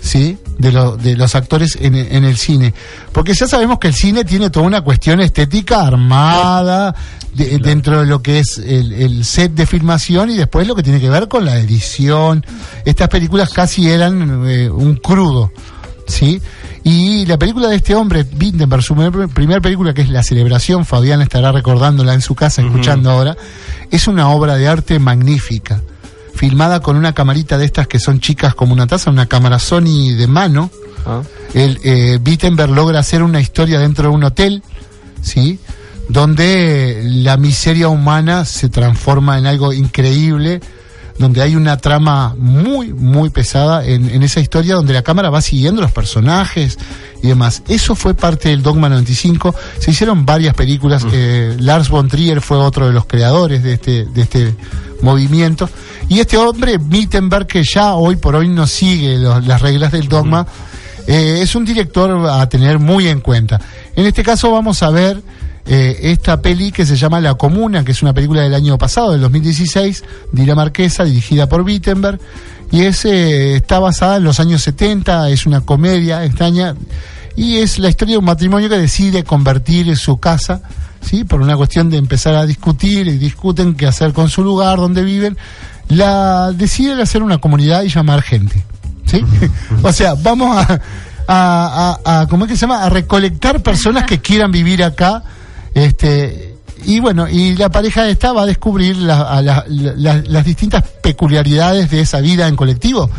¿sí?, 0.00 0.38
de, 0.58 0.72
lo- 0.72 0.96
de 0.96 1.16
los 1.16 1.34
actores 1.34 1.76
en, 1.80 1.94
en 1.94 2.24
el 2.24 2.36
cine. 2.36 2.74
Porque 3.12 3.32
ya 3.34 3.46
sabemos 3.46 3.78
que 3.78 3.88
el 3.88 3.94
cine 3.94 4.24
tiene 4.24 4.50
toda 4.50 4.66
una 4.66 4.80
cuestión 4.82 5.20
estética 5.20 5.86
armada 5.86 6.94
de- 7.34 7.58
dentro 7.58 8.00
de 8.00 8.06
lo 8.06 8.20
que 8.22 8.40
es 8.40 8.58
el, 8.58 8.92
el 8.92 9.24
set 9.24 9.52
de 9.52 9.66
filmación 9.66 10.30
y 10.30 10.36
después 10.36 10.66
lo 10.66 10.74
que 10.74 10.82
tiene 10.82 11.00
que 11.00 11.10
ver 11.10 11.28
con 11.28 11.44
la 11.44 11.58
edición. 11.58 12.44
Estas 12.84 13.08
películas 13.08 13.50
casi 13.52 13.88
eran 13.88 14.44
eh, 14.48 14.68
un 14.70 14.96
crudo. 14.96 15.52
¿sí? 16.06 16.40
Y 16.84 17.26
la 17.26 17.36
película 17.38 17.68
de 17.68 17.76
este 17.76 17.94
hombre, 17.94 18.24
Wittenberg, 18.40 18.82
su 18.82 18.94
primer, 18.94 19.28
primer 19.28 19.60
película, 19.60 19.92
que 19.92 20.00
es 20.02 20.08
La 20.08 20.22
Celebración, 20.22 20.86
Fabián 20.86 21.20
estará 21.20 21.52
recordándola 21.52 22.14
en 22.14 22.22
su 22.22 22.34
casa, 22.34 22.62
escuchando 22.62 23.10
ahora, 23.10 23.36
es 23.90 24.08
una 24.08 24.30
obra 24.30 24.54
de 24.56 24.68
arte 24.68 24.98
magnífica, 24.98 25.82
filmada 26.38 26.80
con 26.80 26.96
una 26.96 27.12
camarita 27.12 27.58
de 27.58 27.64
estas 27.64 27.88
que 27.88 27.98
son 27.98 28.20
chicas 28.20 28.54
como 28.54 28.72
una 28.72 28.86
taza, 28.86 29.10
una 29.10 29.26
cámara 29.26 29.58
Sony 29.58 30.14
de 30.16 30.26
mano. 30.28 30.70
Ah. 31.04 31.22
El, 31.52 31.80
eh, 31.82 32.18
Wittenberg 32.24 32.70
logra 32.70 33.00
hacer 33.00 33.22
una 33.24 33.40
historia 33.40 33.80
dentro 33.80 34.08
de 34.08 34.14
un 34.14 34.22
hotel, 34.22 34.62
¿sí? 35.20 35.58
Donde 36.08 37.02
la 37.04 37.36
miseria 37.36 37.88
humana 37.88 38.44
se 38.44 38.68
transforma 38.68 39.36
en 39.38 39.46
algo 39.46 39.72
increíble, 39.72 40.60
donde 41.18 41.42
hay 41.42 41.56
una 41.56 41.76
trama 41.78 42.36
muy, 42.38 42.92
muy 42.94 43.30
pesada 43.30 43.84
en, 43.84 44.08
en 44.08 44.22
esa 44.22 44.38
historia, 44.38 44.76
donde 44.76 44.92
la 44.94 45.02
cámara 45.02 45.30
va 45.30 45.40
siguiendo 45.40 45.82
los 45.82 45.90
personajes 45.90 46.78
y 47.20 47.26
demás. 47.26 47.62
Eso 47.66 47.96
fue 47.96 48.14
parte 48.14 48.50
del 48.50 48.62
Dogma 48.62 48.88
95. 48.88 49.54
Se 49.80 49.90
hicieron 49.90 50.24
varias 50.24 50.54
películas. 50.54 51.04
eh, 51.12 51.56
Lars 51.58 51.88
von 51.88 52.08
Trier 52.08 52.40
fue 52.40 52.58
otro 52.58 52.86
de 52.86 52.92
los 52.92 53.06
creadores 53.06 53.64
de 53.64 53.72
este, 53.72 54.04
de 54.04 54.22
este 54.22 54.54
movimiento. 55.02 55.68
Y 56.08 56.20
este 56.20 56.36
hombre, 56.36 56.78
Mittenberg, 56.78 57.46
que 57.46 57.62
ya 57.64 57.94
hoy 57.94 58.16
por 58.16 58.34
hoy 58.36 58.48
no 58.48 58.66
sigue 58.66 59.18
los- 59.18 59.46
las 59.46 59.60
reglas 59.60 59.92
del 59.92 60.08
dogma, 60.08 60.46
eh, 61.06 61.40
es 61.42 61.54
un 61.54 61.64
director 61.64 62.26
a 62.30 62.48
tener 62.48 62.78
muy 62.78 63.08
en 63.08 63.20
cuenta. 63.20 63.60
En 63.94 64.06
este 64.06 64.22
caso 64.22 64.50
vamos 64.50 64.82
a 64.82 64.90
ver 64.90 65.22
eh, 65.70 66.10
esta 66.10 66.40
peli 66.40 66.72
que 66.72 66.86
se 66.86 66.96
llama 66.96 67.20
La 67.20 67.34
Comuna, 67.34 67.84
que 67.84 67.92
es 67.92 68.00
una 68.00 68.14
película 68.14 68.40
del 68.40 68.54
año 68.54 68.78
pasado, 68.78 69.12
del 69.12 69.20
2016, 69.20 70.02
Marquesa, 70.56 71.04
dirigida 71.04 71.46
por 71.46 71.60
Wittenberg, 71.60 72.18
y 72.70 72.84
es, 72.84 73.04
eh, 73.04 73.56
está 73.56 73.78
basada 73.78 74.16
en 74.16 74.24
los 74.24 74.40
años 74.40 74.62
70, 74.62 75.28
es 75.28 75.44
una 75.44 75.60
comedia 75.60 76.24
extraña, 76.24 76.74
y 77.36 77.56
es 77.56 77.78
la 77.78 77.90
historia 77.90 78.14
de 78.14 78.18
un 78.20 78.24
matrimonio 78.24 78.70
que 78.70 78.78
decide 78.78 79.24
convertir 79.24 79.94
su 79.98 80.16
casa, 80.16 80.62
¿sí? 81.02 81.24
por 81.24 81.40
una 81.40 81.56
cuestión 81.56 81.90
de 81.90 81.96
empezar 81.98 82.34
a 82.34 82.46
discutir, 82.46 83.06
y 83.08 83.18
discuten 83.18 83.74
qué 83.74 83.86
hacer 83.86 84.12
con 84.12 84.28
su 84.28 84.42
lugar, 84.44 84.78
donde 84.78 85.02
viven, 85.02 85.36
la 85.88 86.52
deciden 86.52 87.00
hacer 87.00 87.22
una 87.22 87.38
comunidad 87.38 87.82
y 87.82 87.88
llamar 87.88 88.22
gente. 88.22 88.62
¿sí? 89.06 89.24
o 89.82 89.92
sea, 89.92 90.14
vamos 90.14 90.56
a, 90.56 90.80
a, 91.26 91.98
a- 92.06 92.20
a- 92.20 92.26
¿cómo 92.28 92.44
es 92.44 92.50
que 92.50 92.56
se 92.56 92.62
llama? 92.62 92.84
A 92.84 92.90
recolectar 92.90 93.62
personas 93.62 94.04
que 94.04 94.20
quieran 94.20 94.50
vivir 94.50 94.82
acá, 94.84 95.22
este, 95.74 96.56
y 96.84 97.00
bueno, 97.00 97.28
y 97.28 97.56
la 97.56 97.70
pareja 97.70 98.08
esta 98.08 98.32
va 98.32 98.42
a 98.42 98.46
descubrir 98.46 98.96
la- 98.96 99.22
a 99.22 99.42
la- 99.42 99.64
la- 99.68 100.22
las 100.26 100.44
distintas 100.44 100.84
peculiaridades 101.02 101.90
de 101.90 102.00
esa 102.00 102.20
vida 102.20 102.46
en 102.48 102.56
colectivo. 102.56 103.10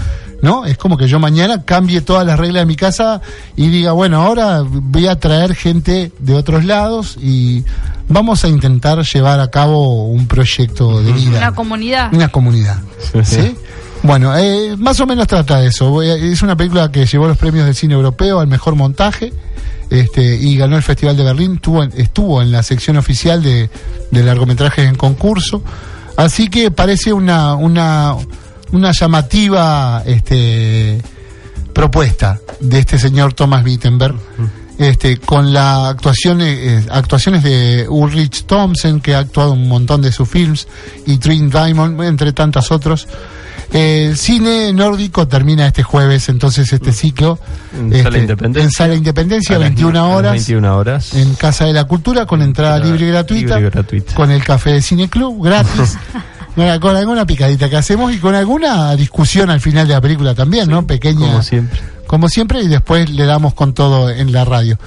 ¿No? 0.41 0.65
Es 0.65 0.77
como 0.77 0.97
que 0.97 1.07
yo 1.07 1.19
mañana 1.19 1.63
cambie 1.63 2.01
todas 2.01 2.25
las 2.25 2.39
reglas 2.39 2.61
de 2.61 2.65
mi 2.65 2.75
casa 2.75 3.21
y 3.55 3.67
diga, 3.67 3.91
bueno, 3.91 4.21
ahora 4.21 4.63
voy 4.65 5.07
a 5.07 5.19
traer 5.19 5.53
gente 5.53 6.11
de 6.19 6.33
otros 6.33 6.63
lados 6.63 7.17
y 7.21 7.65
vamos 8.07 8.43
a 8.43 8.47
intentar 8.47 9.01
llevar 9.03 9.39
a 9.39 9.49
cabo 9.49 10.05
un 10.05 10.27
proyecto 10.27 11.01
de 11.01 11.11
vida. 11.11 11.37
Una 11.37 11.53
comunidad. 11.53 12.13
Una 12.13 12.29
comunidad. 12.29 12.77
¿sí? 13.23 13.55
Bueno, 14.01 14.35
eh, 14.37 14.75
más 14.77 14.99
o 14.99 15.05
menos 15.05 15.27
trata 15.27 15.59
de 15.59 15.67
eso. 15.67 16.01
Es 16.01 16.41
una 16.41 16.55
película 16.55 16.91
que 16.91 17.05
llevó 17.05 17.27
los 17.27 17.37
premios 17.37 17.65
del 17.65 17.75
cine 17.75 17.93
europeo 17.93 18.39
al 18.39 18.47
mejor 18.47 18.75
montaje 18.75 19.33
este, 19.89 20.35
y 20.35 20.55
ganó 20.55 20.77
el 20.77 20.83
Festival 20.83 21.17
de 21.17 21.23
Berlín. 21.23 21.55
Estuvo 21.55 21.83
en, 21.83 21.91
estuvo 21.97 22.41
en 22.41 22.51
la 22.51 22.63
sección 22.63 22.97
oficial 22.97 23.43
de, 23.43 23.69
de 24.11 24.23
largometrajes 24.23 24.87
en 24.87 24.95
concurso. 24.95 25.63
Así 26.17 26.49
que 26.49 26.71
parece 26.71 27.13
una, 27.13 27.55
una, 27.55 28.15
una 28.71 28.91
llamativa 28.91 30.03
este, 30.05 31.01
propuesta 31.73 32.39
de 32.59 32.79
este 32.79 32.97
señor 32.97 33.33
Thomas 33.33 33.63
Wittenberg. 33.65 34.15
Este, 34.77 35.17
con 35.17 35.51
la 35.51 35.89
actuación, 35.89 36.39
eh, 36.41 36.85
actuaciones 36.89 37.43
de 37.43 37.85
Ulrich 37.89 38.45
Thompson, 38.45 39.01
que 39.01 39.13
ha 39.13 39.19
actuado 39.19 39.51
un 39.51 39.67
montón 39.67 40.01
de 40.01 40.09
sus 40.11 40.29
films, 40.29 40.67
y 41.05 41.17
Trin 41.17 41.49
Diamond, 41.49 42.01
entre 42.03 42.31
tantos 42.31 42.71
otros. 42.71 43.05
Eh, 43.73 44.07
El 44.09 44.17
cine 44.17 44.71
nórdico 44.71 45.27
termina 45.27 45.67
este 45.67 45.83
jueves, 45.83 46.29
entonces 46.29 46.71
este 46.71 46.93
ciclo. 46.93 47.39
En 47.77 47.87
este, 47.87 48.03
Sala 48.03 48.17
Independencia. 48.19 48.63
En 48.63 48.71
Sala 48.71 48.95
Independencia, 48.95 49.55
A 49.57 49.59
las 49.59 49.69
21 49.69 49.99
a 49.99 50.07
las 50.07 50.17
horas. 50.17 50.31
21 50.31 50.77
horas. 50.77 51.13
En 51.13 51.35
Casa 51.35 51.65
de 51.65 51.73
la 51.73 51.83
Cultura, 51.83 52.25
con 52.25 52.41
entrada 52.41 52.79
libre 52.79 53.05
y 53.05 53.09
gratuita. 53.09 53.55
libre 53.55 53.67
y 53.67 53.71
gratuita. 53.71 54.15
Con 54.15 54.31
el 54.31 54.43
café 54.45 54.71
de 54.71 54.81
Cine 54.81 55.09
Club, 55.09 55.43
gratis. 55.43 55.97
Con 56.79 56.95
alguna 56.95 57.25
picadita 57.25 57.69
que 57.69 57.77
hacemos 57.77 58.13
y 58.13 58.17
con 58.17 58.35
alguna 58.35 58.95
discusión 58.95 59.49
al 59.49 59.61
final 59.61 59.87
de 59.87 59.93
la 59.93 60.01
película 60.01 60.35
también, 60.35 60.69
¿no? 60.69 60.85
Pequeña. 60.85 61.27
Como 61.27 61.43
siempre. 61.43 61.79
Como 62.07 62.29
siempre, 62.29 62.61
y 62.61 62.67
después 62.67 63.09
le 63.09 63.25
damos 63.25 63.53
con 63.53 63.73
todo 63.73 64.09
en 64.09 64.31
la 64.31 64.45
radio. 64.45 64.77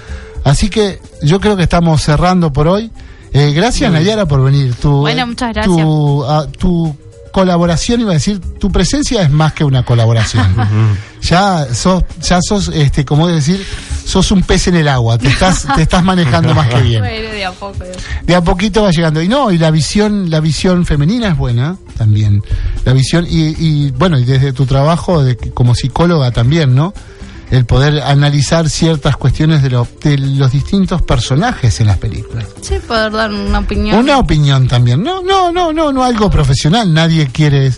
Así 0.44 0.68
que 0.68 1.00
yo 1.22 1.40
creo 1.40 1.56
que 1.56 1.62
estamos 1.62 2.02
cerrando 2.02 2.52
por 2.52 2.68
hoy. 2.68 2.90
Eh, 3.32 3.52
gracias, 3.52 3.90
Nayara, 3.90 4.26
por 4.26 4.42
venir. 4.44 4.74
Tu, 4.74 4.90
Bueno, 4.90 5.26
muchas 5.26 5.54
gracias. 5.54 5.76
Tu, 5.76 6.24
ah, 6.24 6.46
tu 6.58 6.96
colaboración, 7.32 8.00
iba 8.00 8.10
a 8.10 8.14
decir, 8.14 8.40
tu 8.40 8.70
presencia 8.70 9.22
es 9.22 9.30
más 9.30 9.52
que 9.52 9.64
una 9.64 9.84
colaboración. 9.84 10.46
ya 11.22 11.66
sos, 11.74 12.04
ya 12.20 12.38
sos, 12.40 12.68
este, 12.68 13.04
como 13.04 13.26
decir, 13.26 13.64
sos 14.04 14.30
un 14.30 14.42
pez 14.42 14.68
en 14.68 14.76
el 14.76 14.88
agua. 14.88 15.18
Te 15.18 15.28
estás, 15.28 15.66
te 15.74 15.82
estás 15.82 16.04
manejando 16.04 16.54
más 16.54 16.68
que 16.68 16.80
bien 16.82 17.00
Bueno, 17.00 17.30
de 17.30 17.44
a 17.44 17.52
poco. 17.52 17.84
de 18.24 18.34
a 18.34 18.40
poquito 18.42 18.82
va 18.82 18.90
llegando 18.90 19.22
y 19.22 19.28
no 19.28 19.50
y 19.50 19.58
la 19.58 19.70
visión 19.70 20.30
la 20.30 20.40
visión 20.40 20.86
femenina 20.86 21.28
es 21.28 21.36
buena 21.36 21.76
también 21.96 22.42
la 22.84 22.92
visión 22.92 23.26
y, 23.28 23.54
y, 23.58 23.90
bueno 23.92 24.18
y 24.18 24.24
desde 24.24 24.52
tu 24.52 24.66
trabajo 24.66 25.22
de, 25.24 25.36
como 25.36 25.74
psicóloga 25.74 26.30
también 26.30 26.74
no 26.74 26.94
el 27.52 27.64
poder 27.66 28.00
analizar 28.02 28.68
ciertas 28.68 29.16
cuestiones 29.16 29.62
de, 29.62 29.70
lo- 29.70 29.86
de 30.02 30.18
los 30.18 30.50
distintos 30.50 31.02
personajes 31.02 31.78
en 31.80 31.86
las 31.86 31.98
películas. 31.98 32.46
Sí, 32.62 32.74
poder 32.88 33.12
dar 33.12 33.30
una 33.30 33.60
opinión. 33.60 33.98
una 33.98 34.18
opinión 34.18 34.66
también. 34.66 35.02
No 35.02 35.22
no 35.22 35.52
no 35.52 35.72
no 35.72 35.92
no 35.92 36.02
algo 36.02 36.28
profesional. 36.30 36.92
Nadie 36.92 37.28
quiere 37.28 37.70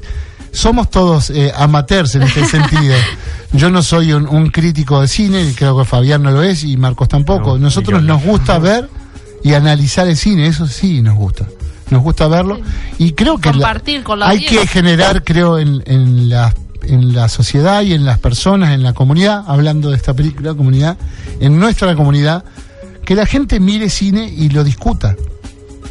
somos 0.52 0.88
todos 0.90 1.30
eh, 1.30 1.52
amateurs 1.56 2.14
en 2.14 2.22
este 2.22 2.44
sentido. 2.46 2.94
Yo 3.52 3.68
no 3.70 3.82
soy 3.82 4.12
un, 4.12 4.26
un 4.28 4.50
crítico 4.50 5.00
de 5.00 5.08
cine 5.08 5.52
creo 5.56 5.76
que 5.76 5.84
Fabián 5.84 6.22
no 6.22 6.30
lo 6.30 6.42
es 6.42 6.64
y 6.64 6.76
Marcos 6.76 7.08
tampoco. 7.08 7.54
No, 7.54 7.64
nosotros 7.64 8.02
nos 8.02 8.22
gusta 8.22 8.58
ver 8.60 8.88
y 9.42 9.54
analizar 9.54 10.06
el 10.08 10.16
cine 10.16 10.46
eso 10.46 10.66
sí 10.68 11.02
nos 11.02 11.16
gusta. 11.16 11.46
Nos 11.90 12.02
gusta 12.02 12.28
verlo. 12.28 12.60
Y 12.98 13.12
creo 13.12 13.38
que 13.38 13.48
la- 13.48 13.54
Compartir 13.54 14.02
con 14.04 14.20
la 14.20 14.28
hay 14.28 14.46
que 14.46 14.66
generar 14.68 15.22
creo 15.24 15.58
en, 15.58 15.82
en 15.86 16.28
la 16.30 16.54
en 16.88 17.14
la 17.14 17.28
sociedad 17.28 17.82
y 17.82 17.92
en 17.92 18.04
las 18.04 18.18
personas 18.18 18.72
en 18.72 18.82
la 18.82 18.92
comunidad 18.92 19.44
hablando 19.46 19.90
de 19.90 19.96
esta 19.96 20.14
película 20.14 20.54
comunidad 20.54 20.96
en 21.40 21.58
nuestra 21.58 21.94
comunidad 21.94 22.44
que 23.04 23.14
la 23.14 23.26
gente 23.26 23.60
mire 23.60 23.90
cine 23.90 24.32
y 24.34 24.48
lo 24.48 24.64
discuta 24.64 25.16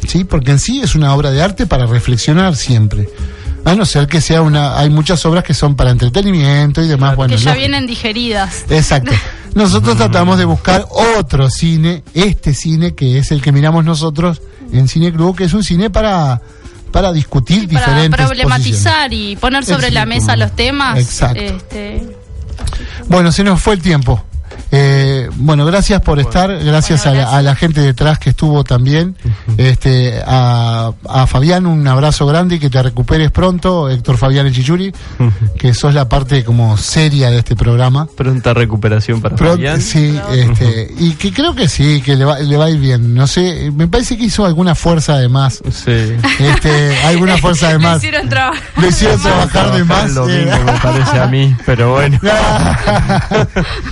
sí 0.06 0.24
porque 0.24 0.52
en 0.52 0.58
sí 0.58 0.80
es 0.80 0.94
una 0.94 1.14
obra 1.14 1.30
de 1.30 1.42
arte 1.42 1.66
para 1.66 1.86
reflexionar 1.86 2.56
siempre 2.56 3.08
a 3.64 3.74
no 3.74 3.86
ser 3.86 4.06
que 4.06 4.20
sea 4.20 4.42
una 4.42 4.78
hay 4.78 4.90
muchas 4.90 5.24
obras 5.26 5.44
que 5.44 5.54
son 5.54 5.74
para 5.74 5.90
entretenimiento 5.90 6.82
y 6.82 6.88
demás 6.88 7.16
bueno 7.16 7.34
que 7.34 7.40
ya 7.40 7.54
vienen 7.54 7.86
digeridas. 7.86 8.64
Exacto. 8.68 9.12
Nosotros 9.54 9.96
tratamos 9.96 10.36
de 10.36 10.44
buscar 10.44 10.84
otro 11.18 11.48
cine, 11.48 12.02
este 12.12 12.54
cine 12.54 12.94
que 12.94 13.18
es 13.18 13.30
el 13.30 13.40
que 13.40 13.52
miramos 13.52 13.84
nosotros 13.84 14.42
en 14.72 14.88
Cine 14.88 15.12
Club, 15.12 15.36
que 15.36 15.44
es 15.44 15.54
un 15.54 15.62
cine 15.62 15.90
para, 15.90 16.42
para 16.94 17.12
discutir 17.12 17.68
Para 17.68 17.86
diferentes 17.86 18.24
problematizar 18.24 19.12
y 19.12 19.34
poner 19.34 19.64
sobre 19.64 19.90
la 19.90 20.06
mesa 20.06 20.36
los 20.36 20.54
temas. 20.54 20.96
Exacto. 20.96 21.40
Este. 21.40 22.06
Bueno, 23.08 23.32
se 23.32 23.42
nos 23.42 23.60
fue 23.60 23.74
el 23.74 23.82
tiempo. 23.82 24.24
Eh, 24.76 25.28
bueno, 25.36 25.64
gracias 25.66 26.00
por 26.00 26.18
estar, 26.18 26.50
gracias, 26.64 27.04
Bueno, 27.04 27.20
a, 27.20 27.24
la, 27.32 27.38
a 27.38 27.42
la 27.42 27.54
gente 27.54 27.80
detrás 27.80 28.18
que 28.18 28.30
estuvo 28.30 28.64
también, 28.64 29.14
este, 29.56 30.20
a, 30.26 30.90
a 31.08 31.26
Fabián 31.28 31.66
un 31.66 31.86
abrazo 31.86 32.26
grande 32.26 32.56
y 32.56 32.58
que 32.58 32.70
te 32.70 32.82
recuperes 32.82 33.30
pronto, 33.30 33.88
Héctor 33.88 34.16
Fabián 34.16 34.48
Echichuri, 34.48 34.92
que 35.56 35.74
sos 35.74 35.94
la 35.94 36.08
parte 36.08 36.42
como 36.44 36.76
seria 36.76 37.30
de 37.30 37.38
este 37.38 37.54
programa. 37.54 38.08
Pronta 38.16 38.52
recuperación 38.52 39.20
para 39.20 39.36
Pronto, 39.36 39.54
Fabián. 39.56 39.80
sí, 39.80 40.18
este, 40.32 40.92
y 40.98 41.12
que 41.12 41.32
creo 41.32 41.54
que 41.54 41.68
sí, 41.68 42.02
que 42.04 42.16
le 42.16 42.24
va, 42.24 42.40
le 42.40 42.56
va 42.56 42.64
a 42.64 42.70
ir 42.70 42.80
bien. 42.80 43.14
No 43.14 43.28
sé, 43.28 43.70
me 43.72 43.86
parece 43.86 44.16
que 44.16 44.24
hizo 44.24 44.44
alguna 44.44 44.74
fuerza 44.74 45.18
de 45.18 45.28
más. 45.28 45.62
Sí. 45.70 46.14
Este, 46.40 46.98
alguna 47.04 47.36
fuerza 47.38 47.68
de 47.68 47.74
lo 47.78 47.80
más. 47.80 47.98
hicieron 47.98 48.28
trabajar. 48.28 48.62
Lo 48.76 48.88
hicieron 48.88 49.20
trabajar 49.22 49.72
de 49.72 49.84
más. 49.84 50.10
Lo 50.14 50.28
eh. 50.28 50.44
mismo 50.46 50.64
me 50.72 50.78
parece 50.80 51.18
a 51.20 51.26
mí, 51.28 51.54
pero 51.64 51.92
bueno. 51.92 52.18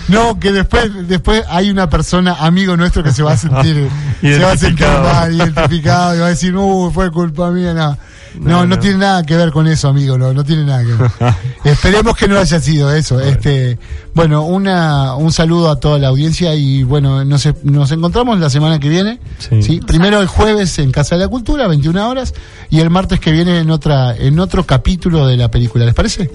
No, 0.08 0.38
que 0.38 0.52
después, 0.52 0.71
después 1.06 1.44
hay 1.48 1.70
una 1.70 1.88
persona, 1.88 2.36
amigo 2.40 2.76
nuestro, 2.76 3.02
que 3.02 3.12
se 3.12 3.22
va 3.22 3.32
a 3.32 3.36
sentir, 3.36 3.88
se 4.20 4.38
va 4.38 4.52
a 4.52 4.56
sentir 4.56 4.86
Identificado. 4.86 5.02
mal, 5.02 5.34
identificado, 5.34 6.16
y 6.16 6.18
va 6.20 6.26
a 6.26 6.30
decir, 6.30 6.56
uh, 6.56 6.90
fue 6.92 7.10
culpa 7.10 7.50
mía, 7.50 7.74
no. 7.74 7.96
No, 8.40 8.60
no, 8.60 8.66
no. 8.66 8.78
tiene 8.78 8.96
nada 8.96 9.22
que 9.24 9.36
ver 9.36 9.50
con 9.52 9.66
eso, 9.66 9.88
amigo, 9.88 10.16
no, 10.16 10.32
no 10.32 10.42
tiene 10.42 10.64
nada 10.64 10.82
que 10.82 10.94
ver. 10.94 11.10
Esperemos 11.64 12.16
que 12.16 12.28
no 12.28 12.38
haya 12.38 12.60
sido 12.60 12.90
eso. 12.90 13.20
Este, 13.20 13.78
bueno, 14.14 14.44
una, 14.44 15.16
un 15.16 15.32
saludo 15.32 15.70
a 15.70 15.78
toda 15.78 15.98
la 15.98 16.08
audiencia 16.08 16.54
y 16.54 16.82
bueno, 16.82 17.26
nos, 17.26 17.46
nos 17.62 17.92
encontramos 17.92 18.40
la 18.40 18.48
semana 18.48 18.78
que 18.80 18.88
viene. 18.88 19.20
Sí. 19.38 19.62
¿sí? 19.62 19.80
Primero 19.86 20.20
el 20.20 20.28
jueves 20.28 20.78
en 20.78 20.92
Casa 20.92 21.16
de 21.16 21.22
la 21.22 21.28
Cultura, 21.28 21.68
21 21.68 22.08
horas, 22.08 22.32
y 22.70 22.80
el 22.80 22.88
martes 22.88 23.20
que 23.20 23.32
viene 23.32 23.58
en 23.58 23.70
otra, 23.70 24.16
en 24.16 24.38
otro 24.38 24.64
capítulo 24.64 25.26
de 25.26 25.36
la 25.36 25.50
película. 25.50 25.84
¿Les 25.84 25.94
parece? 25.94 26.30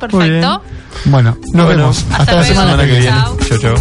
Perfecto. 0.00 0.62
Bueno, 1.04 1.36
nos 1.52 1.66
Bueno, 1.66 1.68
vemos. 1.68 1.98
Hasta, 2.10 2.16
hasta 2.22 2.36
la 2.36 2.42
semana 2.44 2.76
que 2.78 2.86
viene. 2.86 3.06
Chao. 3.06 3.36
Chau, 3.60 3.74